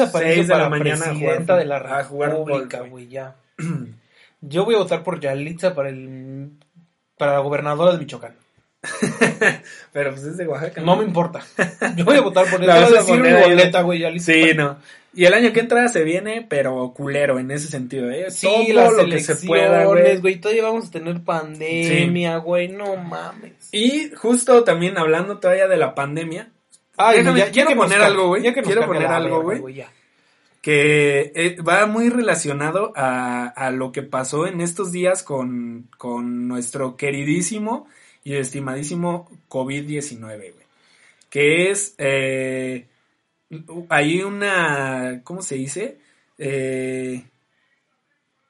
Aparicio 0.04 0.36
6 0.36 0.48
de 0.48 0.54
la 0.54 0.68
mañana 0.68 1.06
a 1.10 1.14
jugar, 1.14 1.46
de 1.58 1.64
la 1.64 1.76
a 1.98 2.04
jugar 2.04 2.34
güey, 2.90 3.08
ya. 3.08 3.36
Yo 4.40 4.64
voy 4.64 4.74
a 4.74 4.78
votar 4.78 5.02
por 5.02 5.20
Yalitza 5.20 5.74
para 5.74 5.88
el 5.88 6.50
para 7.16 7.32
la 7.34 7.38
gobernadora 7.40 7.92
de 7.92 7.98
Michoacán. 7.98 8.36
Pero 9.92 10.10
pues 10.12 10.22
es 10.24 10.36
de 10.36 10.46
Oaxaca. 10.46 10.80
No 10.82 10.96
me 10.96 11.04
importa. 11.04 11.40
Yo 11.96 12.04
voy 12.04 12.16
a 12.16 12.20
votar 12.20 12.48
por 12.48 12.60
La 12.64 12.86
ella. 12.86 13.00
boleta, 13.46 13.82
güey, 13.82 14.00
Yalitza. 14.00 14.32
Sí, 14.32 14.50
no. 14.54 14.78
Y 15.14 15.24
el 15.24 15.34
año 15.34 15.52
que 15.52 15.60
entra 15.60 15.88
se 15.88 16.04
viene, 16.04 16.46
pero 16.48 16.92
culero 16.94 17.38
en 17.40 17.50
ese 17.50 17.66
sentido, 17.66 18.10
¿eh? 18.10 18.30
Sí, 18.30 18.46
Todo 18.46 18.74
las 18.74 18.92
lo 18.92 19.04
que 19.06 19.20
se 19.20 19.46
pueda, 19.46 19.84
güey. 19.84 20.36
Todavía 20.36 20.62
vamos 20.64 20.88
a 20.88 20.90
tener 20.90 21.20
pandemia, 21.22 22.36
güey. 22.36 22.68
No 22.68 22.94
mames. 22.96 23.70
Y 23.72 24.10
justo 24.14 24.62
también 24.64 24.98
hablando 24.98 25.38
todavía 25.38 25.66
de 25.66 25.76
la 25.76 25.94
pandemia, 25.94 26.50
Ay, 26.96 27.18
Déjame- 27.20 27.50
quiero 27.50 27.68
que 27.70 27.74
nos 27.76 27.84
poner 27.86 28.02
algo, 28.02 28.28
güey. 28.28 28.42
ya 28.42 28.52
Quiero 28.52 28.86
poner 28.86 29.06
algo, 29.06 29.42
güey. 29.42 29.84
Que 30.60 31.32
eh, 31.34 31.56
va 31.62 31.86
muy 31.86 32.08
relacionado 32.10 32.92
a, 32.96 33.46
a 33.46 33.70
lo 33.70 33.92
que 33.92 34.02
pasó 34.02 34.46
en 34.46 34.60
estos 34.60 34.90
días 34.92 35.22
con, 35.22 35.88
con 35.98 36.48
nuestro 36.48 36.96
queridísimo 36.96 37.86
y 38.24 38.34
estimadísimo 38.34 39.30
COVID-19, 39.48 40.20
güey. 40.36 40.52
Que 41.30 41.70
es, 41.70 41.94
eh, 41.98 42.86
hay 43.88 44.22
una, 44.22 45.20
¿cómo 45.24 45.42
se 45.42 45.54
dice? 45.56 45.98
Eh, 46.38 47.24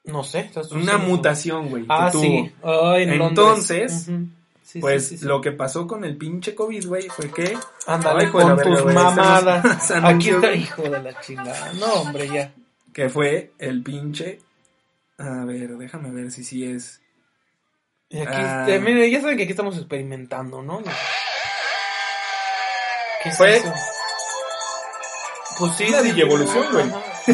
No 0.05 0.23
sé. 0.23 0.49
una 0.71 0.97
mutación, 0.97 1.69
güey. 1.69 1.83
que 1.83 1.89
Ah, 1.89 2.09
tuvo. 2.11 2.23
sí. 2.23 2.51
Ay, 2.63 3.03
en 3.03 3.21
Entonces. 3.21 4.09
Sí, 4.71 4.79
Pues 4.81 5.03
sí, 5.07 5.09
sí, 5.15 5.17
sí. 5.19 5.25
lo 5.25 5.41
que 5.41 5.51
pasó 5.51 5.87
con 5.87 6.03
el 6.05 6.15
pinche 6.15 6.53
COVID, 6.53 6.87
güey, 6.87 7.09
fue 7.09 7.31
que... 7.31 7.57
Ándale 7.87 8.29
con 8.29 8.55
verga, 8.55 8.83
tus 8.83 8.93
mamadas. 8.93 9.83
se 9.87 9.95
Aquí 9.95 10.29
está, 10.29 10.53
hijo 10.53 10.83
de 10.83 11.01
la 11.01 11.19
chingada. 11.21 11.73
No, 11.73 11.87
hombre, 12.01 12.27
ya. 12.29 12.53
que 12.93 13.09
fue 13.09 13.51
el 13.57 13.81
pinche 13.81 14.39
A 15.17 15.43
ver, 15.45 15.69
déjame 15.77 16.11
ver 16.11 16.29
si 16.31 16.43
sí 16.43 16.63
es. 16.65 17.01
Y 18.09 18.19
aquí, 18.21 18.35
Ah. 18.37 18.65
miren, 18.79 19.09
ya 19.11 19.21
saben 19.21 19.37
que 19.37 19.43
aquí 19.43 19.51
estamos 19.53 19.75
experimentando, 19.75 20.61
¿no? 20.61 20.83
¿Qué 23.23 23.29
es 23.29 23.37
Fue- 23.37 23.57
eso? 23.57 23.73
Pues 25.57 25.71
sí, 25.77 25.89
La 25.89 26.01
Digievolución, 26.01 26.65
güey. 26.71 26.85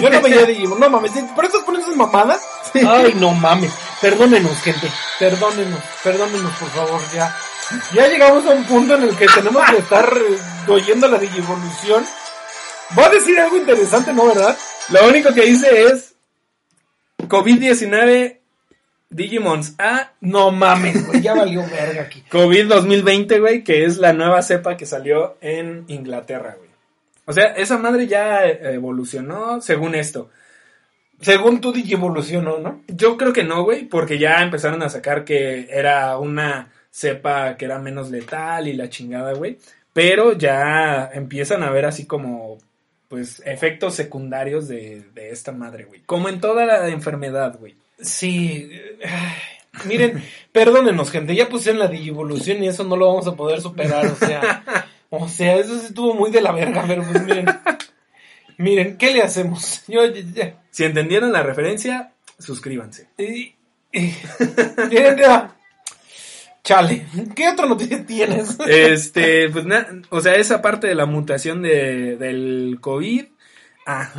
Yo 0.01 0.09
no 0.09 0.21
veía 0.21 0.45
Digimon, 0.45 0.79
no 0.79 0.89
mames, 0.89 1.11
¿por 1.35 1.45
eso 1.45 1.63
pones 1.65 1.83
esas 1.83 1.95
mamadas? 1.95 2.41
Ay, 2.73 3.13
no 3.15 3.31
mames. 3.33 3.71
Perdónenos, 4.01 4.61
gente. 4.61 4.91
Perdónenos, 5.19 5.81
perdónenos, 6.03 6.55
por 6.57 6.69
favor, 6.69 7.01
ya. 7.13 7.35
Ya 7.93 8.07
llegamos 8.07 8.45
a 8.45 8.49
un 8.49 8.63
punto 8.65 8.95
en 8.95 9.03
el 9.03 9.15
que 9.15 9.25
tenemos 9.27 9.63
que 9.69 9.77
estar 9.77 10.13
eh, 10.15 10.71
oyendo 10.71 11.07
la 11.07 11.17
Digivolución. 11.17 12.05
Va 12.97 13.07
a 13.07 13.09
decir 13.09 13.39
algo 13.39 13.57
interesante, 13.57 14.13
¿no, 14.13 14.27
verdad? 14.27 14.55
Lo 14.89 15.07
único 15.07 15.33
que 15.33 15.41
dice 15.41 15.85
es 15.85 16.13
COVID-19 17.27 18.39
Digimons 19.09 19.75
A 19.77 20.11
No 20.19 20.51
mames, 20.51 21.07
güey, 21.07 21.21
ya 21.21 21.33
valió 21.33 21.65
verga 21.67 22.03
aquí. 22.03 22.21
COVID 22.29 22.67
2020, 22.67 23.39
güey, 23.39 23.63
que 23.63 23.85
es 23.85 23.97
la 23.97 24.13
nueva 24.13 24.41
cepa 24.41 24.77
que 24.77 24.85
salió 24.85 25.37
en 25.41 25.85
Inglaterra, 25.87 26.55
güey. 26.57 26.69
O 27.25 27.33
sea, 27.33 27.45
esa 27.53 27.77
madre 27.77 28.07
ya 28.07 28.45
eh, 28.45 28.73
evolucionó 28.73 29.61
según 29.61 29.95
esto. 29.95 30.29
Según 31.21 31.61
tu 31.61 31.71
Digivolución, 31.71 32.45
¿no? 32.45 32.81
Yo 32.87 33.17
creo 33.17 33.33
que 33.33 33.43
no, 33.43 33.63
güey, 33.63 33.85
porque 33.85 34.19
ya 34.19 34.41
empezaron 34.41 34.83
a 34.83 34.89
sacar 34.89 35.23
que 35.23 35.67
era 35.69 36.17
una 36.17 36.71
cepa 36.91 37.57
que 37.57 37.65
era 37.65 37.79
menos 37.79 38.11
letal 38.11 38.67
y 38.67 38.73
la 38.73 38.89
chingada, 38.89 39.33
güey. 39.33 39.57
Pero 39.93 40.33
ya 40.33 41.09
empiezan 41.13 41.63
a 41.63 41.71
ver 41.71 41.85
así 41.85 42.05
como, 42.05 42.57
pues, 43.07 43.41
efectos 43.45 43.95
secundarios 43.95 44.67
de, 44.67 45.03
de 45.13 45.29
esta 45.29 45.51
madre, 45.51 45.85
güey. 45.85 46.01
Como 46.05 46.27
en 46.27 46.41
toda 46.41 46.65
la 46.65 46.87
enfermedad, 46.89 47.57
güey. 47.59 47.75
Sí. 47.99 48.69
ay, 49.03 49.35
miren, 49.85 50.23
perdónenos, 50.51 51.11
gente. 51.11 51.35
Ya 51.35 51.49
pusieron 51.49 51.79
la 51.79 51.87
Digivolución 51.87 52.63
y 52.63 52.67
eso 52.67 52.83
no 52.83 52.97
lo 52.97 53.07
vamos 53.07 53.27
a 53.27 53.35
poder 53.35 53.61
superar. 53.61 54.05
O 54.05 54.15
sea, 54.15 54.63
o 55.09 55.27
sea, 55.29 55.55
eso 55.55 55.79
sí 55.79 55.87
estuvo 55.87 56.13
muy 56.13 56.31
de 56.31 56.41
la 56.41 56.51
verga, 56.51 56.83
pero 56.87 57.03
pues 57.03 57.23
miren. 57.23 57.45
Miren, 58.57 58.97
¿qué 58.97 59.11
le 59.13 59.21
hacemos? 59.21 59.83
Yo, 59.87 60.05
ya- 60.05 60.21
ya- 60.33 60.61
Si 60.71 60.83
entendieron 60.83 61.31
la 61.31 61.43
referencia, 61.43 62.11
suscríbanse. 62.39 63.07
y-. 63.17 63.53
Chale, 66.63 67.05
¿qué 67.35 67.47
otra 67.49 67.67
noticia 67.67 68.03
tienes? 68.05 68.57
Este, 68.67 69.49
pues 69.49 69.65
nada, 69.65 69.87
o 70.09 70.19
sea, 70.19 70.33
esa 70.35 70.61
parte 70.61 70.87
de 70.87 70.95
la 70.95 71.05
mutación 71.05 71.61
de, 71.61 72.17
del 72.17 72.77
COVID. 72.81 73.25
Ah, 73.87 74.09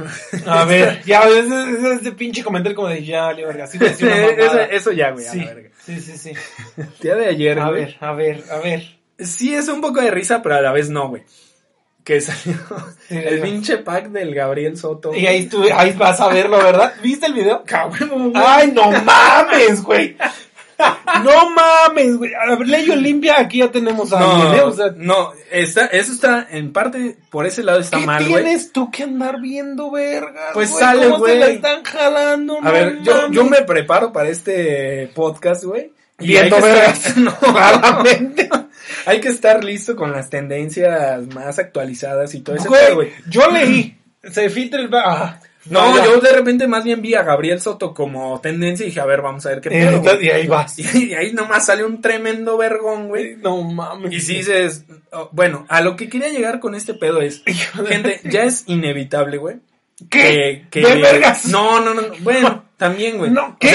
A 0.47 0.65
ver, 0.65 1.03
ya, 1.05 1.23
ese, 1.29 1.95
ese, 2.01 2.13
pinche 2.13 2.45
comentario 2.45 2.77
como 2.77 2.87
de 2.89 3.05
ya, 3.05 3.23
vale, 3.23 3.45
verga. 3.45 3.67
Sí, 3.67 3.79
eso, 3.83 4.61
eso 4.61 4.93
ya, 4.93 5.11
güey, 5.11 5.27
a 5.27 5.33
sí, 5.33 5.41
la 5.41 5.55
verga. 5.55 5.71
sí, 5.85 6.01
sí, 6.01 6.17
sí. 6.17 6.33
El 6.77 6.89
día 7.01 7.17
de 7.17 7.27
ayer, 7.27 7.59
A 7.59 7.71
güey, 7.71 7.85
ver, 7.87 7.97
a 8.01 8.13
ver, 8.13 8.45
a 8.53 8.59
ver. 8.59 8.97
Sí 9.19 9.53
es 9.57 9.67
un 9.69 9.81
poco 9.81 10.01
de 10.01 10.13
risa, 10.13 10.41
pero 10.41 10.55
a 10.55 10.61
la 10.61 10.71
vez 10.71 10.89
no, 10.89 11.09
güey. 11.09 11.25
Que 12.07 12.21
salió 12.21 12.55
el 13.11 13.41
pinche 13.41 13.79
pack 13.79 14.11
del 14.11 14.33
Gabriel 14.33 14.79
Soto. 14.79 15.13
Y 15.13 15.27
ahí, 15.27 15.43
estuve, 15.43 15.73
ahí 15.73 15.91
vas 15.91 16.21
a 16.21 16.29
verlo, 16.29 16.59
¿verdad? 16.59 16.95
¿Viste 17.03 17.27
el 17.27 17.33
video? 17.33 17.65
Güey. 17.99 18.33
¡Ay, 18.37 18.71
no 18.71 18.93
mames, 19.03 19.83
güey! 19.83 20.17
No 21.25 21.51
mames, 21.51 22.17
güey. 22.17 22.33
A 22.35 22.55
ver, 22.55 22.69
Ley 22.69 22.89
Olimpia, 22.91 23.41
aquí 23.41 23.59
ya 23.59 23.73
tenemos 23.73 24.13
a 24.13 24.21
no, 24.21 24.31
alguien, 24.37 24.55
¿eh? 24.55 24.63
O 24.63 24.73
sea, 24.73 24.93
no, 24.97 25.33
está, 25.51 25.87
eso 25.87 26.13
está, 26.13 26.47
en 26.49 26.73
parte, 26.73 27.17
por 27.29 27.45
ese 27.45 27.65
lado 27.65 27.81
está 27.81 27.99
¿qué 27.99 28.07
mal, 28.07 28.29
güey. 28.29 28.45
tienes 28.45 28.71
tú 28.71 28.89
que 28.89 29.03
andar 29.03 29.41
viendo, 29.41 29.91
verga? 29.91 30.51
Pues 30.55 30.71
sale, 30.71 31.07
¿Cómo 31.07 31.19
güey. 31.19 31.41
la 31.41 31.49
están 31.49 31.83
jalando? 31.83 32.59
A 32.59 32.61
No 32.61 32.73
ver, 32.73 33.03
yo, 33.03 33.33
yo 33.33 33.45
me 33.47 33.63
preparo 33.63 34.13
para 34.13 34.29
este 34.29 35.11
podcast, 35.13 35.65
güey. 35.65 35.91
Viendo 36.19 36.61
vergas. 36.61 37.17
no, 37.17 37.37
Claramente. 37.41 38.49
Hay 39.07 39.21
que 39.21 39.29
estar 39.29 39.65
listo 39.65 39.97
con 39.97 40.13
las 40.13 40.31
tendencias 40.31 41.27
más 41.35 41.59
actualizadas 41.59 42.35
y 42.35 42.41
todo 42.41 42.57
ese 42.57 42.69
Güey, 42.69 43.13
yo 43.29 43.51
leí. 43.51 43.97
Se 44.31 44.51
filtra 44.51 44.81
el... 44.81 44.91
Ah, 44.93 45.39
No, 45.71 46.05
yo 46.05 46.21
de 46.21 46.33
repente 46.33 46.67
más 46.67 46.85
bien 46.85 47.01
vi 47.03 47.15
a 47.15 47.23
Gabriel 47.23 47.61
Soto 47.61 47.93
como 47.95 48.41
tendencia 48.41 48.85
y 48.85 48.89
dije, 48.89 49.01
a 49.01 49.05
ver, 49.05 49.21
vamos 49.23 49.45
a 49.47 49.51
ver 49.51 49.61
qué 49.61 49.69
Eh, 49.71 50.01
pedo, 50.03 50.21
y 50.21 50.31
ahí 50.31 50.47
vas. 50.47 50.79
Y 50.95 51.15
ahí 51.15 51.33
nomás 51.33 51.67
sale 51.67 51.85
un 51.85 52.01
tremendo 52.01 52.57
vergón, 52.57 53.09
güey. 53.09 53.37
No 53.37 53.63
mames. 53.63 54.13
Y 54.13 54.21
si 54.21 54.37
dices, 54.39 54.85
oh, 55.13 55.29
bueno, 55.33 55.65
a 55.69 55.81
lo 55.81 55.97
que 55.97 56.09
quería 56.09 56.29
llegar 56.29 56.61
con 56.61 56.75
este 56.75 56.95
pedo 56.95 57.21
es, 57.21 57.43
gente, 57.89 58.21
ya 58.25 58.45
es 58.45 58.65
inevitable, 58.67 59.37
güey. 59.39 59.57
¿Qué? 60.11 60.67
Que, 60.71 60.81
¿De 60.81 60.87
que- 60.95 61.01
vergas? 61.03 61.47
No, 61.47 61.81
no, 61.81 61.95
no, 61.95 62.03
bueno, 62.21 62.65
también, 62.77 63.19
güey. 63.19 63.31
No, 63.31 63.57
¿qué? 63.59 63.73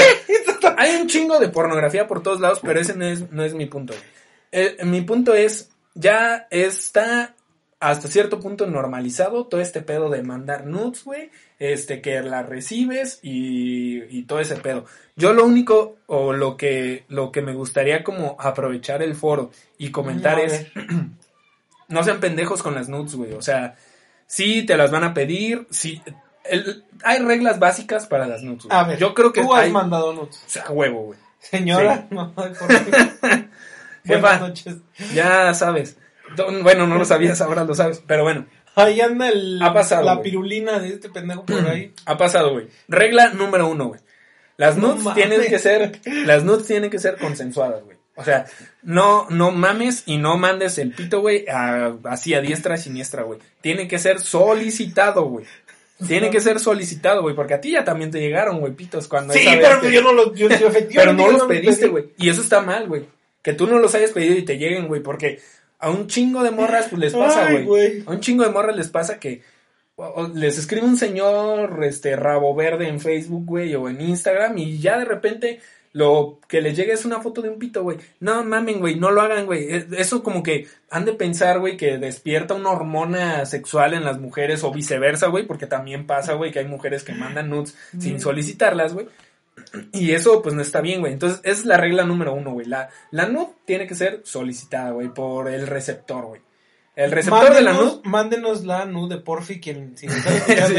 Hay 0.78 0.96
un 1.00 1.08
chingo 1.08 1.38
de 1.40 1.48
pornografía 1.48 2.06
por 2.06 2.22
todos 2.22 2.40
lados, 2.40 2.60
pero 2.62 2.78
ese 2.80 2.94
no 2.94 3.04
es, 3.06 3.30
no 3.32 3.42
es 3.44 3.54
mi 3.54 3.66
punto. 3.66 3.92
güey. 3.94 4.04
Eh, 4.52 4.76
mi 4.84 5.00
punto 5.00 5.34
es, 5.34 5.70
ya 5.94 6.46
está 6.50 7.34
hasta 7.80 8.06
cierto 8.06 8.38
punto 8.38 8.66
normalizado 8.68 9.46
todo 9.48 9.60
este 9.60 9.82
pedo 9.82 10.08
de 10.08 10.22
mandar 10.22 10.66
nudes, 10.66 11.02
güey, 11.04 11.30
este, 11.58 12.00
que 12.00 12.20
la 12.22 12.42
recibes 12.44 13.18
y, 13.22 14.02
y 14.16 14.22
todo 14.22 14.38
ese 14.38 14.54
pedo. 14.56 14.84
Yo 15.16 15.32
lo 15.32 15.44
único, 15.44 15.96
o 16.06 16.32
lo 16.32 16.56
que, 16.56 17.04
lo 17.08 17.32
que 17.32 17.42
me 17.42 17.54
gustaría 17.54 18.04
como 18.04 18.36
aprovechar 18.38 19.02
el 19.02 19.16
foro 19.16 19.50
y 19.78 19.90
comentar 19.90 20.38
es, 20.38 20.66
no 21.88 22.04
sean 22.04 22.20
pendejos 22.20 22.62
con 22.62 22.74
las 22.74 22.88
nudes, 22.88 23.14
güey, 23.16 23.32
o 23.32 23.42
sea, 23.42 23.74
sí 24.26 24.62
te 24.64 24.76
las 24.76 24.90
van 24.92 25.02
a 25.04 25.12
pedir, 25.14 25.66
sí, 25.70 26.00
el- 26.44 26.84
hay 27.02 27.18
reglas 27.18 27.58
básicas 27.58 28.06
para 28.06 28.26
las 28.28 28.42
nudes. 28.42 28.66
A 28.70 28.84
ver, 28.84 28.98
Yo 28.98 29.12
creo 29.12 29.32
que 29.32 29.42
tú 29.42 29.54
has 29.54 29.68
mandado 29.70 30.12
nudes. 30.12 30.36
o 30.46 30.48
sea, 30.50 30.70
huevo, 30.70 31.02
güey. 31.06 31.18
Señora, 31.40 32.06
no, 32.10 32.32
por 32.32 32.52
Buenas 34.20 34.40
noches. 34.40 34.76
Ya 35.14 35.52
sabes. 35.54 35.96
Bueno, 36.62 36.86
no 36.86 36.96
lo 36.98 37.04
sabías, 37.04 37.40
ahora 37.40 37.64
lo 37.64 37.74
sabes. 37.74 38.02
Pero 38.06 38.22
bueno, 38.24 38.46
Ahí 38.74 39.00
anda 39.00 39.28
el, 39.28 39.60
Ha 39.62 39.74
pasado, 39.74 40.04
la 40.04 40.22
pirulina 40.22 40.78
de 40.78 40.88
este 40.88 41.10
pendejo 41.10 41.44
por 41.44 41.66
ahí. 41.68 41.92
ha 42.06 42.16
pasado, 42.16 42.52
güey. 42.52 42.68
Regla 42.88 43.28
número 43.34 43.68
uno, 43.68 43.88
güey. 43.88 44.00
Las 44.56 44.76
nudes 44.76 45.02
tienen 45.14 45.42
que 45.42 45.58
ser, 45.58 46.00
las 46.24 46.44
nudes 46.44 46.66
tienen 46.66 46.90
que 46.90 46.98
ser 46.98 47.16
consensuadas, 47.18 47.82
güey. 47.84 47.96
O 48.14 48.24
sea, 48.24 48.44
no, 48.82 49.26
no 49.30 49.50
mames 49.50 50.02
y 50.06 50.18
no 50.18 50.36
mandes 50.36 50.78
el 50.78 50.92
pito, 50.92 51.20
güey, 51.20 51.46
a- 51.48 51.94
así 52.04 52.34
a 52.34 52.40
diestra, 52.40 52.76
siniestra, 52.76 53.22
güey. 53.22 53.40
Tiene 53.62 53.88
que 53.88 53.98
ser 53.98 54.20
solicitado, 54.20 55.24
güey. 55.24 55.46
Tiene 56.06 56.30
que 56.30 56.40
ser 56.40 56.60
solicitado, 56.60 57.22
güey, 57.22 57.34
porque 57.34 57.54
a 57.54 57.60
ti 57.60 57.72
ya 57.72 57.84
también 57.84 58.10
te 58.10 58.20
llegaron, 58.20 58.60
güey, 58.60 58.72
pitos 58.72 59.08
cuando 59.08 59.32
Sí, 59.32 59.46
pero 59.60 59.80
que- 59.80 59.92
yo 59.92 60.02
no 60.02 60.12
los, 60.12 60.34
yo, 60.34 60.48
yo 60.48 60.48
Pero 60.58 60.68
efectivamente 60.68 61.22
no 61.22 61.30
yo 61.30 61.38
los 61.38 61.46
pediste, 61.46 61.88
güey. 61.88 62.10
Y 62.18 62.28
eso 62.28 62.42
está 62.42 62.60
mal, 62.60 62.86
güey. 62.86 63.06
Que 63.42 63.52
tú 63.52 63.66
no 63.66 63.78
los 63.78 63.94
hayas 63.94 64.12
pedido 64.12 64.36
y 64.36 64.44
te 64.44 64.56
lleguen, 64.58 64.88
güey. 64.88 65.02
Porque 65.02 65.40
a 65.78 65.90
un 65.90 66.06
chingo 66.06 66.42
de 66.42 66.50
morras 66.52 66.86
pues, 66.90 67.00
les 67.00 67.12
pasa, 67.12 67.50
güey. 67.52 67.64
A 68.06 68.10
un 68.10 68.20
chingo 68.20 68.44
de 68.44 68.50
morras 68.50 68.76
les 68.76 68.88
pasa 68.88 69.18
que 69.18 69.42
o- 69.96 70.30
les 70.34 70.58
escribe 70.58 70.86
un 70.86 70.96
señor 70.96 71.82
este 71.84 72.16
rabo 72.16 72.54
verde 72.54 72.88
en 72.88 73.00
Facebook, 73.00 73.44
güey, 73.46 73.74
o 73.74 73.88
en 73.88 74.00
Instagram 74.00 74.56
y 74.58 74.78
ya 74.78 74.98
de 74.98 75.04
repente 75.04 75.60
lo 75.94 76.38
que 76.48 76.62
les 76.62 76.74
llegue 76.74 76.92
es 76.92 77.04
una 77.04 77.20
foto 77.20 77.42
de 77.42 77.50
un 77.50 77.58
pito, 77.58 77.82
güey. 77.82 77.98
No 78.18 78.42
mamen, 78.44 78.78
güey, 78.80 78.98
no 78.98 79.10
lo 79.10 79.20
hagan, 79.20 79.44
güey. 79.44 79.64
Eh, 79.74 79.86
Eso 79.98 80.22
como 80.22 80.42
que 80.42 80.66
han 80.88 81.04
de 81.04 81.12
pensar, 81.12 81.58
güey, 81.60 81.76
que 81.76 81.98
despierta 81.98 82.54
una 82.54 82.70
hormona 82.70 83.44
sexual 83.44 83.92
en 83.92 84.02
las 84.04 84.18
mujeres 84.18 84.64
o 84.64 84.72
viceversa, 84.72 85.26
güey, 85.26 85.46
porque 85.46 85.66
también 85.66 86.06
pasa, 86.06 86.32
güey, 86.32 86.50
que 86.50 86.60
hay 86.60 86.64
mujeres 86.66 87.04
que 87.04 87.12
mandan 87.12 87.50
nudes 87.50 87.76
sin 87.98 88.20
solicitarlas, 88.20 88.94
güey. 88.94 89.06
Y 89.92 90.12
eso, 90.12 90.42
pues, 90.42 90.54
no 90.54 90.62
está 90.62 90.80
bien, 90.80 91.00
güey. 91.00 91.12
Entonces, 91.12 91.40
esa 91.44 91.60
es 91.60 91.64
la 91.64 91.76
regla 91.76 92.04
número 92.04 92.34
uno, 92.34 92.52
güey. 92.52 92.66
La, 92.66 92.88
la 93.10 93.26
nude 93.26 93.48
tiene 93.64 93.86
que 93.86 93.94
ser 93.94 94.20
solicitada, 94.24 94.90
güey, 94.90 95.08
por 95.08 95.48
el 95.48 95.66
receptor, 95.66 96.26
güey. 96.26 96.40
El 96.94 97.10
receptor 97.10 97.54
de 97.54 97.62
la 97.62 97.72
nude... 97.72 98.00
Mándenos, 98.04 98.04
mándenos 98.04 98.64
la 98.64 98.84
nude, 98.84 99.16
porfi, 99.18 99.60
quien 99.60 99.96
si 99.96 100.08
Sí. 100.10 100.16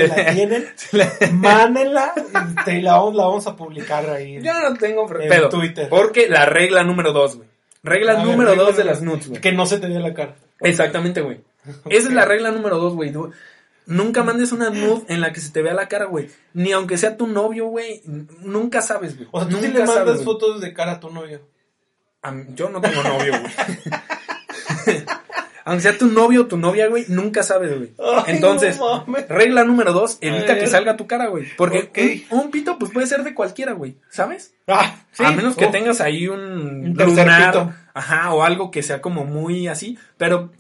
la 0.08 0.34
tienen, 0.34 0.68
mándenla 1.34 2.14
este, 2.60 2.78
y 2.78 2.82
la 2.84 2.94
vamos, 2.98 3.16
la 3.16 3.26
vamos 3.26 3.48
a 3.48 3.56
publicar 3.56 4.08
ahí. 4.10 4.40
Yo 4.42 4.54
no 4.54 4.76
tengo 4.76 5.08
En 5.20 5.28
pedo. 5.30 5.50
Twitter. 5.50 5.90
Porque 5.90 6.30
la 6.30 6.46
regla 6.46 6.84
número 6.84 7.14
dos, 7.14 7.38
güey. 7.38 7.50
Regla 7.82 8.14
A 8.14 8.16
ver, 8.18 8.26
número 8.26 8.52
regla 8.52 8.64
dos 8.64 8.78
de 8.78 8.84
las 8.84 9.02
nudes, 9.02 9.28
güey. 9.28 9.42
Que 9.42 9.52
no 9.54 9.66
se 9.66 9.80
te 9.80 9.88
vea 9.88 10.00
la 10.00 10.14
cara. 10.14 10.36
Exactamente, 10.62 11.22
güey. 11.22 11.42
Esa 11.90 12.10
es 12.10 12.14
la 12.14 12.26
regla 12.26 12.52
número 12.52 12.78
dos, 12.78 12.94
güey. 12.94 13.12
Nunca 13.86 14.24
mandes 14.24 14.52
una 14.52 14.70
nude 14.70 15.04
en 15.10 15.20
la 15.22 15.34
que 15.34 15.40
se 15.42 15.52
te 15.52 15.62
vea 15.62 15.74
la 15.74 15.88
cara, 15.88 16.06
güey. 16.06 16.30
Ni 16.54 16.72
aunque 16.72 16.98
sea 16.98 17.18
tu 17.18 17.28
novio, 17.28 17.66
güey. 17.68 18.02
Nunca 18.42 18.82
sabes, 18.82 19.16
güey. 19.18 19.28
O 19.32 19.40
sea, 19.42 19.50
tú 19.50 19.56
nunca 19.58 19.68
sí 19.68 19.74
le 19.74 19.80
mandas 19.86 19.96
sabes, 20.06 20.24
fotos 20.24 20.62
de 20.62 20.74
cara 20.74 20.94
a 20.94 21.00
tu 21.00 21.10
novio. 21.10 21.42
A 22.22 22.32
mí- 22.32 22.46
Yo 22.56 22.70
no 22.70 22.80
tengo 22.82 23.04
novio, 23.04 23.34
güey. 23.40 23.54
Aunque 25.66 25.82
sea 25.84 25.98
tu 25.98 26.08
novio 26.08 26.42
o 26.42 26.46
tu 26.48 26.58
novia, 26.58 26.88
güey, 26.88 27.06
nunca 27.08 27.42
sabes, 27.42 27.78
güey. 27.78 27.94
Entonces, 28.28 28.78
no 28.78 29.06
regla 29.30 29.64
número 29.64 29.94
dos, 29.94 30.18
evita 30.20 30.58
que 30.60 30.68
salga 30.68 30.98
tu 30.98 31.08
cara, 31.08 31.28
güey. 31.28 31.46
Porque 31.56 32.26
un, 32.32 32.40
un 32.40 32.52
pito, 32.52 32.78
pues 32.78 32.92
puede 32.92 33.08
ser 33.08 33.24
de 33.24 33.34
cualquiera, 33.34 33.72
güey. 33.72 33.96
¿Sabes? 34.10 34.54
Ah, 34.68 34.98
sí. 35.14 35.24
A 35.24 35.32
menos 35.32 35.56
que 35.56 35.68
Oh. 35.68 35.72
tengas 35.72 36.02
ahí 36.02 36.28
un, 36.28 36.88
Un 36.88 36.98
tercer 36.98 37.26
lunar, 37.26 37.52
pito. 37.54 37.74
ajá, 37.94 38.34
o 38.34 38.44
algo 38.44 38.72
que 38.72 38.84
sea 38.84 39.02
como 39.02 39.24
muy 39.24 39.70
así, 39.70 39.98
pero 40.18 40.52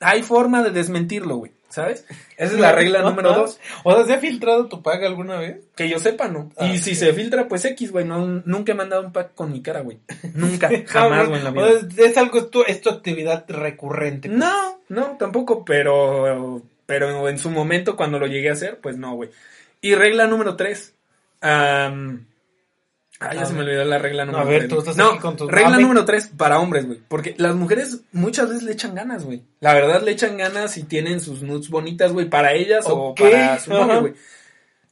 hay 0.00 0.22
forma 0.22 0.62
de 0.62 0.70
desmentirlo, 0.70 1.36
güey. 1.36 1.52
¿Sabes? 1.72 2.04
Esa 2.36 2.52
es 2.54 2.58
la 2.60 2.72
regla 2.72 3.02
número 3.02 3.32
dos. 3.32 3.58
O 3.84 3.94
sea, 3.94 4.04
¿se 4.04 4.12
ha 4.14 4.18
filtrado 4.18 4.66
tu 4.68 4.82
pack 4.82 5.02
alguna 5.04 5.38
vez? 5.38 5.56
Que 5.74 5.88
yo 5.88 5.98
sepa, 5.98 6.28
¿no? 6.28 6.50
Ah, 6.56 6.66
y 6.66 6.78
si 6.78 6.90
ok. 6.92 6.96
se 6.96 7.12
filtra, 7.14 7.48
pues 7.48 7.64
X, 7.64 7.90
güey. 7.90 8.04
No, 8.04 8.24
nunca 8.44 8.72
he 8.72 8.74
mandado 8.74 9.02
un 9.06 9.12
pack 9.12 9.34
con 9.34 9.50
mi 9.52 9.62
cara, 9.62 9.80
güey. 9.80 9.98
Nunca, 10.34 10.70
jamás, 10.86 11.28
güey, 11.28 11.38
en 11.38 11.44
la 11.44 11.50
O 11.50 11.54
vida. 11.54 11.80
sea, 11.90 12.06
es 12.06 12.16
algo, 12.16 12.38
es 12.38 12.50
tu, 12.50 12.62
es 12.62 12.80
tu 12.80 12.90
actividad 12.90 13.44
recurrente. 13.48 14.28
pues. 14.28 14.38
No, 14.38 14.80
no, 14.88 15.16
tampoco, 15.18 15.64
pero, 15.64 16.62
pero 16.86 17.28
en 17.28 17.38
su 17.38 17.50
momento 17.50 17.96
cuando 17.96 18.18
lo 18.18 18.26
llegué 18.26 18.50
a 18.50 18.54
hacer, 18.54 18.78
pues 18.80 18.96
no, 18.96 19.14
güey. 19.14 19.30
Y 19.80 19.94
regla 19.94 20.26
número 20.26 20.56
tres. 20.56 20.94
Ah, 23.30 23.34
ya 23.34 23.46
se 23.46 23.52
me 23.54 23.60
olvidó 23.60 23.84
la 23.84 23.98
regla 23.98 24.24
número 24.24 24.42
A 24.44 24.46
ver, 24.46 24.58
tres. 24.60 24.70
tú 24.70 24.78
estás 24.80 24.96
no, 24.96 25.18
con 25.20 25.36
tu 25.36 25.48
regla 25.48 25.78
número 25.78 26.04
tres 26.04 26.28
para 26.36 26.58
hombres, 26.58 26.86
güey. 26.86 27.00
Porque 27.08 27.34
las 27.38 27.54
mujeres 27.54 28.00
muchas 28.12 28.48
veces 28.48 28.62
le 28.64 28.72
echan 28.72 28.94
ganas, 28.94 29.24
güey. 29.24 29.42
La 29.60 29.74
verdad 29.74 30.02
le 30.02 30.10
echan 30.12 30.36
ganas 30.36 30.76
y 30.76 30.84
tienen 30.84 31.20
sus 31.20 31.42
nudes 31.42 31.68
bonitas, 31.70 32.12
güey, 32.12 32.28
para 32.28 32.52
ellas 32.52 32.84
o 32.88 33.14
para 33.14 33.58
su 33.58 33.70
novio, 33.70 34.00
güey. 34.00 34.14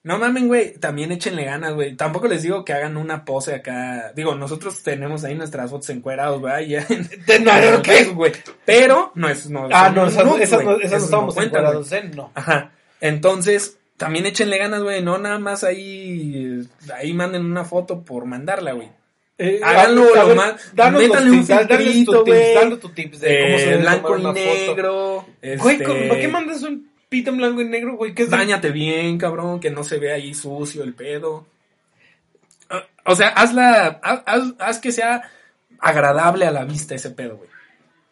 No 0.03 0.19
mamen, 0.19 0.49
güey, 0.49 0.73
también 0.79 1.13
échenle 1.13 1.45
ganas, 1.45 1.75
güey. 1.75 1.95
Tampoco 1.95 2.27
les 2.27 2.43
digo 2.43 2.65
que 2.65 2.73
hagan 2.73 2.97
una 2.97 3.27
pose 3.27 3.55
acá. 3.55 4.13
Digo, 4.17 4.35
nosotros 4.35 4.83
tenemos 4.83 5.25
ahí 5.25 5.35
nuestras 5.35 5.71
fotos 5.71 5.91
encuerados, 5.91 6.41
güey. 6.41 6.75
En- 6.75 7.09
no, 7.45 7.53
en 7.55 8.15
güey. 8.15 8.33
Pero 8.65 9.13
no 9.15 9.29
es. 9.29 9.51
No, 9.51 9.69
Ah, 9.71 9.91
no, 9.95 10.07
esas, 10.07 10.25
nudes, 10.25 10.45
esas 10.45 10.65
no, 10.65 10.79
esas 10.81 11.01
no 11.01 11.05
estábamos 11.05 11.93
¿eh? 11.93 12.11
No. 12.15 12.33
Ajá. 12.35 12.73
Entonces, 13.03 13.79
también 14.01 14.25
échenle 14.25 14.57
ganas, 14.57 14.83
güey. 14.83 15.03
No 15.03 15.19
nada 15.19 15.39
más 15.39 15.63
ahí, 15.63 16.67
ahí 16.97 17.13
manden 17.13 17.45
una 17.45 17.67
foto 17.67 18.03
por 18.03 18.25
mandarla, 18.25 18.73
güey. 18.73 18.89
Eh, 19.37 19.61
Háganlo 19.63 20.15
a 20.15 20.25
lo 20.25 20.35
más- 20.35 20.75
danos 20.75 21.03
métanle 21.03 21.31
un 21.33 21.47
filtrito, 21.47 22.25
güey. 22.25 22.55
danos 22.55 22.81
tu 22.81 22.89
tips 22.89 23.21
de 23.21 23.41
cómo 23.43 23.59
se 23.59 23.65
Eh, 23.65 23.69
debe 23.73 23.83
blanco 23.83 24.07
tomar 24.09 24.19
y 24.19 24.25
una 24.25 24.33
negro. 24.33 25.27
Güey, 25.43 25.75
este, 25.77 25.85
¿con- 25.85 26.09
¿para 26.09 26.21
qué 26.21 26.29
mandas 26.29 26.63
un 26.63 26.91
pito 27.11 27.31
en 27.31 27.37
blanco 27.37 27.61
y 27.61 27.65
negro, 27.67 27.97
güey? 27.97 28.15
¿Qué 28.15 28.23
es 28.23 28.31
de- 28.31 28.37
Báñate 28.39 28.71
bien, 28.71 29.19
cabrón, 29.19 29.61
que 29.61 29.71
no 29.71 29.85
se 29.85 29.99
vea 29.99 30.15
ahí 30.15 30.33
sucio 30.33 30.83
el 30.83 30.95
pedo. 30.95 31.47
O 33.05 33.17
sea, 33.17 33.29
hazla, 33.29 34.01
haz, 34.03 34.23
haz- 34.27 34.55
haz 34.59 34.79
que 34.79 34.93
sea 34.93 35.23
agradable 35.79 36.47
a 36.47 36.51
la 36.51 36.65
vista 36.65 36.95
ese 36.95 37.11
pedo, 37.11 37.37
güey. 37.37 37.51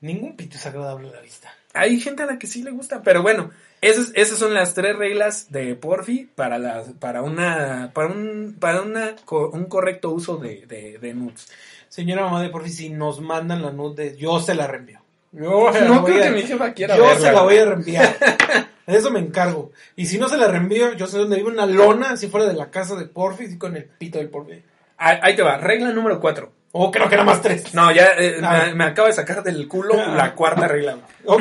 Ningún 0.00 0.36
pito 0.36 0.56
es 0.56 0.66
agradable 0.66 1.08
a 1.08 1.12
la 1.12 1.20
vista. 1.20 1.52
Hay 1.74 2.00
gente 2.00 2.22
a 2.22 2.26
la 2.26 2.38
que 2.38 2.46
sí 2.46 2.62
le 2.62 2.70
gusta, 2.72 3.02
pero 3.02 3.22
bueno, 3.22 3.50
esas, 3.80 4.10
esas 4.14 4.38
son 4.38 4.54
las 4.54 4.74
tres 4.74 4.96
reglas 4.96 5.50
de 5.50 5.74
Porfi 5.74 6.28
para 6.34 6.58
las, 6.58 6.88
para 6.98 7.22
una, 7.22 7.90
para 7.94 8.08
un, 8.08 8.56
para 8.58 8.82
una, 8.82 9.14
un 9.52 9.64
correcto 9.66 10.10
uso 10.10 10.36
de, 10.36 10.66
de, 10.66 10.98
de 10.98 11.14
nudes. 11.14 11.48
Señora 11.88 12.22
mamá 12.24 12.42
de 12.42 12.50
porfi, 12.50 12.70
si 12.70 12.90
nos 12.90 13.20
mandan 13.20 13.62
la 13.62 13.70
nude, 13.72 14.10
de- 14.10 14.16
yo 14.18 14.40
se 14.40 14.54
la 14.54 14.66
reenvío. 14.66 15.00
Yo 15.32 15.70
la 15.72 15.80
No 15.82 16.04
creo 16.04 16.18
a- 16.20 16.26
que 16.26 16.30
mi 16.30 16.42
jefa 16.42 16.72
quiera 16.72 16.96
Yo 16.96 17.04
verla, 17.06 17.28
se 17.28 17.32
la 17.32 17.42
voy 17.42 17.56
a 17.56 17.64
reenviar. 17.64 18.16
De 18.86 18.96
eso 18.96 19.10
me 19.10 19.20
encargo. 19.20 19.72
Y 19.96 20.06
si 20.06 20.16
no 20.18 20.28
se 20.30 20.38
la 20.38 20.48
reenvío, 20.48 20.94
yo 20.94 21.06
sé 21.06 21.18
dónde 21.18 21.36
vive 21.36 21.50
una 21.50 21.66
lona, 21.66 22.10
así 22.12 22.28
fuera 22.28 22.46
de 22.46 22.54
la 22.54 22.70
casa 22.70 22.94
de 22.96 23.04
Porfi, 23.06 23.58
con 23.58 23.76
el 23.76 23.84
pito 23.84 24.18
del 24.18 24.28
Porfi. 24.30 24.62
Ahí, 24.96 25.18
ahí 25.22 25.36
te 25.36 25.42
va, 25.42 25.58
regla 25.58 25.90
número 25.92 26.18
cuatro. 26.20 26.52
O 26.72 26.90
creo 26.90 27.08
que 27.08 27.14
era 27.14 27.24
más 27.24 27.40
tres. 27.42 27.74
No, 27.74 27.90
ya 27.92 28.08
eh, 28.18 28.40
Ah. 28.42 28.64
me, 28.68 28.74
me 28.74 28.84
acabo 28.84 29.08
de 29.08 29.14
sacar 29.14 29.42
del 29.42 29.68
culo 29.68 29.94
la 29.94 30.34
cuarta 30.36 30.68
regla. 30.68 30.98
Ok. 31.26 31.40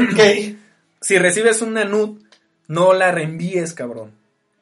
Si 1.02 1.18
recibes 1.18 1.62
una 1.62 1.84
nude, 1.86 2.20
no 2.68 2.93
la 2.93 3.11
reenvíes, 3.11 3.74
cabrón. 3.74 4.11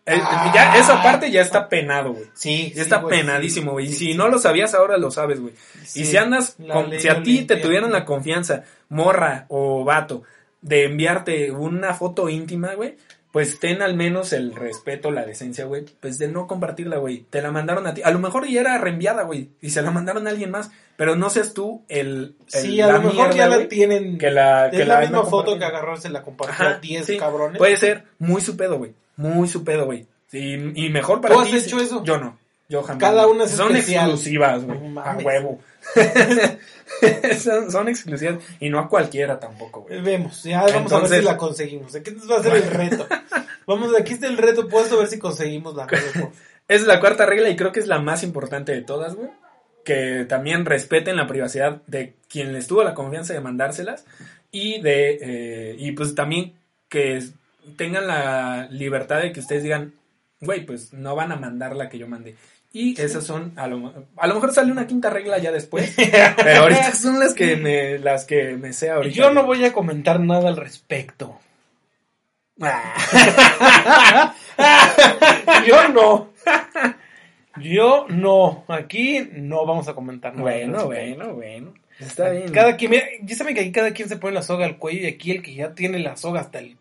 Eh, 0.08 0.20
Ah. 0.22 0.52
ya, 0.54 0.78
esa 0.78 1.02
parte 1.02 1.32
ya 1.32 1.42
está 1.42 1.68
penado, 1.68 2.14
güey. 2.14 2.26
Sí, 2.36 2.72
Ya 2.76 2.84
está 2.84 2.98
güey, 2.98 3.20
penadísimo, 3.22 3.72
sí, 3.72 3.74
güey. 3.74 3.86
Y 3.88 3.90
si 3.94 3.96
sí. 4.12 4.14
no 4.14 4.28
lo 4.28 4.38
sabías, 4.38 4.76
ahora 4.76 4.98
lo 4.98 5.10
sabes, 5.10 5.40
güey. 5.40 5.54
Y 5.96 6.06
si 6.06 6.16
andas, 6.18 6.58
con- 6.72 6.92
ley 6.92 7.00
si 7.00 7.08
a 7.08 7.24
ti 7.24 7.44
te 7.46 7.56
tuvieron 7.58 7.92
la 7.92 8.06
confianza, 8.06 8.64
morra 8.90 9.46
o 9.50 9.84
vato, 9.84 10.22
de 10.62 10.86
enviarte 10.86 11.52
una 11.52 11.94
foto 11.96 12.30
íntima, 12.30 12.76
güey, 12.76 12.98
pues 13.36 13.60
ten 13.60 13.82
al 13.82 13.98
menos 13.98 14.32
el 14.32 14.56
respeto, 14.56 15.12
la 15.12 15.26
decencia, 15.26 15.66
güey, 15.66 15.84
pues 16.00 16.18
de 16.18 16.30
no 16.30 16.48
compartirla, 16.48 17.00
güey. 17.00 17.26
Te 17.30 17.42
la 17.42 17.52
mandaron 17.52 17.86
a 17.86 17.94
ti. 17.94 18.02
A 18.02 18.10
lo 18.12 18.20
mejor 18.20 18.48
ya 18.48 18.62
era 18.62 18.78
reenviada, 18.78 19.24
güey, 19.24 19.50
y 19.60 19.72
se 19.72 19.82
la 19.82 19.92
mandaron 19.92 20.26
a 20.26 20.30
alguien 20.30 20.52
más, 20.52 20.72
pero 20.96 21.18
no 21.18 21.30
seas 21.30 21.54
tú 21.54 21.84
el. 21.90 22.38
el- 22.54 22.62
Sí, 22.62 22.80
a 22.80 22.88
lo 22.94 23.02
mejor 23.02 23.14
mierda, 23.28 23.36
ya 23.36 23.48
la 23.50 23.68
tienen. 23.68 24.18
Que 24.18 24.32
la, 24.32 24.70
que 24.72 24.84
es 24.84 24.88
la, 24.88 24.94
la 24.94 25.00
misma 25.02 25.18
no 25.18 25.26
foto 25.26 25.60
que 25.60 25.66
agarró, 25.66 25.98
se 25.98 26.08
la 26.08 26.24
compartió 26.24 26.66
a 26.66 26.70
Ajá, 26.70 26.80
10 26.80 27.06
sí. 27.06 27.18
cabrones. 27.18 27.58
Puede 27.58 27.76
ser 27.76 28.06
muy 28.20 28.40
su 28.40 28.56
pedo, 28.56 28.78
güey. 28.78 28.94
Muy 29.18 29.50
su 29.50 29.66
pedo, 29.66 29.84
güey. 29.84 30.08
Sí, 30.28 30.72
y 30.74 30.88
mejor 30.88 31.20
para 31.20 31.36
¿Tú 31.36 31.42
has 31.42 31.54
hecho 31.54 31.78
eso? 31.82 32.06
Yo 32.06 32.18
no. 32.18 32.38
Yo 32.68 32.82
jamás. 32.84 33.00
Cada 33.02 33.28
una 33.28 33.44
es 33.46 33.52
Son 33.52 33.76
especial. 33.76 34.10
exclusivas, 34.12 34.64
güey. 34.64 34.80
No 34.80 35.02
a 35.02 35.18
huevo. 35.18 35.60
son, 37.40 37.72
son 37.72 37.88
exclusivas. 37.90 38.44
Y 38.60 38.70
no 38.70 38.80
a 38.80 38.90
cualquiera 38.90 39.40
tampoco, 39.40 39.82
güey. 39.82 40.02
Vemos, 40.02 40.44
ya 40.44 40.64
vamos 40.64 40.92
a 40.92 41.00
ver 41.00 41.10
si 41.20 41.22
la 41.22 41.38
conseguimos. 41.38 41.96
Aquí 41.96 42.12
va 42.30 42.38
a 42.38 42.44
ser 42.44 42.56
el 42.56 42.70
reto. 42.70 43.08
Vamos, 43.68 43.92
aquí 44.00 44.14
está 44.14 44.28
el 44.28 44.38
reto 44.38 44.68
puesto 44.68 44.96
a 44.96 45.00
ver 45.00 45.08
si 45.08 45.20
conseguimos 45.20 45.76
la 45.76 45.88
es 46.68 46.84
la 46.84 47.00
cuarta 47.00 47.26
regla 47.26 47.50
y 47.50 47.56
creo 47.56 47.72
que 47.72 47.80
es 47.80 47.88
la 47.88 48.00
más 48.00 48.24
importante 48.24 48.72
de 48.72 48.82
todas, 48.82 49.16
güey. 49.16 49.30
Que 49.84 50.26
también 50.28 50.66
respeten 50.66 51.16
la 51.16 51.28
privacidad 51.28 51.82
de 51.86 52.16
quien 52.28 52.54
les 52.54 52.68
tuvo 52.68 52.84
la 52.84 52.96
confianza 52.96 53.34
de 53.34 53.42
mandárselas. 53.42 54.06
Y 54.52 54.82
de. 54.82 55.20
eh, 55.22 55.76
y 55.78 55.92
pues 55.92 56.16
también 56.16 56.54
que 56.90 57.24
tengan 57.78 58.08
la 58.08 58.68
libertad 58.72 59.22
de 59.22 59.32
que 59.32 59.40
ustedes 59.40 59.64
digan, 59.64 59.94
güey, 60.40 60.66
pues 60.66 60.94
no 60.94 61.16
van 61.16 61.32
a 61.32 61.36
mandar 61.36 61.76
la 61.76 61.90
que 61.90 61.98
yo 61.98 62.08
mandé. 62.08 62.36
Y 62.78 63.00
esas 63.00 63.24
son, 63.24 63.54
a 63.56 63.68
lo, 63.68 63.94
a 64.18 64.28
lo 64.28 64.34
mejor 64.34 64.52
sale 64.54 64.70
una 64.70 64.86
quinta 64.86 65.10
regla 65.10 65.38
ya 65.38 65.54
después, 65.54 65.96
pero 66.36 66.64
ahorita 66.64 66.94
son 66.94 67.22
las 67.22 67.34
que 67.34 67.56
me, 67.56 68.00
las 68.00 68.26
que 68.26 68.58
me 68.58 68.74
sé 68.74 68.90
ahorita. 68.90 69.16
Yo 69.16 69.32
no 69.32 69.46
voy 69.46 69.64
a 69.64 69.72
comentar 69.72 70.20
nada 70.20 70.50
al 70.50 70.58
respecto. 70.58 71.40
Yo 75.66 75.88
no. 75.88 76.34
Yo 77.62 78.08
no. 78.10 78.66
Aquí 78.68 79.26
no 79.32 79.66
vamos 79.66 79.88
a 79.88 79.94
comentar 79.94 80.34
nada. 80.34 80.44
Bueno, 80.44 80.88
bueno, 80.88 81.34
bueno. 81.34 81.74
Está 81.98 82.32
bien. 82.32 82.52
Cada 82.52 82.76
quien, 82.76 82.92
mira, 82.92 83.06
ya 83.22 83.38
saben 83.38 83.56
que 83.56 83.62
aquí 83.62 83.72
cada 83.72 83.92
quien 83.92 84.10
se 84.10 84.18
pone 84.18 84.34
la 84.34 84.42
soga 84.42 84.66
al 84.66 84.80
cuello 84.80 85.04
y 85.04 85.08
aquí 85.08 85.32
el 85.32 85.42
que 85.42 85.54
ya 85.56 85.74
tiene 85.76 86.00
la 86.00 86.18
soga 86.18 86.42
hasta 86.42 86.60
el 86.60 86.76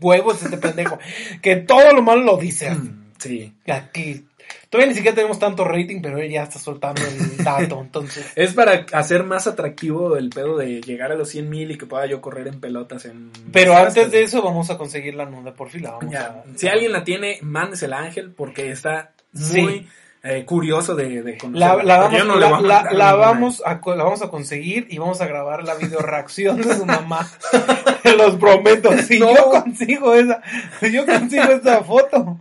huevo 0.00 0.32
es 0.32 0.42
este 0.42 0.58
pendejo. 0.58 0.98
Que 1.40 1.54
todo 1.54 1.92
lo 1.92 2.02
malo 2.02 2.22
lo 2.22 2.36
dice. 2.36 2.72
Mm, 2.72 3.06
Sí. 3.18 3.54
Aquí. 3.66 4.26
Todavía 4.70 4.88
ni 4.90 4.94
siquiera 4.96 5.14
tenemos 5.14 5.38
tanto 5.38 5.64
rating, 5.64 6.00
pero 6.02 6.18
él 6.18 6.30
ya 6.30 6.42
está 6.42 6.58
soltando 6.58 7.02
el 7.02 7.36
dato. 7.44 7.80
Entonces, 7.80 8.26
Es 8.34 8.52
para 8.54 8.84
hacer 8.92 9.22
más 9.24 9.46
atractivo 9.46 10.16
el 10.16 10.30
pedo 10.30 10.56
de 10.56 10.80
llegar 10.80 11.12
a 11.12 11.14
los 11.14 11.28
100 11.28 11.48
mil 11.48 11.70
y 11.70 11.78
que 11.78 11.86
pueda 11.86 12.06
yo 12.06 12.20
correr 12.20 12.48
en 12.48 12.60
pelotas 12.60 13.04
en... 13.04 13.30
pero 13.52 13.76
antes 13.76 14.10
de 14.10 14.22
eso 14.22 14.42
vamos 14.42 14.70
a 14.70 14.76
conseguir 14.78 15.14
la 15.14 15.24
nuda 15.26 15.54
por 15.54 15.70
fila. 15.70 15.92
Vamos 15.92 16.12
Ya, 16.12 16.42
a, 16.44 16.44
si 16.58 16.68
alguien 16.68 16.92
la 16.92 17.04
tiene, 17.04 17.38
mándesela 17.42 17.98
a 17.98 18.02
Ángel 18.04 18.30
porque 18.30 18.70
está 18.70 19.12
Sí. 19.34 19.60
muy 19.62 19.88
eh, 20.22 20.44
curioso 20.44 20.96
de, 20.96 21.22
de 21.22 21.38
La, 21.52 21.74
vamos, 21.76 22.24
no 22.26 22.36
la, 22.36 22.78
a 22.80 22.92
la- 22.92 23.14
vamos 23.14 23.62
a, 23.64 23.80
co- 23.80 23.94
la 23.94 24.02
vamos 24.02 24.22
a 24.22 24.28
conseguir 24.28 24.88
y 24.90 24.98
vamos 24.98 25.20
a 25.20 25.26
grabar 25.26 25.62
la 25.62 25.74
video 25.76 26.00
reacción 26.00 26.60
de 26.60 26.74
su 26.74 26.84
mamá. 26.84 27.28
Los 28.16 28.34
prometo. 28.36 28.90
Si 28.98 29.20
No. 29.20 29.34
yo 29.34 29.50
consigo 29.50 30.14
esa, 30.14 30.40
si 30.80 30.90
yo 30.92 31.04
consigo 31.06 31.44
esa 31.44 31.84
foto, 31.84 32.40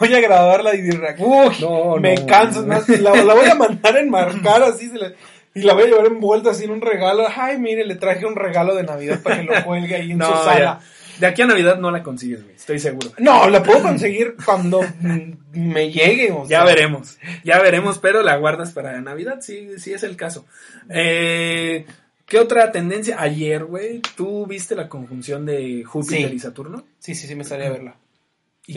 voy 0.00 0.14
a 0.14 0.20
grabar 0.20 0.62
la 0.64 0.72
video 0.72 0.98
reacción. 1.00 1.28
Uy, 1.30 1.56
No, 1.60 1.96
me 1.96 2.14
no, 2.14 2.26
canso. 2.26 2.62
no. 2.62 2.80
La, 3.00 3.22
la 3.24 3.34
voy 3.34 3.46
a 3.48 3.54
mandar 3.54 3.96
a 3.96 4.00
enmarcar 4.00 4.62
así 4.62 4.88
se 4.88 4.98
la- 4.98 5.12
y 5.52 5.62
la 5.62 5.72
voy 5.74 5.82
a 5.82 5.86
llevar 5.86 6.06
envuelta 6.06 6.50
así 6.50 6.64
en 6.64 6.70
un 6.70 6.80
regalo. 6.80 7.26
Ay, 7.34 7.58
mire, 7.58 7.84
le 7.84 7.96
traje 7.96 8.24
un 8.24 8.36
regalo 8.36 8.74
de 8.76 8.84
Navidad 8.84 9.20
para 9.22 9.36
que 9.40 9.42
lo 9.44 9.52
cuelgue 9.64 9.96
ahí 9.96 10.12
en 10.12 10.22
su 10.22 10.28
ya. 10.30 10.36
sala. 10.44 10.80
De 11.18 11.26
aquí 11.26 11.42
a 11.42 11.46
Navidad 11.46 11.76
no 11.78 11.90
la 11.90 12.02
consigues, 12.02 12.42
güey. 12.44 12.54
Estoy 12.54 12.78
seguro. 12.78 13.10
No, 13.18 13.48
la 13.50 13.62
puedo 13.62 13.82
conseguir 13.82 14.36
cuando 14.44 14.80
me 15.52 15.90
llegue. 15.90 16.30
o 16.32 16.46
Ya 16.48 16.64
veremos. 16.64 17.18
Ya 17.44 17.58
veremos, 17.60 17.98
pero 17.98 18.22
la 18.22 18.36
guardas 18.36 18.70
para 18.70 19.00
Navidad, 19.00 19.38
sí, 19.40 19.70
sí 19.78 19.92
es 19.92 20.02
el 20.04 20.16
caso. 20.16 20.46
Eh, 20.88 21.84
¿Qué 22.26 22.38
otra 22.38 22.70
tendencia? 22.70 23.16
Ayer, 23.20 23.64
güey, 23.64 24.00
¿tú 24.16 24.46
viste 24.46 24.76
la 24.76 24.88
conjunción 24.88 25.44
de 25.44 25.82
Júpiter 25.84 26.28
Sí. 26.30 26.36
y 26.36 26.38
Saturno? 26.38 26.84
Sí, 27.00 27.14
sí, 27.16 27.26
sí, 27.26 27.34
me 27.34 27.42
salía 27.44 27.66
a 27.66 27.70
verla. 27.70 27.96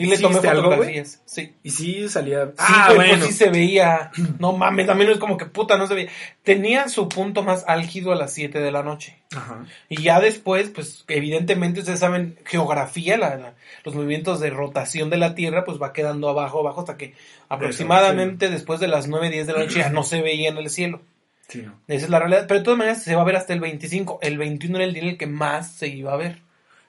¿Y 0.02 0.06
le 0.06 0.18
tomé 0.18 0.36
fotografías. 0.36 1.22
Sí. 1.24 1.54
Y 1.62 1.70
sí 1.70 2.08
salía... 2.08 2.46
Sí, 2.46 2.52
ah, 2.58 2.86
güey, 2.94 3.08
bueno. 3.10 3.24
pues 3.24 3.26
sí 3.30 3.44
se 3.44 3.50
veía. 3.50 4.10
No 4.38 4.52
mames, 4.52 4.86
también 4.86 5.10
es 5.10 5.18
como 5.18 5.36
que 5.36 5.46
puta, 5.46 5.76
no 5.78 5.86
se 5.86 5.94
veía. 5.94 6.10
Tenía 6.42 6.88
su 6.88 7.08
punto 7.08 7.42
más 7.42 7.64
álgido 7.66 8.12
a 8.12 8.16
las 8.16 8.32
7 8.32 8.58
de 8.60 8.70
la 8.72 8.82
noche. 8.82 9.16
Ajá. 9.34 9.64
Y 9.88 10.02
ya 10.02 10.20
después, 10.20 10.68
pues 10.70 11.04
evidentemente 11.08 11.80
ustedes 11.80 12.00
saben 12.00 12.38
geografía, 12.44 13.16
la, 13.16 13.36
la- 13.36 13.54
los 13.84 13.94
movimientos 13.94 14.40
de 14.40 14.50
rotación 14.50 15.10
de 15.10 15.16
la 15.18 15.34
Tierra, 15.34 15.64
pues 15.64 15.80
va 15.80 15.92
quedando 15.92 16.28
abajo, 16.28 16.60
abajo, 16.60 16.80
hasta 16.80 16.96
que 16.96 17.14
aproximadamente 17.48 18.50
después 18.50 18.80
de 18.80 18.88
las 18.88 19.08
9, 19.08 19.30
10 19.30 19.46
de 19.46 19.52
la 19.52 19.58
noche 19.60 19.78
ya 19.80 19.90
no 19.90 20.02
se 20.02 20.20
veía 20.22 20.48
en 20.50 20.58
el 20.58 20.70
cielo. 20.70 21.00
Sí. 21.48 21.64
Esa 21.88 22.04
es 22.06 22.10
la 22.10 22.18
realidad. 22.18 22.46
Pero 22.48 22.60
de 22.60 22.64
todas 22.64 22.78
maneras 22.78 23.02
se 23.02 23.14
va 23.14 23.22
a 23.22 23.24
ver 23.24 23.36
hasta 23.36 23.52
el 23.52 23.60
25. 23.60 24.18
El 24.22 24.38
21 24.38 24.76
era 24.76 24.84
el 24.86 24.94
día 24.94 25.02
en 25.02 25.08
el 25.10 25.18
que 25.18 25.26
más 25.26 25.72
se 25.72 25.88
iba 25.88 26.12
a 26.12 26.16
ver. 26.16 26.40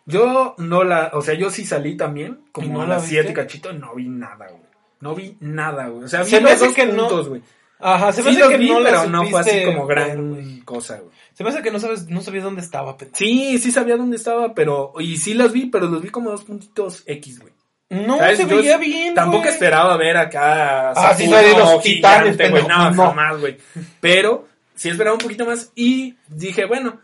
Yo 0.05 0.55
no 0.57 0.83
la, 0.83 1.11
o 1.13 1.21
sea, 1.21 1.33
yo 1.33 1.49
sí 1.49 1.65
salí 1.65 1.97
también, 1.97 2.41
como 2.51 2.67
¿Y 2.67 2.69
no 2.69 2.81
a 2.83 2.87
la 2.87 2.95
las 2.95 3.05
7 3.07 3.23
viste? 3.23 3.33
cachito, 3.33 3.73
no 3.73 3.95
vi 3.95 4.07
nada, 4.07 4.47
güey. 4.49 4.61
No 5.01 5.15
vi 5.15 5.35
nada, 5.39 5.87
güey. 5.87 6.03
O 6.05 6.07
sea, 6.07 6.23
vi 6.23 6.29
Se 6.29 6.41
me 6.41 6.51
hace 6.51 6.73
que 6.73 6.85
no- 6.85 7.07
puntos, 7.07 7.29
güey. 7.29 7.41
Ajá, 7.79 8.11
se 8.13 8.23
me 8.23 8.29
hace 8.29 8.47
que 8.47 8.57
vi, 8.57 8.69
no 8.69 8.81
pero 8.83 9.05
no 9.07 9.25
fue 9.25 9.39
así 9.41 9.63
como 9.65 9.85
gran 9.85 10.61
cosa, 10.61 10.97
güey. 10.99 11.11
Se 11.33 11.43
me 11.43 11.49
hace 11.49 11.61
que 11.61 11.71
no 11.71 11.79
sabes, 11.79 12.07
no 12.07 12.21
sabías 12.21 12.43
dónde 12.45 12.61
estaba, 12.61 12.95
pendejo. 12.97 13.17
Sí, 13.17 13.57
sí 13.59 13.71
sabía 13.71 13.97
dónde 13.97 14.15
estaba, 14.15 14.53
pero... 14.53 14.93
Y 14.99 15.17
sí 15.17 15.33
los 15.33 15.51
vi, 15.51 15.65
pero 15.65 15.87
los 15.87 16.01
vi 16.01 16.09
como 16.09 16.31
dos 16.31 16.43
puntitos 16.45 17.03
X, 17.05 17.39
güey. 17.41 17.53
No, 17.89 18.17
¿Sabes? 18.17 18.37
se 18.37 18.47
Yo 18.47 18.57
veía 18.57 18.77
bien, 18.77 19.13
Tampoco 19.13 19.47
esperaba 19.49 19.97
ver 19.97 20.17
acá... 20.17 20.91
Ah, 20.91 21.13
sí, 21.15 21.27
los 21.27 21.81
titanes, 21.81 22.35
gigante, 22.37 22.49
güey. 22.49 22.63
No, 22.67 22.91
No. 22.91 23.07
jamás, 23.09 23.39
güey. 23.39 23.57
Pero 23.99 24.47
sí 24.73 24.89
esperaba 24.89 25.15
un 25.15 25.21
poquito 25.21 25.45
más 25.45 25.71
y 25.75 26.15
dije, 26.29 26.65
bueno, 26.65 27.01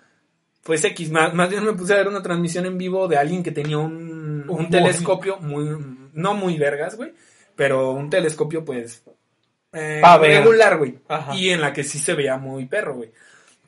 pues 0.63 0.83
X. 0.83 1.11
Más, 1.11 1.33
más 1.33 1.49
bien 1.49 1.63
me 1.63 1.73
puse 1.73 1.93
a 1.93 1.97
ver 1.97 2.07
una 2.07 2.21
transmisión 2.21 2.65
en 2.65 2.77
vivo 2.77 3.07
de 3.07 3.17
alguien 3.17 3.43
que 3.43 3.51
tenía 3.51 3.77
un, 3.77 4.45
un 4.47 4.69
telescopio 4.69 5.37
muy... 5.37 5.77
No 6.13 6.33
muy 6.33 6.57
vergas, 6.57 6.95
güey. 6.97 7.13
Pero 7.55 7.91
un 7.91 8.09
telescopio, 8.09 8.65
pues... 8.65 9.03
eh, 9.73 10.37
regular, 10.39 10.77
güey. 10.77 10.99
Y 11.33 11.49
en 11.49 11.61
la 11.61 11.71
que 11.71 11.83
sí 11.83 11.99
se 11.99 12.13
veía 12.13 12.37
muy 12.37 12.65
perro, 12.65 12.95
güey. 12.95 13.11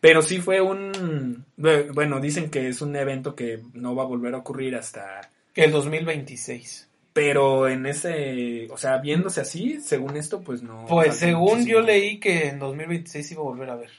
Pero 0.02 0.22
sí 0.22 0.40
fue 0.40 0.60
un... 0.60 1.46
Bueno, 1.56 2.20
dicen 2.20 2.50
que 2.50 2.68
es 2.68 2.82
un 2.82 2.96
evento 2.96 3.36
que 3.36 3.62
no 3.74 3.96
va 3.96 4.04
a 4.04 4.08
volver 4.08 4.34
a 4.36 4.40
ocurrir 4.40 4.76
hasta... 4.76 5.22
El 5.56 5.72
2026. 5.72 6.90
Pero 7.14 7.70
en 7.70 7.86
ese, 7.86 8.68
o 8.72 8.78
sea, 8.78 8.98
viéndose 8.98 9.40
así, 9.40 9.80
según 9.82 10.18
esto, 10.18 10.42
pues 10.42 10.64
no. 10.64 10.86
Pues 10.90 11.16
según 11.16 11.60
muchísimo. 11.60 11.74
yo 11.74 11.82
leí 11.82 12.20
que 12.20 12.48
en 12.48 12.58
2026 12.58 13.32
iba 13.34 13.42
a 13.42 13.44
volver 13.44 13.70
a 13.70 13.76
ver. 13.76 13.92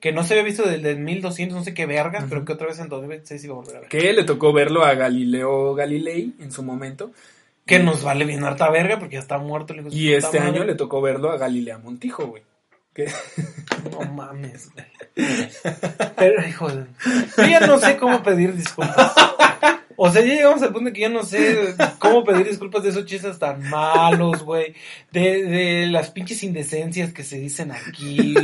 Que 0.00 0.12
no 0.12 0.24
se 0.24 0.32
había 0.34 0.44
visto 0.44 0.62
desde 0.66 0.90
el 0.92 0.98
1200, 1.00 1.58
no 1.58 1.62
sé 1.64 1.74
qué 1.74 1.84
vergas, 1.86 2.24
pero 2.28 2.44
que 2.44 2.52
otra 2.54 2.66
vez 2.66 2.78
en 2.78 2.88
2026 2.88 3.44
iba 3.44 3.54
a 3.54 3.58
volver 3.58 3.76
a 3.76 3.80
ver. 3.80 3.88
Que 3.90 4.12
le 4.12 4.24
tocó 4.24 4.52
verlo 4.52 4.82
a 4.84 4.94
Galileo 4.94 5.74
Galilei 5.74 6.32
en 6.40 6.50
su 6.52 6.62
momento. 6.62 7.12
Que 7.66 7.78
nos 7.78 8.02
vale 8.02 8.24
bien 8.24 8.42
harta 8.42 8.68
verga 8.70 8.98
porque 8.98 9.14
ya 9.14 9.20
está 9.20 9.38
muerto. 9.38 9.74
de 9.74 9.82
su 9.90 9.96
Y 9.96 10.12
este 10.14 10.40
madre. 10.40 10.52
año 10.52 10.64
le 10.64 10.74
tocó 10.74 11.00
verlo 11.02 11.30
a 11.30 11.36
Galilea 11.36 11.78
Montijo, 11.78 12.26
güey. 12.26 12.42
No 13.92 14.00
mames, 14.12 14.70
güey. 14.72 14.86
Pero, 16.16 16.46
hijo 16.48 16.68
de... 16.68 16.84
Yo 17.36 17.44
ya 17.46 17.60
no 17.60 17.78
sé 17.78 17.96
cómo 17.96 18.22
pedir 18.22 18.54
disculpas. 18.54 19.12
O 19.96 20.10
sea, 20.10 20.22
ya 20.22 20.34
llegamos 20.34 20.62
al 20.62 20.72
punto 20.72 20.92
que 20.92 21.02
ya 21.02 21.08
no 21.10 21.22
sé 21.22 21.74
cómo 21.98 22.24
pedir 22.24 22.48
disculpas 22.48 22.82
de 22.82 22.88
esos 22.88 23.04
chistes 23.04 23.38
tan 23.38 23.68
malos, 23.68 24.42
güey. 24.42 24.74
De, 25.12 25.44
de 25.44 25.86
las 25.86 26.10
pinches 26.10 26.42
indecencias 26.42 27.12
que 27.12 27.22
se 27.22 27.38
dicen 27.38 27.70
aquí. 27.70 28.34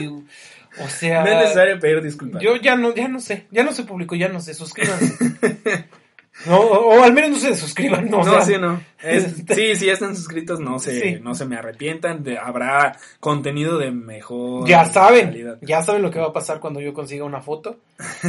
O 0.84 0.88
sea... 0.88 1.22
no 1.24 1.30
es 1.30 1.36
necesario 1.38 1.78
pedir 1.80 2.02
disculpas. 2.02 2.42
Yo 2.42 2.56
ya 2.56 2.76
no, 2.76 2.94
ya 2.94 3.08
no 3.08 3.20
sé. 3.20 3.46
Ya 3.50 3.62
no 3.64 3.72
se 3.72 3.84
publicó, 3.84 4.14
ya 4.14 4.28
no 4.28 4.40
sé. 4.40 4.54
Suscríbanse. 4.54 5.14
No, 6.44 6.60
o, 6.60 6.98
o 6.98 7.02
al 7.02 7.14
menos 7.14 7.30
no 7.30 7.36
se 7.38 7.56
suscriban. 7.56 8.10
No, 8.10 8.18
no, 8.22 8.30
o 8.30 8.34
sea, 8.34 8.42
sí, 8.42 8.56
no. 8.60 8.78
Es- 9.02 9.36
sí, 9.54 9.74
si 9.74 9.86
ya 9.86 9.94
están 9.94 10.14
suscritos, 10.14 10.60
no 10.60 10.78
se, 10.78 11.00
Sí. 11.00 11.18
no 11.22 11.34
se 11.34 11.46
me 11.46 11.56
arrepientan. 11.56 12.22
de- 12.22 12.36
habrá 12.36 12.98
contenido 13.20 13.78
de 13.78 13.90
mejor 13.90 14.68
Ya 14.68 14.84
saben, 14.84 15.28
calidad. 15.28 15.58
ya 15.62 15.82
saben 15.82 16.02
lo 16.02 16.10
que 16.10 16.18
va 16.18 16.26
a 16.26 16.32
pasar 16.34 16.60
cuando 16.60 16.82
yo 16.82 16.92
consiga 16.92 17.24
una 17.24 17.40
foto. 17.40 17.78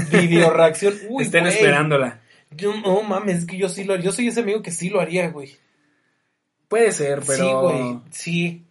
Video 0.10 0.52
reacción. 0.52 0.94
Uy, 1.10 1.26
Estén 1.26 1.44
güey. 1.44 1.54
esperándola. 1.56 2.22
Yo, 2.52 2.74
no 2.80 3.02
mames, 3.04 3.40
es 3.40 3.46
que 3.46 3.58
yo 3.58 3.68
sí 3.68 3.84
lo 3.84 3.94
haría. 3.94 4.06
Yo 4.06 4.12
soy 4.14 4.30
ese 4.30 4.40
amigo 4.40 4.62
que 4.62 4.72
sí 4.72 4.90
lo 4.90 5.02
haría, 5.02 5.28
güey. 5.30 5.58
Puede 6.70 6.94
ser, 6.94 7.22
pero. 7.28 7.44
Sí, 7.46 7.52
güey. 7.54 8.00
Sí, 8.12 8.64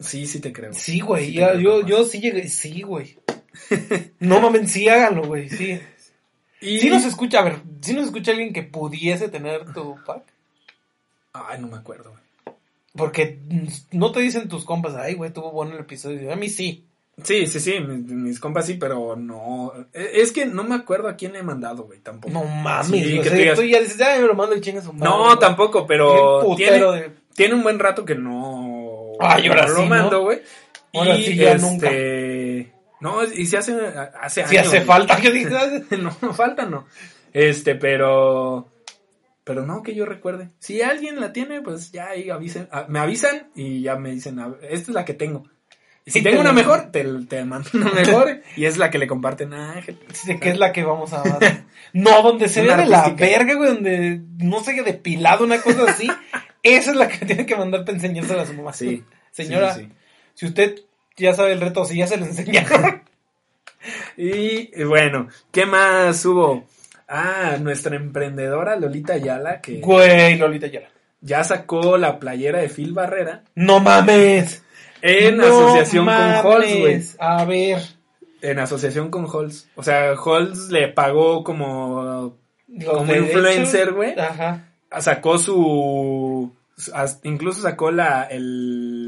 Sí, 0.00 0.26
sí 0.26 0.40
te 0.40 0.50
creo. 0.52 0.72
sí, 0.72 0.98
güey. 0.98 1.26
Sí 1.26 1.34
yo, 1.34 1.86
yo 1.86 2.04
sí 2.04 2.20
llegué. 2.20 2.48
Sí, 2.48 2.82
güey. 2.82 3.18
No 4.20 4.40
mames, 4.40 4.70
sí 4.72 4.88
háganlo, 4.88 5.24
güey. 5.26 5.48
Sí. 5.48 5.80
Y... 6.60 6.80
Sí 6.80 6.90
nos 6.90 7.04
escucha, 7.04 7.40
a 7.40 7.44
ver, 7.44 7.56
sí 7.80 7.92
nos 7.94 8.06
escucha 8.06 8.32
alguien 8.32 8.52
que 8.52 8.62
pudiese 8.62 9.28
tener 9.28 9.72
tu 9.72 9.96
pack. 10.04 10.22
Ay, 11.32 11.60
no 11.60 11.68
me 11.68 11.76
acuerdo, 11.76 12.10
güey. 12.10 12.56
Porque 12.96 13.38
no 13.92 14.10
te 14.12 14.20
dicen 14.20 14.48
tus 14.48 14.64
compas, 14.64 14.94
ay, 14.96 15.14
güey, 15.14 15.32
tuvo 15.32 15.52
bueno 15.52 15.74
el 15.74 15.80
episodio. 15.80 16.32
A 16.32 16.36
mí 16.36 16.48
sí. 16.48 16.84
Sí, 17.22 17.46
sí, 17.46 17.60
sí, 17.60 17.80
mis, 17.80 18.04
mis 18.06 18.40
compas 18.40 18.66
sí, 18.66 18.74
pero 18.74 19.14
no. 19.14 19.72
e- 19.92 20.20
Es 20.22 20.32
que 20.32 20.46
no 20.46 20.64
me 20.64 20.74
acuerdo 20.74 21.08
a 21.08 21.16
quién 21.16 21.32
le 21.34 21.40
he 21.40 21.42
mandado, 21.42 21.84
güey, 21.84 21.98
tampoco. 22.00 22.32
No 22.32 22.44
mames, 22.44 22.86
Sí, 23.06 23.18
o 23.18 23.22
que 23.22 23.28
sea, 23.28 23.32
tú 23.32 23.42
digas- 23.42 23.58
tú 23.58 23.62
ya 23.64 23.80
dices, 23.80 24.00
ay, 24.00 24.20
me 24.22 24.26
lo 24.26 24.34
mando 24.34 24.56
y 24.56 24.60
chingas 24.60 24.84
su 24.84 24.92
madre. 24.92 25.08
No, 25.10 25.24
güey. 25.26 25.38
tampoco, 25.38 25.86
pero 25.86 26.54
tiene, 26.56 26.78
de- 26.80 27.10
tiene 27.34 27.54
un 27.54 27.62
buen 27.62 27.78
rato 27.78 28.04
que 28.04 28.14
no, 28.14 29.12
Ay, 29.20 29.46
ahora 29.48 29.66
no 29.66 29.74
sí, 29.76 29.82
lo 29.82 29.86
mando, 29.86 30.10
¿no? 30.18 30.22
güey. 30.22 30.40
Ahora 30.94 31.16
y 31.16 31.22
sí, 31.24 31.36
ya 31.36 31.52
este, 31.52 32.72
No, 33.00 33.24
y 33.24 33.46
se 33.46 33.56
hace, 33.58 33.74
hace 34.20 34.46
Si 34.46 34.56
hace 34.56 34.82
falta, 34.82 35.18
yo 35.20 35.32
"Ay, 35.32 35.84
no, 35.98 36.16
no 36.20 36.34
falta, 36.34 36.66
no. 36.66 36.86
Este, 37.32 37.74
pero. 37.74 38.68
Pero 39.44 39.66
no 39.66 39.82
que 39.82 39.94
yo 39.94 40.04
recuerde. 40.04 40.50
Si 40.58 40.82
alguien 40.82 41.20
la 41.20 41.32
tiene, 41.32 41.62
pues 41.62 41.92
ya 41.92 42.10
ahí 42.10 42.30
avisen, 42.30 42.68
ah, 42.70 42.86
me 42.88 42.98
avisan 42.98 43.50
y 43.54 43.82
ya 43.82 43.96
me 43.96 44.10
dicen, 44.10 44.38
"Ah, 44.38 44.54
esta 44.62 44.90
es 44.90 44.94
la 44.94 45.04
que 45.04 45.14
tengo. 45.14 45.44
Y 46.04 46.12
si 46.12 46.22
tengo 46.22 46.36
te 46.36 46.40
una 46.42 46.52
mejor, 46.52 46.90
te, 46.92 47.04
te 47.26 47.44
mando 47.44 47.68
una 47.74 47.92
mejor 47.92 48.40
y 48.56 48.64
es 48.64 48.78
la 48.78 48.90
que 48.90 48.98
le 48.98 49.06
comparten 49.06 49.52
a 49.52 49.72
Ángel. 49.72 49.98
de 50.26 50.40
qué 50.40 50.50
es 50.50 50.58
la 50.58 50.72
que 50.72 50.84
vamos 50.84 51.12
a 51.12 51.22
dar. 51.22 51.64
No, 51.92 52.22
donde 52.22 52.48
se 52.48 52.62
vea 52.62 52.76
de 52.76 52.86
la 52.86 53.10
verga, 53.10 53.54
güey, 53.54 53.74
donde 53.74 54.20
no 54.38 54.62
se 54.62 54.72
haya 54.72 54.82
depilado 54.82 55.44
una 55.44 55.60
cosa 55.60 55.90
así. 55.90 56.08
esa 56.62 56.90
es 56.90 56.96
la 56.96 57.08
que 57.08 57.24
tiene 57.26 57.46
que 57.46 57.56
mandar 57.56 57.84
para 57.84 57.96
enseñársela 57.96 58.42
a 58.42 58.46
su 58.46 58.54
mamá. 58.54 58.72
Sí. 58.72 59.04
Señora, 59.30 59.74
sí. 59.74 59.88
si 60.34 60.46
usted 60.46 60.80
ya 61.20 61.34
sabe 61.34 61.52
el 61.52 61.60
reto, 61.60 61.84
si 61.84 61.98
ya 61.98 62.06
se 62.06 62.16
lo 62.16 62.26
enseñaron. 62.26 63.02
Y, 64.16 64.84
bueno, 64.84 65.28
¿qué 65.50 65.64
más 65.64 66.22
hubo? 66.26 66.64
Ah, 67.08 67.56
nuestra 67.58 67.96
emprendedora 67.96 68.76
Lolita 68.76 69.14
Ayala, 69.14 69.60
que 69.62 69.80
Güey, 69.80 70.36
Lolita 70.36 70.66
Yala. 70.66 70.88
ya 71.22 71.42
sacó 71.44 71.96
la 71.96 72.18
playera 72.20 72.60
de 72.60 72.68
Phil 72.68 72.92
Barrera 72.92 73.42
No 73.54 73.80
mames. 73.80 74.62
en 75.00 75.38
No 75.38 75.44
asociación 75.46 76.04
mames. 76.04 76.42
con 76.42 76.52
Halls, 76.52 76.78
güey. 76.78 77.02
A 77.18 77.44
ver. 77.46 77.82
En 78.42 78.58
asociación 78.58 79.10
con 79.10 79.26
Halls. 79.32 79.66
O 79.76 79.82
sea, 79.82 80.12
Halls 80.12 80.68
le 80.68 80.88
pagó 80.88 81.42
como 81.42 82.36
Como 82.86 83.14
influencer, 83.14 83.92
güey. 83.92 84.18
Ajá. 84.18 84.68
sacó 85.00 85.38
su, 85.38 86.52
incluso 87.24 87.62
sacó 87.62 87.90
la 87.90 88.24
el 88.24 88.99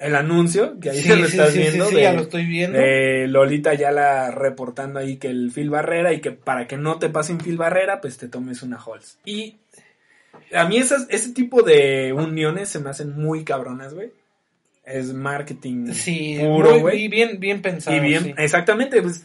el 0.00 0.16
anuncio 0.16 0.80
que 0.80 0.90
ahí 0.90 0.96
Sí, 1.02 1.08
se 1.08 1.16
lo 1.16 1.26
sí, 1.26 1.32
estás 1.36 1.52
sí, 1.52 1.58
viendo 1.58 1.84
sí, 1.86 1.94
de, 1.94 2.02
ya 2.02 2.12
lo 2.14 2.22
estoy 2.22 2.46
viendo. 2.46 2.78
de 2.78 3.26
Lolita 3.28 3.74
la 3.74 4.30
reportando 4.30 4.98
ahí 4.98 5.16
que 5.18 5.28
el 5.28 5.52
Phil 5.54 5.70
Barrera 5.70 6.12
y 6.12 6.20
que 6.20 6.32
para 6.32 6.66
que 6.66 6.76
no 6.76 6.98
te 6.98 7.10
pasen 7.10 7.38
Phil 7.38 7.56
Barrera 7.58 8.00
pues 8.00 8.16
te 8.16 8.26
tomes 8.28 8.62
una 8.62 8.78
Halls. 8.78 9.18
Y 9.24 9.56
a 10.54 10.64
mí 10.64 10.78
esas, 10.78 11.06
ese 11.10 11.32
tipo 11.32 11.62
de 11.62 12.12
uniones 12.12 12.68
se 12.70 12.78
me 12.80 12.90
hacen 12.90 13.14
muy 13.14 13.44
cabronas 13.44 13.94
güey. 13.94 14.10
Es 14.84 15.12
marketing 15.12 15.92
Sí, 15.92 16.38
puro 16.40 16.80
güey. 16.80 17.04
y 17.04 17.08
bien, 17.08 17.38
bien 17.38 17.60
pensado. 17.62 17.94
y 17.96 18.00
bien 18.00 18.34
exactamente 18.38 19.02
pues 19.02 19.24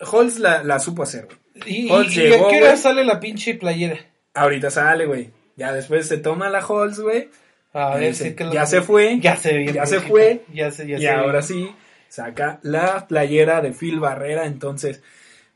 Halls 0.00 0.38
la, 0.38 0.62
la 0.62 0.78
supo 0.78 1.02
hacer 1.02 1.26
güey. 1.26 1.38
¿Y, 1.66 1.86
y- 1.86 1.90
Halls 1.90 2.16
y 2.16 2.20
llegó, 2.20 2.46
a 2.46 2.50
qué 2.50 2.62
hora 2.62 2.76
sale 2.76 3.04
la 3.04 3.18
pinche 3.20 3.54
playera? 3.54 3.98
ahorita 4.34 4.70
sale 4.70 5.06
güey. 5.06 5.30
Ya 5.56 5.72
después 5.72 6.06
se 6.06 6.16
toma 6.16 6.48
la 6.48 6.60
Halls 6.60 7.00
güey 7.00 7.28
A 7.72 7.94
ver, 7.96 8.08
Dice, 8.10 8.30
sí 8.30 8.34
que 8.34 8.44
lo- 8.44 8.52
ya 8.52 8.66
se 8.66 8.82
fue 8.82 9.18
Ya 9.20 9.36
se 9.36 9.64
ya 9.72 9.86
se 9.86 10.00
fue, 10.00 10.44
Ya 10.52 10.70
se, 10.70 10.86
ya 10.86 10.96
y 10.98 11.02
se 11.02 11.08
ahora 11.10 11.40
sí 11.42 11.70
saca 12.08 12.58
la 12.62 13.06
playera 13.06 13.60
de 13.60 13.72
Phil 13.72 14.00
Barrera. 14.00 14.46
Entonces, 14.46 15.02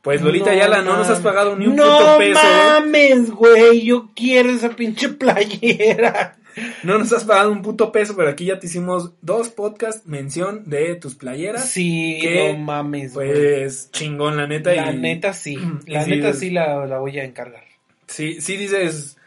pues 0.01 0.21
Lolita 0.21 0.51
No 0.51 0.57
Yala, 0.57 0.81
no 0.81 0.95
nos 0.97 1.09
has 1.09 1.19
pagado 1.19 1.55
ni 1.57 1.67
un 1.67 1.75
no 1.75 1.83
puto 1.83 2.17
peso, 2.19 2.39
güey. 2.39 2.53
mames, 2.55 3.31
güey. 3.31 3.81
Yo 3.85 4.11
quiero 4.15 4.49
esa 4.51 4.69
pinche 4.69 5.09
playera. 5.09 6.37
No 6.83 6.97
nos 6.97 7.11
has 7.11 7.25
pagado 7.25 7.51
un 7.51 7.61
puto 7.61 7.91
peso, 7.91 8.15
pero 8.15 8.29
aquí 8.29 8.45
ya 8.45 8.59
te 8.59 8.67
hicimos 8.67 9.11
dos 9.21 9.49
podcasts 9.49 10.05
mención 10.07 10.63
de 10.69 10.95
tus 10.95 11.15
playeras. 11.15 11.67
Sí, 11.69 12.21
no 12.53 12.57
mames, 12.59 13.13
güey. 13.13 13.29
Pues 13.29 13.91
chingón, 13.91 14.37
la 14.37 14.47
neta. 14.47 14.73
La 14.73 14.93
y, 14.93 14.97
neta 14.97 15.33
sí. 15.33 15.57
La 15.87 16.03
y 16.07 16.11
neta 16.11 16.31
sí, 16.31 16.39
sí 16.39 16.49
la, 16.51 16.85
la 16.85 16.99
voy 16.99 17.19
a 17.19 17.25
encargar. 17.25 17.65
Sí, 18.07 18.39
sí 18.39 18.55
dices, 18.55 19.17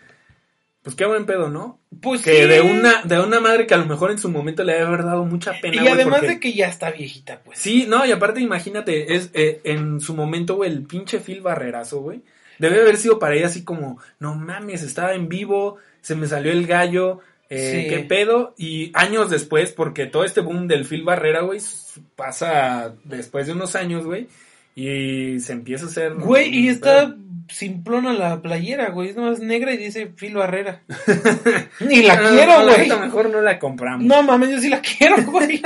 pues 0.88 0.96
qué 0.96 1.04
buen 1.04 1.26
pedo, 1.26 1.50
¿no? 1.50 1.78
Pues 2.00 2.22
Que 2.22 2.44
sí. 2.44 2.48
de 2.48 2.62
una 2.62 3.02
de 3.02 3.20
una 3.20 3.40
madre 3.40 3.66
que 3.66 3.74
a 3.74 3.76
lo 3.76 3.84
mejor 3.84 4.10
en 4.10 4.16
su 4.18 4.30
momento 4.30 4.64
le 4.64 4.80
haber 4.80 5.04
dado 5.04 5.26
mucha 5.26 5.52
pena, 5.60 5.82
Y 5.84 5.86
además 5.86 6.20
porque- 6.20 6.34
de 6.34 6.40
que 6.40 6.54
ya 6.54 6.66
está 6.68 6.90
viejita, 6.90 7.40
pues. 7.44 7.58
Sí, 7.58 7.84
no, 7.86 8.06
y 8.06 8.12
aparte 8.12 8.40
imagínate, 8.40 9.14
es 9.14 9.28
eh, 9.34 9.60
en 9.64 10.00
su 10.00 10.14
momento, 10.14 10.54
güey, 10.56 10.70
el 10.70 10.84
pinche 10.84 11.20
Phil 11.20 11.42
Barrerazo, 11.42 12.00
güey. 12.00 12.22
Debe 12.58 12.80
haber 12.80 12.96
sido 12.96 13.18
para 13.18 13.34
ella 13.34 13.48
así 13.48 13.64
como, 13.64 13.98
no 14.18 14.34
mames, 14.34 14.82
estaba 14.82 15.12
en 15.12 15.28
vivo, 15.28 15.76
se 16.00 16.14
me 16.14 16.26
salió 16.26 16.52
el 16.52 16.66
gallo, 16.66 17.20
eh, 17.50 17.82
Sí. 17.84 17.94
qué 17.94 17.98
pedo. 18.04 18.54
Y 18.56 18.90
años 18.94 19.28
después, 19.28 19.72
porque 19.72 20.06
todo 20.06 20.24
este 20.24 20.40
boom 20.40 20.68
del 20.68 20.86
Phil 20.86 21.02
Barrera, 21.04 21.42
güey, 21.42 21.60
pasa 22.16 22.94
después 23.04 23.46
de 23.46 23.52
unos 23.52 23.76
años, 23.76 24.04
güey, 24.06 24.28
y 24.80 25.40
se 25.40 25.52
empieza 25.52 25.86
a 25.86 25.88
hacer... 25.88 26.14
Güey, 26.14 26.54
y 26.56 26.68
está 26.68 27.16
simplona 27.48 28.12
la 28.12 28.42
playera, 28.42 28.90
güey. 28.90 29.08
Es 29.10 29.16
nomás 29.16 29.40
negra 29.40 29.72
y 29.72 29.78
dice 29.78 30.06
Phil 30.06 30.34
Barrera. 30.34 30.82
Ni 31.80 32.02
la 32.02 32.14
Ah, 32.14 32.28
quiero, 32.30 32.62
la 32.64 32.74
güey. 32.74 32.78
neta, 32.88 32.98
mejor 33.00 33.30
no 33.30 33.40
la 33.40 33.58
compramos. 33.58 34.04
No 34.04 34.22
mames, 34.22 34.50
yo 34.50 34.60
sí 34.60 34.68
la 34.68 34.80
quiero, 34.80 35.16
güey. 35.26 35.62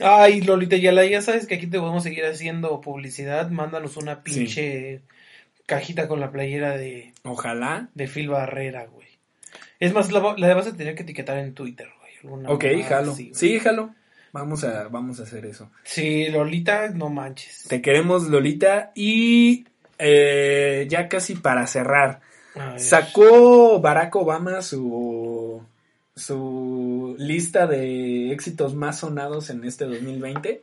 Ay, 0.00 0.42
Lolita 0.42 0.76
Yala, 0.76 1.04
ya 1.06 1.22
sabes 1.22 1.46
que 1.46 1.56
aquí 1.56 1.66
te 1.66 1.80
podemos 1.80 2.02
seguir 2.04 2.24
haciendo 2.24 2.80
publicidad. 2.80 3.50
Mándanos 3.50 3.96
una 3.96 4.22
pinche 4.22 5.00
cajita 5.66 6.06
con 6.06 6.20
la 6.20 6.30
playera 6.30 6.76
de, 6.76 7.12
Ojalá. 7.24 7.88
de 7.94 8.06
Phil 8.06 8.28
Barrera, 8.28 8.86
güey. 8.86 9.08
Es 9.80 9.92
más, 9.92 10.12
la, 10.12 10.34
la 10.36 10.54
vas 10.54 10.66
a 10.66 10.76
tener 10.76 10.94
que 10.94 11.02
etiquetar 11.02 11.38
en 11.38 11.54
Twitter, 11.54 11.88
güey. 12.22 12.44
Ok, 12.46 12.64
jalo. 12.88 13.12
así, 13.12 13.30
güey. 13.30 13.34
Sí, 13.34 13.58
jalo. 13.58 13.94
Vamos 14.32 14.64
a, 14.64 14.88
vamos 14.88 15.20
a 15.20 15.22
hacer 15.22 15.46
eso. 15.46 15.70
Sí, 15.84 16.28
Lolita, 16.28 16.88
no 16.88 17.08
manches. 17.08 17.64
Te 17.68 17.80
queremos, 17.80 18.28
Lolita. 18.28 18.92
Y 18.94 19.66
eh, 19.98 20.86
ya 20.88 21.08
casi 21.08 21.34
para 21.34 21.66
cerrar. 21.66 22.20
Sacó 22.76 23.80
Barack 23.80 24.16
Obama 24.16 24.62
su, 24.62 25.62
su 26.16 27.14
lista 27.18 27.68
de 27.68 28.32
éxitos 28.32 28.74
más 28.74 28.98
sonados 28.98 29.50
en 29.50 29.64
este 29.64 29.84
2020. 29.84 30.62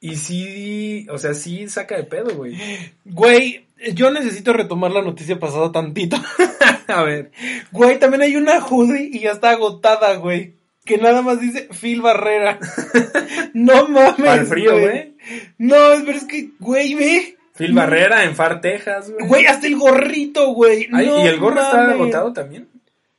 Y 0.00 0.16
sí, 0.16 1.06
o 1.10 1.18
sea, 1.18 1.34
sí 1.34 1.68
saca 1.68 1.96
de 1.96 2.04
pedo, 2.04 2.34
güey. 2.34 2.56
Güey, 3.04 3.66
yo 3.94 4.10
necesito 4.10 4.52
retomar 4.52 4.90
la 4.90 5.02
noticia 5.02 5.38
pasada 5.38 5.72
tantito. 5.72 6.16
A 6.86 7.02
ver. 7.02 7.30
Güey, 7.70 7.98
también 7.98 8.22
hay 8.22 8.36
una 8.36 8.60
hoodie 8.60 9.10
y 9.12 9.20
ya 9.20 9.32
está 9.32 9.50
agotada, 9.50 10.16
güey. 10.16 10.54
Que 10.84 10.98
nada 10.98 11.22
más 11.22 11.40
dice 11.40 11.68
Phil 11.78 12.00
Barrera. 12.00 12.58
no 13.54 13.88
mames. 13.88 14.14
Para 14.16 14.40
el 14.40 14.46
frío, 14.46 14.78
güey. 14.78 15.14
No, 15.58 15.76
pero 16.04 16.18
es 16.18 16.24
que, 16.24 16.50
güey, 16.58 16.94
ve. 16.94 17.36
Phil 17.54 17.74
Barrera 17.74 18.24
en 18.24 18.34
Far, 18.34 18.60
Texas, 18.60 19.10
güey. 19.10 19.26
Güey, 19.26 19.46
hasta 19.46 19.66
el 19.66 19.76
gorrito, 19.76 20.52
güey. 20.54 20.88
No 20.88 21.24
¿Y 21.24 21.26
el 21.28 21.38
gorro 21.38 21.60
está 21.60 21.76
mames. 21.76 21.94
agotado 21.94 22.32
también? 22.32 22.68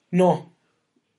No. 0.10 0.52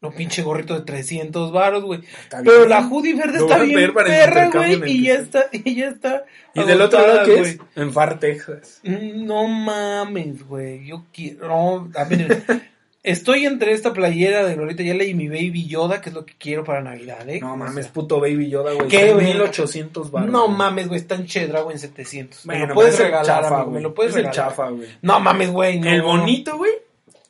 No, 0.00 0.10
pinche 0.10 0.42
gorrito 0.42 0.74
de 0.74 0.80
300 0.80 1.52
varos, 1.52 1.84
güey. 1.84 2.00
Está 2.24 2.42
Pero 2.42 2.58
bien. 2.58 2.70
la 2.70 2.88
hoodie 2.88 3.14
verde 3.14 3.38
Lo 3.38 3.44
está 3.46 3.62
bien 3.62 3.94
perra, 3.94 4.50
güey. 4.50 4.82
Y 4.90 5.04
ya 5.04 5.14
está, 5.14 5.44
y 5.52 5.76
ya 5.76 5.90
está. 5.90 6.24
¿Y 6.54 6.64
del 6.64 6.82
otro 6.82 7.06
lado 7.06 7.24
qué 7.24 7.40
es? 7.40 7.58
En 7.76 7.92
Far, 7.92 8.18
Texas. 8.18 8.80
No 8.82 9.46
mames, 9.46 10.44
güey. 10.44 10.84
Yo 10.86 11.04
quiero. 11.12 11.46
No, 11.46 11.88
a 11.94 12.04
ver, 12.04 12.42
estoy 13.02 13.46
entre 13.46 13.72
esta 13.72 13.92
playera 13.92 14.44
de 14.44 14.56
Lolita 14.56 14.82
Yala 14.82 15.04
y 15.04 15.14
mi 15.14 15.28
Baby 15.28 15.66
Yoda, 15.66 16.00
que 16.00 16.10
es 16.10 16.14
lo 16.14 16.24
que 16.24 16.34
quiero 16.38 16.64
para 16.64 16.80
Navidad, 16.82 17.28
¿eh? 17.28 17.40
No 17.40 17.56
mames, 17.56 17.88
puto 17.88 18.20
Baby 18.20 18.48
Yoda, 18.48 18.72
güey. 18.74 18.88
¿Qué, 18.88 19.12
güey? 19.12 19.26
1800 19.26 20.10
baros. 20.10 20.30
No 20.30 20.46
güey. 20.46 20.56
mames, 20.58 20.88
güey. 20.88 21.00
Está 21.00 21.14
en 21.16 21.26
Chedrago 21.26 21.70
en 21.70 21.78
700. 21.78 22.46
me 22.46 22.66
lo 22.66 22.74
puedes 22.74 22.98
el 23.00 23.06
regalar, 23.06 23.26
chafa, 23.26 23.46
amigo, 23.56 23.64
güey. 23.64 23.74
Me 23.74 23.80
lo 23.82 23.94
puedes 23.94 24.12
Es 24.12 24.16
el 24.18 24.24
regalar. 24.26 24.48
chafa, 24.50 24.68
güey. 24.70 24.88
No 25.02 25.20
mames, 25.20 25.50
güey. 25.50 25.80
no. 25.80 25.88
El 25.90 26.02
bonito, 26.02 26.56
güey, 26.56 26.72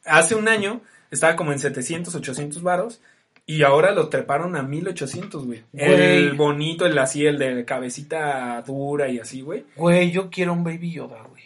hace 0.04 0.34
un 0.34 0.48
año 0.48 0.80
estaba 1.10 1.36
como 1.36 1.52
en 1.52 1.58
700, 1.58 2.14
800 2.14 2.62
varos. 2.62 3.00
Y 3.44 3.64
ahora 3.64 3.90
lo 3.90 4.08
treparon 4.08 4.54
a 4.54 4.62
1800, 4.62 5.46
güey. 5.46 5.64
El 5.72 6.28
Güey. 6.28 6.36
bonito, 6.36 6.86
el 6.86 6.96
así, 6.96 7.26
el 7.26 7.38
de 7.38 7.64
cabecita 7.64 8.62
dura 8.64 9.08
y 9.08 9.18
así, 9.18 9.40
güey. 9.40 9.64
Güey, 9.74 10.12
yo 10.12 10.30
quiero 10.30 10.52
un 10.52 10.62
Baby 10.62 10.92
Yoda, 10.92 11.22
güey. 11.28 11.41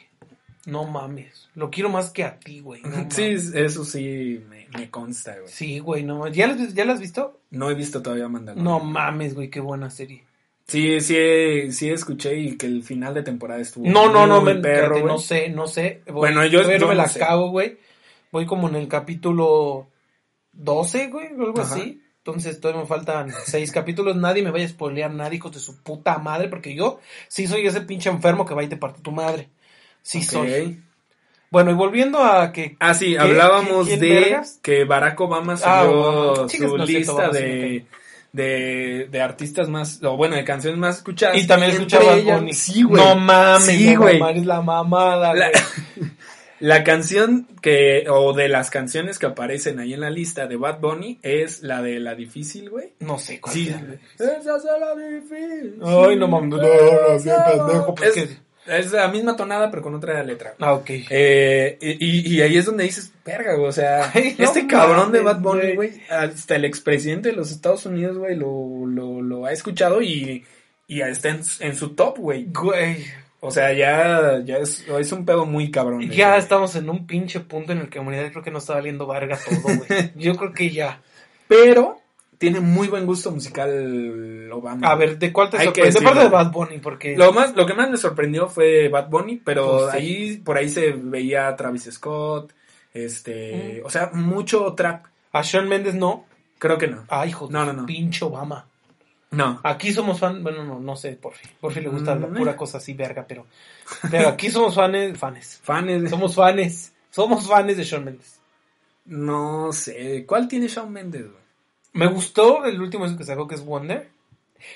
No 0.66 0.84
mames. 0.84 1.48
Lo 1.54 1.70
quiero 1.70 1.88
más 1.88 2.10
que 2.10 2.24
a 2.24 2.38
ti, 2.38 2.60
güey. 2.60 2.82
no 2.82 3.06
Sí, 3.10 3.22
eso 3.54 3.84
sí 3.84 4.44
me, 4.50 4.68
me 4.76 4.90
consta, 4.90 5.32
güey. 5.38 5.48
Sí, 5.48 5.78
güey, 5.78 6.02
no. 6.02 6.26
¿Ya, 6.28 6.48
las- 6.48 6.74
¿Ya 6.74 6.84
has 6.92 7.00
visto? 7.00 7.40
No 7.50 7.70
he 7.70 7.74
visto 7.74 8.02
todavía 8.02 8.28
Mandalorian. 8.28 8.64
No 8.64 8.80
mames, 8.80 9.34
güey. 9.34 9.48
Qué 9.48 9.60
buena 9.60 9.88
serie. 9.88 10.24
Sí, 10.66 11.00
sí, 11.00 11.70
sí 11.72 11.88
escuché 11.90 12.36
y 12.36 12.56
que 12.58 12.66
el 12.66 12.82
final 12.82 13.14
de 13.14 13.22
temporada 13.22 13.60
estuvo 13.60 13.86
No, 13.86 14.10
no, 14.10 14.26
no, 14.26 14.42
me, 14.42 14.56
perro, 14.56 14.96
espérate, 14.96 15.00
güey. 15.02 15.12
no 15.14 15.18
sé, 15.20 15.48
no 15.48 15.66
sé. 15.68 16.02
Voy- 16.06 16.14
Bueno, 16.14 16.44
yo- 16.44 16.62
yo 16.62 16.78
no 16.78 16.88
me 16.88 16.94
no 16.96 17.02
la 17.02 17.08
sé. 17.08 17.22
acabo, 17.22 17.50
güey. 17.50 17.78
Voy 18.32 18.44
como 18.44 18.68
en 18.68 18.74
el 18.74 18.88
capítulo 18.88 19.88
12, 20.52 21.08
güey, 21.08 21.28
o 21.38 21.42
algo 21.44 21.60
Ajá. 21.60 21.74
así. 21.76 22.02
Entonces 22.18 22.58
todavía 22.60 22.82
me 22.82 22.88
faltan 22.88 23.30
seis 23.44 23.70
capítulos. 23.70 24.16
Nadie 24.16 24.42
me 24.42 24.50
vaya 24.50 24.64
a 24.64 24.68
spoilear, 24.68 25.12
nadie, 25.12 25.36
hijos 25.36 25.52
de 25.52 25.60
su 25.60 25.80
puta 25.84 26.18
madre, 26.18 26.48
porque 26.48 26.74
yo 26.74 26.98
sí 27.28 27.46
soy 27.46 27.64
ese 27.66 27.82
pinche 27.82 28.10
enfermo 28.10 28.44
que 28.44 28.54
va 28.54 28.64
y 28.64 28.68
te 28.68 28.76
parte 28.76 29.00
tu 29.00 29.12
madre. 29.12 29.50
Sí 30.06 30.18
Ok. 30.18 30.24
soy. 30.24 30.82
Bueno, 31.50 31.70
y 31.70 31.74
volviendo 31.74 32.22
a 32.22 32.52
que... 32.52 32.76
Ah, 32.80 32.94
sí, 32.94 33.16
hablábamos 33.16 33.86
¿Quién- 33.88 34.00
de 34.00 34.08
vergas? 34.14 34.60
que 34.62 34.84
Barack 34.84 35.20
Obama 35.20 35.54
Ah, 35.64 35.82
subió 35.84 36.02
bueno, 36.32 36.46
chicas, 36.48 36.70
su 36.70 36.76
no 36.76 36.84
es 36.84 36.90
lista 36.90 37.28
de, 37.30 37.86
de, 38.32 39.08
de 39.10 39.20
artistas 39.20 39.68
más, 39.68 40.00
o 40.04 40.16
bueno, 40.16 40.36
de 40.36 40.44
canciones 40.44 40.78
más 40.78 40.98
escuchadas. 40.98 41.36
Y 41.42 41.46
también 41.46 41.72
escuchaba 41.72 42.14
Bunny. 42.16 42.52
Sí, 42.52 42.82
güey. 42.82 43.02
No 43.02 43.16
mames, 43.16 43.64
Sí, 43.64 43.94
no 43.94 44.00
güey. 44.02 44.18
mames, 44.20 44.46
la 44.46 44.60
mamada, 44.60 45.34
La, 45.34 45.50
güey. 45.50 46.10
la 46.60 46.84
canción 46.84 47.46
que, 47.62 48.04
o 48.08 48.32
de 48.32 48.48
las 48.48 48.70
canciones 48.70 49.18
que 49.18 49.26
aparecen 49.26 49.78
ahí 49.80 49.92
en 49.94 50.00
la 50.00 50.10
lista 50.10 50.46
de 50.46 50.56
Bad 50.56 50.80
Bunny 50.80 51.18
es 51.22 51.62
la 51.62 51.82
de 51.82 51.98
La 52.00 52.14
Difícil, 52.14 52.70
güey. 52.70 52.92
No 53.00 53.18
sé 53.18 53.40
cuál 53.40 53.54
Sí. 53.54 53.68
güey. 53.72 53.98
Esa 54.16 54.56
es 54.56 54.64
la 54.64 54.94
difícil. 54.94 55.78
Ay, 55.84 56.16
no 56.16 56.28
mames, 56.28 56.50
no, 56.50 56.56
no, 56.56 56.62
no, 56.62 57.24
pendejo, 57.66 57.94
pues, 57.94 58.16
Es, 58.16 58.38
es 58.68 58.92
la 58.92 59.08
misma 59.08 59.36
tonada, 59.36 59.70
pero 59.70 59.82
con 59.82 59.94
otra 59.94 60.22
letra. 60.22 60.54
Ah, 60.58 60.72
ok. 60.74 60.90
Eh, 61.10 61.78
y, 61.80 62.34
y 62.34 62.40
ahí 62.42 62.56
es 62.56 62.64
donde 62.66 62.84
dices, 62.84 63.12
verga, 63.24 63.54
güey, 63.54 63.68
o 63.68 63.72
sea, 63.72 64.10
Ay, 64.14 64.34
no 64.38 64.44
este 64.44 64.66
cabrón 64.66 65.12
de 65.12 65.20
Bad 65.20 65.40
Bunny, 65.40 65.74
güey. 65.74 66.02
hasta 66.10 66.56
el 66.56 66.64
expresidente 66.64 67.30
de 67.30 67.36
los 67.36 67.50
Estados 67.50 67.86
Unidos, 67.86 68.18
güey, 68.18 68.36
lo, 68.36 68.86
lo, 68.86 69.20
lo 69.22 69.46
ha 69.46 69.52
escuchado 69.52 70.02
y, 70.02 70.44
y 70.86 71.00
está 71.00 71.30
en, 71.30 71.40
en 71.60 71.76
su 71.76 71.90
top, 71.90 72.18
güey. 72.18 72.46
Güey. 72.52 73.04
O 73.40 73.50
sea, 73.50 73.72
ya, 73.72 74.40
ya 74.44 74.56
es, 74.56 74.84
es 74.88 75.12
un 75.12 75.24
pedo 75.24 75.46
muy 75.46 75.70
cabrón. 75.70 76.10
Ya 76.10 76.36
estamos 76.36 76.74
en 76.74 76.88
un 76.90 77.06
pinche 77.06 77.40
punto 77.40 77.72
en 77.72 77.78
el 77.78 77.88
que 77.88 77.98
la 77.98 78.02
humanidad 78.02 78.30
creo 78.30 78.42
que 78.42 78.50
nos 78.50 78.64
está 78.64 78.74
valiendo 78.74 79.06
verga 79.06 79.38
todo, 79.38 79.76
güey. 79.76 80.12
Yo 80.16 80.36
creo 80.36 80.52
que 80.52 80.70
ya. 80.70 81.00
Pero 81.46 82.00
tiene 82.38 82.60
muy 82.60 82.88
buen 82.88 83.06
gusto 83.06 83.30
musical 83.32 84.50
Obama. 84.52 84.86
A 84.88 84.94
ver, 84.94 85.18
¿de 85.18 85.32
cuál 85.32 85.50
te 85.50 85.58
Hay 85.58 85.72
que 85.72 85.90
sorprende? 85.92 85.98
Aparte 86.08 86.24
de. 86.24 86.28
Bad 86.30 86.52
Bunny, 86.52 86.78
porque... 86.78 87.16
Lo 87.16 87.32
más, 87.32 87.54
lo 87.56 87.66
que 87.66 87.74
más 87.74 87.90
me 87.90 87.96
sorprendió 87.96 88.48
fue 88.48 88.88
Bad 88.88 89.08
Bunny, 89.08 89.36
pero 89.44 89.78
Pues 89.78 89.92
sí. 89.92 89.96
ahí, 89.98 90.36
por 90.38 90.56
ahí 90.58 90.68
se 90.68 90.92
veía 90.92 91.48
a 91.48 91.56
Travis 91.56 91.88
Scott, 91.92 92.52
este, 92.94 93.80
Mm. 93.82 93.86
o 93.86 93.90
sea, 93.90 94.10
mucho 94.12 94.72
trap. 94.74 95.06
A 95.32 95.42
Sean 95.44 95.68
Méndez 95.68 95.94
no. 95.94 96.24
Creo 96.58 96.78
que 96.78 96.86
no. 96.86 97.04
Ay, 97.08 97.28
hijo 97.30 97.48
No, 97.50 97.64
no, 97.66 97.72
no. 97.72 97.84
pinche 97.86 98.24
Obama. 98.24 98.66
No. 99.32 99.60
Aquí 99.64 99.92
somos 99.92 100.18
fan, 100.18 100.42
bueno, 100.42 100.64
no, 100.64 100.78
no 100.80 100.96
sé, 100.96 101.12
por 101.12 101.34
fin. 101.34 101.50
Por 101.60 101.72
fin 101.72 101.82
le 101.82 101.90
gusta 101.90 102.14
la 102.14 102.26
Mm. 102.28 102.34
pura 102.34 102.56
cosa 102.56 102.78
así, 102.78 102.94
verga, 102.94 103.24
pero... 103.28 103.44
Pero 104.10 104.28
aquí 104.28 104.48
somos 104.50 104.74
fanes, 104.74 105.18
fanes. 105.18 105.60
Fanes. 105.62 106.08
Somos 106.08 106.34
fanes. 106.34 106.92
Somos 107.10 107.46
fanes 107.46 107.76
de 107.76 107.84
Sean 107.84 108.04
Méndez. 108.04 108.38
No 109.04 109.72
sé. 109.72 110.24
¿Cuál 110.26 110.48
tiene 110.48 110.66
Shawn 110.68 110.92
Mendes, 110.92 111.22
güey? 111.22 111.45
Me 111.96 112.06
gustó 112.06 112.64
el 112.64 112.80
último 112.80 113.04
disco 113.04 113.18
que 113.18 113.24
sacó, 113.24 113.48
que 113.48 113.54
es 113.54 113.64
Wonder. 113.64 114.08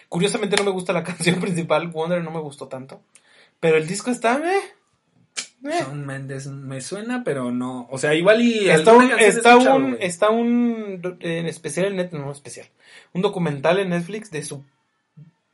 Curiosamente 0.08 0.56
no 0.56 0.64
me 0.64 0.70
gusta 0.70 0.92
la 0.92 1.04
canción 1.04 1.40
principal, 1.40 1.88
Wonder 1.88 2.22
no 2.22 2.30
me 2.30 2.40
gustó 2.40 2.68
tanto. 2.68 3.00
Pero 3.60 3.76
el 3.76 3.86
disco 3.86 4.10
está... 4.10 4.38
Eh, 4.38 4.58
eh. 5.64 5.78
Shawn 5.80 6.06
Mendes 6.06 6.46
me 6.46 6.80
suena, 6.80 7.22
pero 7.22 7.52
no. 7.52 7.86
O 7.90 7.98
sea, 7.98 8.14
igual 8.14 8.40
y. 8.40 8.70
Está 8.70 8.94
un, 8.94 9.10
está 9.18 9.56
un, 9.58 9.96
está 10.00 10.30
un 10.30 11.18
en 11.20 11.46
especial 11.46 11.86
en 11.86 11.96
Netflix, 11.96 12.22
no 12.22 12.32
especial, 12.32 12.66
un 13.12 13.20
documental 13.20 13.78
en 13.78 13.90
Netflix 13.90 14.30
de 14.30 14.42
su 14.42 14.64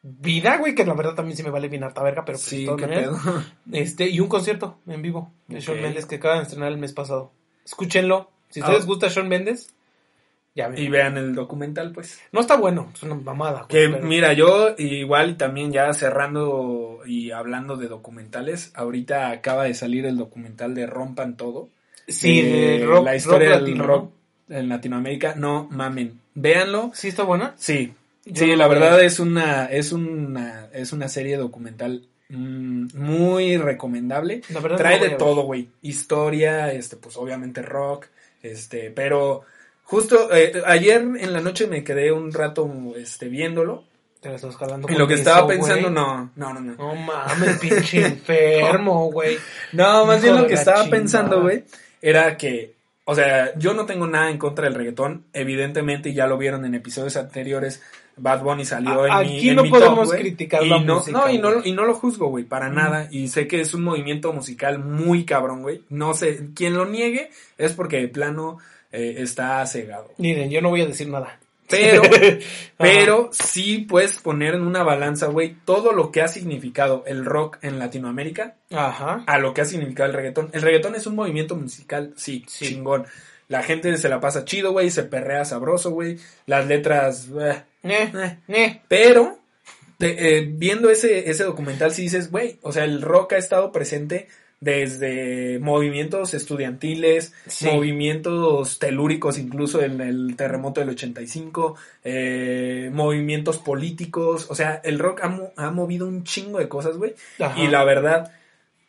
vida, 0.03 0.59
güey, 0.59 0.77
que 0.77 0.85
la 0.87 0.95
verdad 0.95 1.15
también 1.15 1.37
sí 1.37 1.43
me 1.43 1.51
vale 1.51 1.69
bien 1.69 1.83
harta 1.83 2.03
verga, 2.05 2.25
pero 2.25 2.39
pues, 2.39 2.49
de 2.51 2.57
Sí, 2.57 2.65
todas 2.67 2.81
maneras. 2.83 3.09
pedo. 3.21 3.43
Este, 3.73 4.09
y 4.09 4.21
un 4.21 4.29
concierto 4.29 4.79
en 4.87 5.03
vivo 5.03 5.33
de 5.49 5.59
Shawn 5.59 5.79
Ok. 5.79 5.83
Mendes 5.85 6.07
que 6.07 6.17
acaban 6.17 6.39
de 6.39 6.43
estrenar 6.45 6.71
el 6.71 6.79
mes 6.79 6.93
pasado. 6.93 7.33
Escúchenlo. 7.65 8.31
Si 8.51 8.61
a 8.61 8.65
ustedes 8.65 8.87
gusta 8.87 9.09
Shawn 9.09 9.29
Mendes, 9.29 9.75
ya. 10.57 10.73
Y 10.75 10.89
vean 10.89 11.17
el 11.19 11.35
documental, 11.37 11.93
pues. 11.93 12.19
No 12.33 12.41
está 12.41 12.57
bueno, 12.57 12.91
es 12.95 13.03
una 13.05 13.15
mamada. 13.15 13.67
Que 13.69 13.89
pero- 13.91 14.05
mira, 14.05 14.33
yo 14.33 14.75
igual 14.79 15.37
también 15.37 15.71
ya 15.71 15.93
cerrando 15.93 17.01
y 17.07 17.31
hablando 17.31 17.77
de 17.77 17.87
documentales, 17.89 18.73
ahorita 18.75 19.31
acaba 19.31 19.65
de 19.65 19.75
salir 19.75 20.05
el 20.07 20.17
documental 20.17 20.75
de 20.75 20.87
Rompan 20.87 21.37
Todo. 21.37 21.69
sí, 22.09 22.41
de 22.43 22.79
de 22.79 22.87
rock, 22.87 23.05
la 23.05 23.15
historia 23.17 23.51
rock 23.59 23.63
del 23.67 23.79
rock 23.79 24.11
¿no? 24.49 24.57
en 24.57 24.69
Latinoamérica. 24.69 25.35
No 25.37 25.69
mamen, 25.71 26.19
véanlo. 26.35 26.91
¿Sí 26.95 27.09
está 27.09 27.23
buena? 27.25 27.55
Sí, 27.57 27.93
Yo 28.25 28.45
sí, 28.45 28.51
no 28.51 28.57
la 28.57 28.69
verdad 28.69 28.97
ver. 28.97 29.05
es 29.05 29.21
una, 29.21 29.67
es 29.67 29.93
una, 29.93 30.69
es 30.73 30.93
una 30.93 31.09
serie 31.09 31.37
documental 31.37 32.07
mm, 32.31 32.87
muy 32.95 33.57
recomendable. 33.59 34.41
La 34.51 34.61
verdad 34.61 34.79
Trae 34.79 34.99
no 34.99 35.05
de 35.05 35.11
todo, 35.11 35.43
güey. 35.43 35.69
Historia, 35.83 36.73
este, 36.73 36.97
pues 36.97 37.17
obviamente 37.17 37.61
rock, 37.63 38.07
este, 38.43 38.91
pero 38.91 39.43
justo 39.87 40.33
eh, 40.35 40.63
ayer 40.67 41.01
en 41.01 41.33
la 41.33 41.41
noche 41.41 41.67
me 41.67 41.83
quedé 41.83 42.13
un 42.13 42.33
rato, 42.33 42.69
este, 42.97 43.29
viéndolo. 43.29 43.85
Te 44.21 44.31
la 44.31 44.37
estás 44.37 44.57
jalando 44.57 44.89
Y 44.91 44.95
lo 44.95 45.07
que 45.07 45.15
eso, 45.15 45.23
estaba 45.23 45.47
pensando, 45.47 45.91
no, 45.91 46.31
no, 46.37 46.55
no, 46.55 46.61
no. 46.61 46.75
No 46.77 46.95
mames, 46.95 47.59
pinche 47.59 48.05
enfermo, 48.07 49.11
güey. 49.13 49.39
No, 49.73 50.07
más 50.07 50.17
Hijo 50.19 50.33
bien 50.33 50.43
lo 50.43 50.49
que 50.49 50.55
estaba 50.55 50.83
chingada. 50.85 51.01
pensando, 51.01 51.43
güey, 51.43 51.65
era 52.03 52.37
que, 52.37 52.75
o 53.05 53.15
sea, 53.15 53.57
yo 53.59 53.75
no 53.75 53.85
tengo 53.87 54.07
nada 54.07 54.31
en 54.31 54.39
contra 54.39 54.65
del 54.65 54.75
reggaetón. 54.75 55.25
Evidentemente, 55.33 56.13
ya 56.15 56.27
lo 56.27 56.39
vieron 56.39 56.65
en 56.65 56.75
episodios 56.75 57.17
anteriores. 57.17 57.83
Bad 58.17 58.43
Bunny 58.43 58.65
salió 58.65 59.03
A- 59.03 59.21
en 59.23 59.29
mi 59.29 59.37
aquí 59.37 59.49
en 59.51 59.57
no 59.57 59.63
mi 59.65 59.71
podemos 59.71 60.09
top, 60.09 60.19
criticar 60.19 60.65
y 60.65 60.71
la 60.71 60.81
no, 60.81 60.95
música, 60.97 61.19
No, 61.19 61.31
y 61.31 61.39
no, 61.39 61.63
y 61.63 61.73
no 61.73 61.85
lo 61.85 61.95
juzgo, 61.95 62.29
güey, 62.29 62.45
para 62.45 62.71
Mm. 62.71 62.75
nada. 62.75 63.09
Y 63.11 63.29
sé 63.29 63.47
que 63.47 63.61
es 63.61 63.75
un 63.75 63.85
movimiento 63.85 64.33
musical 64.33 64.79
muy 64.79 65.27
cabrón, 65.27 65.61
güey. 65.63 65.83
No 65.91 66.15
sé, 66.15 66.49
quien 66.55 66.75
lo 66.75 66.87
niegue 66.87 67.31
es 67.59 67.75
porque 67.75 67.99
de 68.01 68.09
plano 68.09 68.57
eh, 68.93 69.17
está 69.19 69.65
cegado. 69.67 70.11
Miren, 70.19 70.51
yo 70.51 70.61
no 70.61 70.71
voy 70.71 70.83
a 70.83 70.87
decir 70.87 71.09
nada. 71.09 71.39
Pero, 71.69 72.03
pero 72.79 73.31
sí 73.33 73.79
puedes 73.89 74.19
poner 74.21 74.55
en 74.55 74.63
una 74.63 74.83
balanza, 74.85 75.27
güey, 75.27 75.57
todo 75.65 75.93
lo 75.93 76.13
que 76.13 76.23
ha 76.23 76.29
significado 76.29 77.03
el 77.07 77.25
rock 77.25 77.59
en 77.63 77.79
Latinoamérica 77.81 78.55
Ajá. 78.71 79.25
a 79.27 79.39
lo 79.39 79.53
que 79.53 79.63
ha 79.63 79.65
significado 79.65 80.09
el 80.09 80.15
reggaetón. 80.15 80.51
El 80.53 80.63
reggaetón 80.63 80.95
es 80.95 81.07
un 81.07 81.17
movimiento 81.17 81.57
musical, 81.57 82.13
sí, 82.17 82.45
Sí. 82.47 82.67
chingón. 82.67 83.07
La 83.49 83.63
gente 83.63 83.97
se 83.97 84.09
la 84.09 84.21
pasa 84.21 84.45
chido, 84.45 84.73
güey, 84.73 84.91
se 84.91 85.03
perrea 85.05 85.45
sabroso, 85.45 85.91
güey. 85.91 86.19
Las 86.47 86.67
letras, 86.67 87.29
eh, 87.41 87.63
Eh. 88.49 88.81
Pero 88.89 89.39
te- 89.99 90.43
viendo 90.49 90.91
ese, 90.91 91.31
ese 91.31 91.45
documental, 91.45 91.93
sí 91.93 92.03
dices, 92.03 92.31
güey, 92.31 92.59
o 92.63 92.73
sea, 92.73 92.85
el 92.85 93.03
rock 93.03 93.33
ha 93.35 93.39
estado 93.39 93.73
presente 93.73 94.29
desde 94.61 95.59
movimientos 95.61 96.33
estudiantiles, 96.35 97.35
Sí. 97.47 97.67
movimientos 97.67 98.79
telúricos, 98.79 99.39
incluso 99.39 99.83
en 99.83 100.01
el 100.01 100.35
terremoto 100.37 100.81
del 100.81 100.91
85, 100.91 101.77
eh, 102.05 102.91
movimientos 102.93 103.59
políticos, 103.59 104.47
o 104.49 104.55
sea, 104.55 104.81
el 104.85 104.99
rock 104.99 105.21
ha, 105.23 105.53
ha 105.57 105.71
movido 105.71 106.07
un 106.09 106.25
chingo 106.25 106.59
de 106.59 106.69
cosas, 106.69 106.97
güey. 106.97 107.15
Y 107.57 107.67
la 107.69 107.85
verdad, 107.85 108.33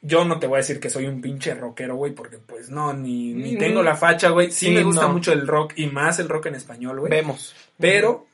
yo 0.02 0.24
no 0.26 0.40
te 0.40 0.48
voy 0.48 0.56
a 0.56 0.58
decir 0.60 0.80
que 0.80 0.90
soy 0.90 1.06
un 1.06 1.22
pinche 1.22 1.54
rockero, 1.54 1.96
güey, 1.96 2.14
porque 2.14 2.38
pues 2.38 2.70
no, 2.70 2.94
ni, 2.94 3.34
ni 3.34 3.56
Mm. 3.56 3.60
tengo 3.60 3.84
la 3.84 3.96
facha, 3.96 4.30
güey. 4.30 4.52
Sí, 4.52 4.68
Sí, 4.68 4.72
me 4.72 4.84
gusta 4.84 5.04
no. 5.04 5.14
mucho 5.14 5.34
el 5.34 5.46
rock 5.48 5.74
y 5.76 5.88
más 5.88 6.20
el 6.20 6.30
rock 6.30 6.46
en 6.48 6.56
español, 6.56 7.00
güey. 7.02 7.10
Vemos. 7.12 7.54
Pero 7.78 8.26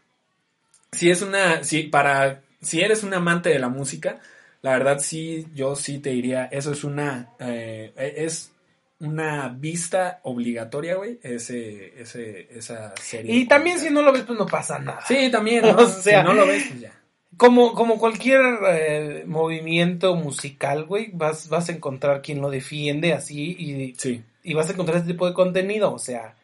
si 0.92 1.10
es 1.10 1.22
una, 1.24 1.64
si 1.64 1.84
para, 1.84 2.42
si 2.62 2.82
eres 2.82 3.02
un 3.04 3.14
amante 3.14 3.50
de 3.50 3.58
la 3.60 3.70
música, 3.70 4.20
la 4.64 4.72
verdad 4.72 4.98
sí, 5.00 5.46
yo 5.54 5.76
sí 5.76 6.00
te 6.00 6.10
diría, 6.10 6.46
eso 6.46 6.72
es 6.72 6.84
una, 6.84 7.30
eh, 7.40 7.94
es 8.18 8.52
una 9.00 9.50
vista 9.50 10.20
obligatoria, 10.24 10.96
güey, 10.96 11.20
ese, 11.22 11.94
ese, 12.02 12.48
esa 12.58 12.96
serie. 12.96 13.36
Y 13.36 13.46
también 13.46 13.78
si 13.78 13.90
no 13.92 14.02
lo 14.02 14.12
ves, 14.12 14.24
pues 14.24 14.40
no 14.40 14.46
pasa 14.46 14.80
nada. 14.80 15.02
Sí, 15.08 15.30
también, 15.30 15.62
¿no? 15.66 15.76
O 15.76 15.88
sea- 15.88 16.22
si 16.22 16.28
no 16.28 16.34
lo 16.34 16.48
ves, 16.48 16.64
pues 16.70 16.82
ya. 16.82 17.00
Como, 17.36 17.74
como 17.74 17.98
cualquier 17.98 18.42
eh, 18.70 19.24
movimiento 19.26 20.16
musical, 20.16 20.86
güey, 20.86 21.10
vas, 21.14 21.50
vas 21.50 21.68
a 21.68 21.72
encontrar 21.72 22.22
quien 22.22 22.42
lo 22.42 22.50
defiende 22.52 23.12
así 23.14 23.56
y, 23.58 23.96
Sí, 23.98 24.24
y 24.44 24.54
vas 24.54 24.70
a 24.70 24.74
encontrar 24.74 24.98
ese 25.00 25.08
tipo 25.08 25.28
de 25.28 25.34
contenido. 25.34 25.92
O 25.92 25.98
sea, 26.00 26.36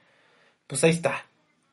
pues 0.67 0.84
ahí 0.84 0.89
está. 0.91 1.26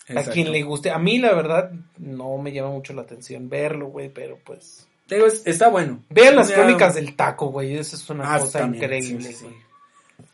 exacto. 0.07 0.31
A 0.31 0.33
quien 0.35 0.53
le 0.53 0.63
guste. 0.63 0.91
A 0.91 0.99
mí, 0.99 1.19
la 1.19 1.33
verdad, 1.35 1.73
no 1.97 2.37
me 2.37 2.53
llama 2.53 2.69
mucho 2.71 2.93
la 2.93 3.03
atención 3.03 3.49
verlo, 3.49 3.87
güey, 3.87 4.11
pero 4.11 4.39
pues. 4.45 4.87
Te 5.07 5.17
digo, 5.17 5.27
es- 5.27 5.43
está 5.47 5.69
bueno. 5.69 6.03
Vean 6.11 6.37
las 6.37 6.49
Ya- 6.49 6.57
crónicas 6.57 6.95
del 6.95 7.15
taco, 7.15 7.47
güey. 7.49 7.77
Eso 7.77 7.97
es 7.97 8.11
una 8.11 8.35
Ah, 8.35 8.39
cosa 8.41 8.61
también, 8.61 8.83
increíble, 8.85 9.33
sí. 9.33 9.47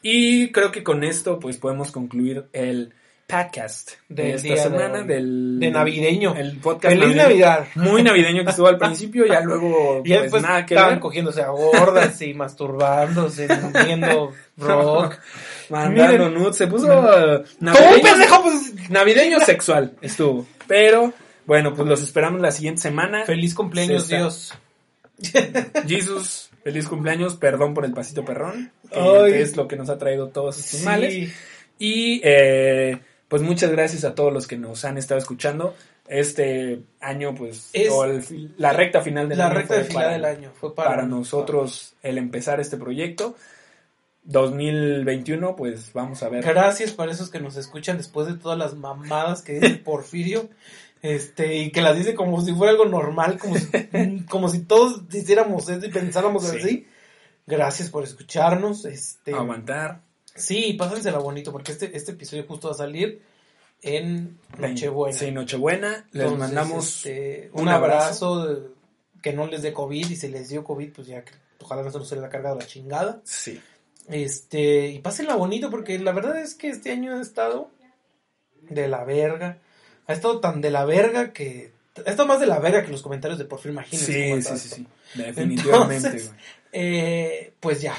Y 0.03 0.51
creo 0.53 0.73
que 0.73 0.83
con 0.83 1.05
esto, 1.05 1.39
pues 1.39 1.57
podemos 1.59 1.93
concluir 1.93 2.47
el 2.53 2.93
podcast 3.29 3.93
de 4.09 4.35
esta 4.35 4.49
de 4.49 4.57
semana, 4.57 5.01
hoy. 5.01 5.07
del 5.07 5.59
De 5.61 5.70
navideño. 5.70 6.35
El 6.37 6.59
podcast 6.59 6.93
¡Feliz 6.95 7.16
navideño. 7.16 7.23
Navidad! 7.47 7.66
Muy 7.77 8.03
navideño 8.03 8.45
que 8.45 8.51
estuvo 8.51 8.66
al 8.66 8.79
principio, 8.79 9.25
ya 9.27 9.41
luego 9.41 10.03
Y 10.05 10.09
ya 10.11 10.25
pues, 10.29 10.43
nada 10.43 10.66
que 10.66 10.75
estaban 10.75 10.95
ver. 10.95 11.01
cogiéndose 11.01 11.41
a 11.43 11.49
gordas 11.49 12.20
y 12.20 12.35
masturbándose, 12.35 13.49
viendo 13.87 14.33
rock. 14.59 15.14
Mandando 15.70 16.29
nudes, 16.31 16.57
se 16.57 16.66
puso 16.66 16.87
uh, 16.89 17.43
¡Tú, 17.43 17.49
navideño, 17.61 18.03
pendejo! 18.03 18.43
Pues, 18.43 18.91
navideño 18.91 19.41
sexual 19.41 19.93
estuvo. 20.03 20.47
Pero 20.66 21.12
bueno, 21.47 21.74
pues 21.74 21.88
los 21.88 22.03
esperamos 22.03 22.40
la 22.40 22.53
siguiente 22.53 22.80
semana. 22.80 23.24
Feliz 23.24 23.55
cumpleaños. 23.55 24.09
Dios. 24.09 24.55
Jesus, 25.86 26.51
feliz 26.64 26.88
cumpleaños, 26.88 27.36
perdón 27.36 27.74
por 27.74 27.84
el 27.84 27.93
pasito 27.93 28.24
perrón, 28.24 28.72
que 28.90 28.99
Ay. 28.99 29.32
es 29.34 29.57
lo 29.57 29.68
que 29.68 29.76
nos 29.76 29.88
ha 29.90 29.99
traído 29.99 30.28
todos 30.28 30.59
estos 30.59 30.80
Sí. 30.80 30.84
males. 30.86 31.32
Y 31.78 32.20
eh, 32.24 32.99
pues 33.28 33.43
muchas 33.43 33.70
gracias 33.70 34.05
a 34.05 34.14
todos 34.14 34.32
los 34.32 34.47
que 34.47 34.57
nos 34.57 34.84
han 34.84 34.99
estado 34.99 35.18
escuchando. 35.18 35.74
Este 36.09 36.80
año, 37.01 37.34
pues, 37.34 37.70
Es- 37.72 37.88
o 37.90 38.05
el 38.05 38.22
fi- 38.22 38.51
la 38.59 38.72
recta 38.72 39.01
final 39.03 39.28
del 39.28 39.38
La 39.38 39.47
año 39.47 39.55
recta 39.55 39.74
fue 39.74 39.78
de 39.78 39.84
final 39.84 40.03
para- 40.03 40.12
del 40.14 40.24
año 40.24 40.51
fue 40.61 40.74
para, 40.74 40.90
para 40.90 41.03
nosotros 41.07 41.95
el 42.03 42.18
empezar 42.18 42.61
este 42.61 42.76
proyecto. 42.76 43.36
2021, 44.24 45.57
pues 45.57 45.93
vamos 45.93 46.22
a 46.22 46.28
ver. 46.28 46.45
Gracias 46.45 46.93
para 46.93 47.12
esos 47.12 47.30
que 47.30 47.40
nos 47.40 47.57
escuchan 47.57 47.97
después 47.97 48.26
de 48.26 48.34
todas 48.34 48.59
las 48.59 48.74
mamadas 48.74 49.43
que 49.43 49.55
dice 49.61 49.76
Porfirio. 49.84 50.49
Este, 51.03 51.57
y 51.57 51.73
que 51.73 51.83
las 51.83 51.97
dice 51.97 52.15
como 52.15 52.41
si 52.43 52.55
fuera 52.55 52.71
algo 52.71 52.85
normal, 52.87 53.39
como 53.39 53.57
si, 53.57 53.67
como 54.31 54.49
si 54.49 54.61
todos 54.61 55.03
hiciéramos 55.13 55.69
eso 55.69 55.85
y 55.85 55.91
pensáramos 55.91 56.45
Sí. 56.49 56.57
así. 56.57 56.87
Gracias 57.47 57.91
por 57.91 58.05
escucharnos. 58.05 58.85
Este, 58.85 59.35
Aguantar. 59.35 60.01
sí, 60.35 60.75
pásensela 60.75 61.19
bonito, 61.19 61.51
porque 61.53 61.73
este, 61.73 61.95
este 61.97 62.13
episodio 62.13 62.45
justo 62.47 62.69
va 62.69 62.75
a 62.75 62.79
salir 62.79 63.21
en 63.83 64.39
Nochebuena. 64.59 65.19
Sí, 65.19 65.33
Nochebuena. 65.33 66.07
Les 66.13 66.23
Entonces, 66.23 66.39
mandamos 66.39 66.97
este, 67.07 67.51
un 67.53 67.63
un 67.63 67.69
abrazo. 67.69 68.71
que 69.21 69.33
no 69.33 69.47
les 69.49 69.63
dé 69.63 69.73
COVID 69.73 70.09
y 70.09 70.17
si 70.17 70.29
les 70.29 70.49
dio 70.51 70.63
COVID, 70.63 70.93
pues 70.93 71.09
ya 71.09 71.25
que 71.25 71.33
ojalá 71.61 71.83
no 71.83 71.91
se 71.91 71.99
nos 71.99 72.29
cargado 72.31 72.57
la 72.57 72.67
chingada. 72.67 73.21
Sí. 73.25 73.61
Este, 74.09 74.89
y 74.89 74.99
pásenla 75.01 75.35
bonito 75.35 75.69
porque 75.71 75.99
la 75.99 76.13
verdad 76.13 76.39
es 76.39 76.55
que 76.55 76.69
este 76.69 76.93
año 76.93 77.17
ha 77.17 77.21
estado 77.21 77.71
de 78.63 78.87
la 78.87 79.05
verga. 79.05 79.59
Ha 80.07 80.13
estado 80.13 80.41
tan 80.41 80.61
de 80.61 80.71
la 80.71 80.85
verga 80.85 81.33
que 81.33 81.73
ha 82.07 82.11
estado 82.11 82.27
más 82.27 82.41
de 82.41 82.47
la 82.47 82.59
verga 82.59 82.85
que 82.85 82.91
los 82.91 83.03
comentarios 83.03 83.39
de 83.39 83.45
Porfirio 83.45 83.73
Imagínense 83.73 84.13
Sí, 84.13 84.23
estado 84.33 84.57
sí, 84.59 84.69
sí, 84.69 84.75
sí. 84.77 84.87
Definitivamente, 85.15 86.09
Entonces. 86.09 86.33
Eh, 86.73 87.53
pues 87.61 87.83
ya, 87.83 87.95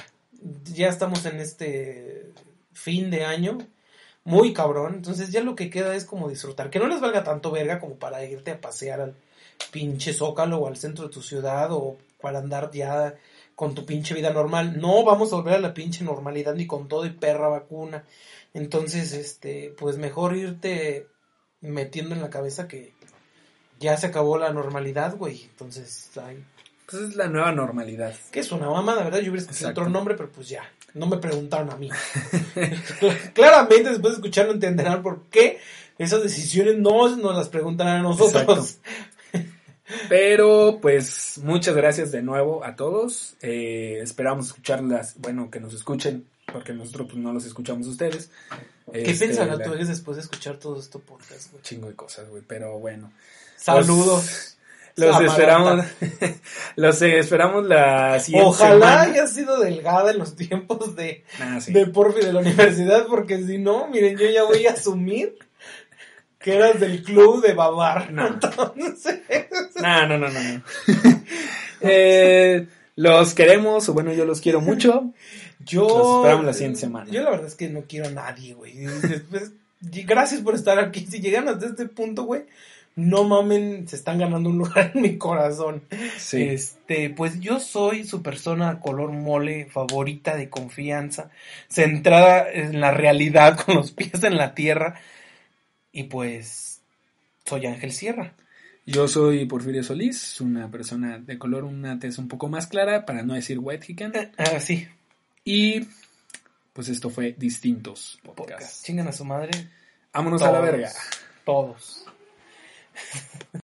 ya 0.74 0.90
estamos 0.90 1.26
en 1.26 1.40
este 1.40 2.32
fin 2.74 3.12
de 3.12 3.24
año 3.24 3.60
muy 4.24 4.54
cabrón, 4.54 4.96
entonces 4.96 5.30
ya 5.30 5.42
lo 5.44 5.56
que 5.56 5.70
queda 5.70 5.96
es 5.96 6.06
como 6.06 6.30
disfrutar, 6.30 6.70
que 6.70 6.80
no 6.80 6.88
les 6.88 7.02
valga 7.02 7.24
tanto 7.24 7.52
verga 7.52 7.80
como 7.80 7.96
para 7.96 8.24
irte 8.26 8.52
a 8.52 8.62
pasear 8.62 9.02
al 9.02 9.16
pinche 9.72 10.14
zócalo 10.14 10.58
o 10.60 10.68
al 10.68 10.78
centro 10.78 11.06
de 11.06 11.14
tu 11.14 11.22
ciudad 11.22 11.72
o 11.72 11.98
para 12.22 12.40
andar 12.40 12.72
ya 12.72 13.16
con 13.56 13.76
tu 13.76 13.86
pinche 13.86 14.16
vida 14.16 14.32
normal. 14.32 14.80
No 14.80 15.04
vamos 15.04 15.32
a 15.32 15.36
volver 15.36 15.56
a 15.56 15.60
la 15.60 15.74
pinche 15.74 16.04
normalidad 16.04 16.56
ni 16.56 16.66
con 16.66 16.88
todo 16.88 17.06
y 17.06 17.12
perra 17.12 17.50
vacuna. 17.50 18.06
Entonces, 18.54 19.14
este, 19.14 19.74
pues 19.78 19.98
mejor 19.98 20.36
irte 20.36 21.08
metiendo 21.64 22.14
en 22.14 22.22
la 22.22 22.30
cabeza 22.30 22.68
que 22.68 22.94
ya 23.80 23.98
se 23.98 24.06
acabó 24.08 24.38
la 24.38 24.54
normalidad, 24.54 25.16
güey. 25.18 25.42
Entonces, 25.44 26.12
ay, 26.24 26.44
Pues 26.86 27.02
es 27.02 27.16
la 27.16 27.28
nueva 27.28 27.52
normalidad. 27.52 28.14
que 28.32 28.40
es 28.42 28.52
una 28.52 28.70
mamada, 28.70 29.04
¿verdad? 29.04 29.20
Yo 29.20 29.32
hubiera 29.32 29.48
Exacto. 29.50 29.82
otro 29.82 29.90
nombre, 29.90 30.14
pero 30.16 30.30
pues 30.30 30.48
ya, 30.50 30.64
no 30.94 31.08
me 31.08 31.18
preguntaron 31.18 31.72
a 31.72 31.76
mí. 31.76 31.90
Claramente, 33.34 33.90
después 33.90 34.14
de 34.14 34.18
escucharlo, 34.18 34.54
entenderán 34.54 35.02
por 35.02 35.24
qué 35.32 35.60
esas 35.98 36.22
decisiones 36.24 36.78
no 36.78 37.16
nos 37.18 37.36
las 37.36 37.50
preguntan 37.50 37.88
a 37.88 38.02
nosotros. 38.02 38.78
Pero, 40.10 40.80
pues, 40.82 41.40
muchas 41.44 41.76
gracias 41.76 42.12
de 42.12 42.24
nuevo 42.24 42.64
a 42.64 42.76
todos. 42.76 43.36
Eh, 43.42 44.00
esperamos 44.02 44.48
escucharlas, 44.48 45.16
bueno, 45.20 45.52
que 45.52 45.60
nos 45.60 45.74
escuchen, 45.74 46.26
porque 46.54 46.72
nosotros 46.74 47.08
pues, 47.12 47.18
no 47.20 47.34
los 47.34 47.46
escuchamos 47.46 47.88
ustedes. 47.88 48.30
¿Qué 48.92 49.12
Este, 49.12 49.34
la- 49.34 49.58
tú 49.62 49.74
después 49.74 50.18
de 50.18 50.24
escuchar 50.24 50.58
todo 50.58 50.80
esto 50.80 51.00
podcast, 51.00 51.52
güey? 51.52 51.64
Chingo 51.64 51.88
de 51.88 51.96
cosas, 51.96 52.30
güey, 52.30 52.44
pero 52.48 52.80
bueno. 52.80 53.12
Saludos. 53.58 54.50
Los 54.96 55.10
Amaranta. 55.16 55.32
esperamos, 55.34 55.86
los 56.76 57.02
esperamos 57.02 57.66
la 57.66 58.20
siguiente 58.20 58.48
Ojalá 58.50 58.74
semana. 58.74 59.02
haya 59.02 59.26
sido 59.28 59.60
delgada 59.60 60.12
en 60.12 60.20
los 60.20 60.36
tiempos 60.36 60.96
de, 60.96 61.24
Ah, 61.40 61.60
sí. 61.60 61.74
de 61.74 61.88
Porfi 61.88 62.24
de 62.24 62.32
la 62.32 62.42
universidad, 62.42 63.08
porque 63.08 63.44
si 63.44 63.58
no, 63.58 63.88
miren, 63.88 64.16
yo 64.18 64.30
ya 64.30 64.44
voy 64.44 64.68
a 64.68 64.74
asumir 64.74 65.36
que 66.38 66.58
eras 66.58 66.80
del 66.80 67.02
club 67.02 67.42
de 67.44 67.54
Babar. 67.56 68.12
No. 68.14 68.28
Entonces, 68.28 69.22
No, 69.82 70.08
no, 70.08 70.18
no, 70.20 70.30
no. 70.30 70.40
no. 70.44 70.62
Eh, 71.86 72.68
los 72.96 73.34
queremos, 73.34 73.90
o 73.90 73.94
bueno, 73.94 74.14
yo 74.14 74.26
los 74.26 74.40
quiero 74.42 74.62
mucho. 74.62 75.12
Yo. 75.66 75.88
Los 75.88 76.18
esperamos 76.18 76.46
la 76.46 76.54
siguiente 76.54 76.80
semana. 76.80 77.12
Yo 77.12 77.24
la 77.24 77.32
verdad 77.32 77.48
es 77.48 77.56
que 77.56 77.70
no 77.70 77.84
quiero 77.88 78.08
a 78.08 78.12
nadie, 78.12 78.54
güey. 78.54 78.74
Después, 78.74 79.52
gracias 79.82 80.42
por 80.42 80.56
estar 80.56 80.80
aquí. 80.80 81.06
Si 81.06 81.20
llegan 81.20 81.48
hasta 81.48 81.68
este 81.68 81.88
punto, 81.88 82.24
güey, 82.24 82.46
no 82.96 83.24
mamen, 83.24 83.88
se 83.88 83.96
están 83.96 84.20
ganando 84.20 84.50
un 84.50 84.58
lugar 84.58 84.92
en 84.96 85.02
mi 85.02 85.18
corazón. 85.18 85.84
Sí. 86.18 86.44
Este, 86.44 87.10
pues 87.10 87.40
yo 87.40 87.60
soy 87.60 88.04
su 88.04 88.22
persona 88.22 88.80
color 88.80 89.12
mole 89.12 89.66
favorita 89.66 90.36
de 90.36 90.50
confianza, 90.50 91.30
centrada 91.68 92.50
en 92.52 92.80
la 92.80 92.92
realidad, 92.92 93.60
con 93.66 93.76
los 93.76 93.92
pies 93.92 94.24
en 94.24 94.38
la 94.38 94.54
tierra. 94.54 94.96
Y 95.92 96.04
pues, 96.04 96.82
soy 97.46 97.66
Ángel 97.66 97.92
Sierra. 97.92 98.34
Yo 98.86 99.08
soy 99.08 99.46
Porfirio 99.46 99.82
Solís, 99.82 100.42
una 100.42 100.70
persona 100.70 101.18
de 101.18 101.38
color, 101.38 101.64
una 101.64 102.00
tez 102.00 102.18
un 102.18 102.28
poco 102.28 102.50
más 102.50 102.68
clara, 102.68 103.06
para 103.06 103.24
no 103.24 103.34
decir 103.34 103.60
white 103.60 103.86
hicken. 103.88 104.12
Ah, 104.38 104.60
sí, 104.60 104.88
Y 105.44 105.88
pues 106.74 106.90
esto 106.90 107.10
fue 107.10 107.36
Distintos 107.38 108.20
podcast. 108.24 108.38
Podcast. 108.38 108.86
Chingan 108.86 109.08
a 109.08 109.12
su 109.12 109.26
madre. 109.26 109.52
Vámonos 110.14 110.42
a 110.42 110.52
la 110.52 110.60
verga. 110.60 110.92
Todos. 111.46 112.06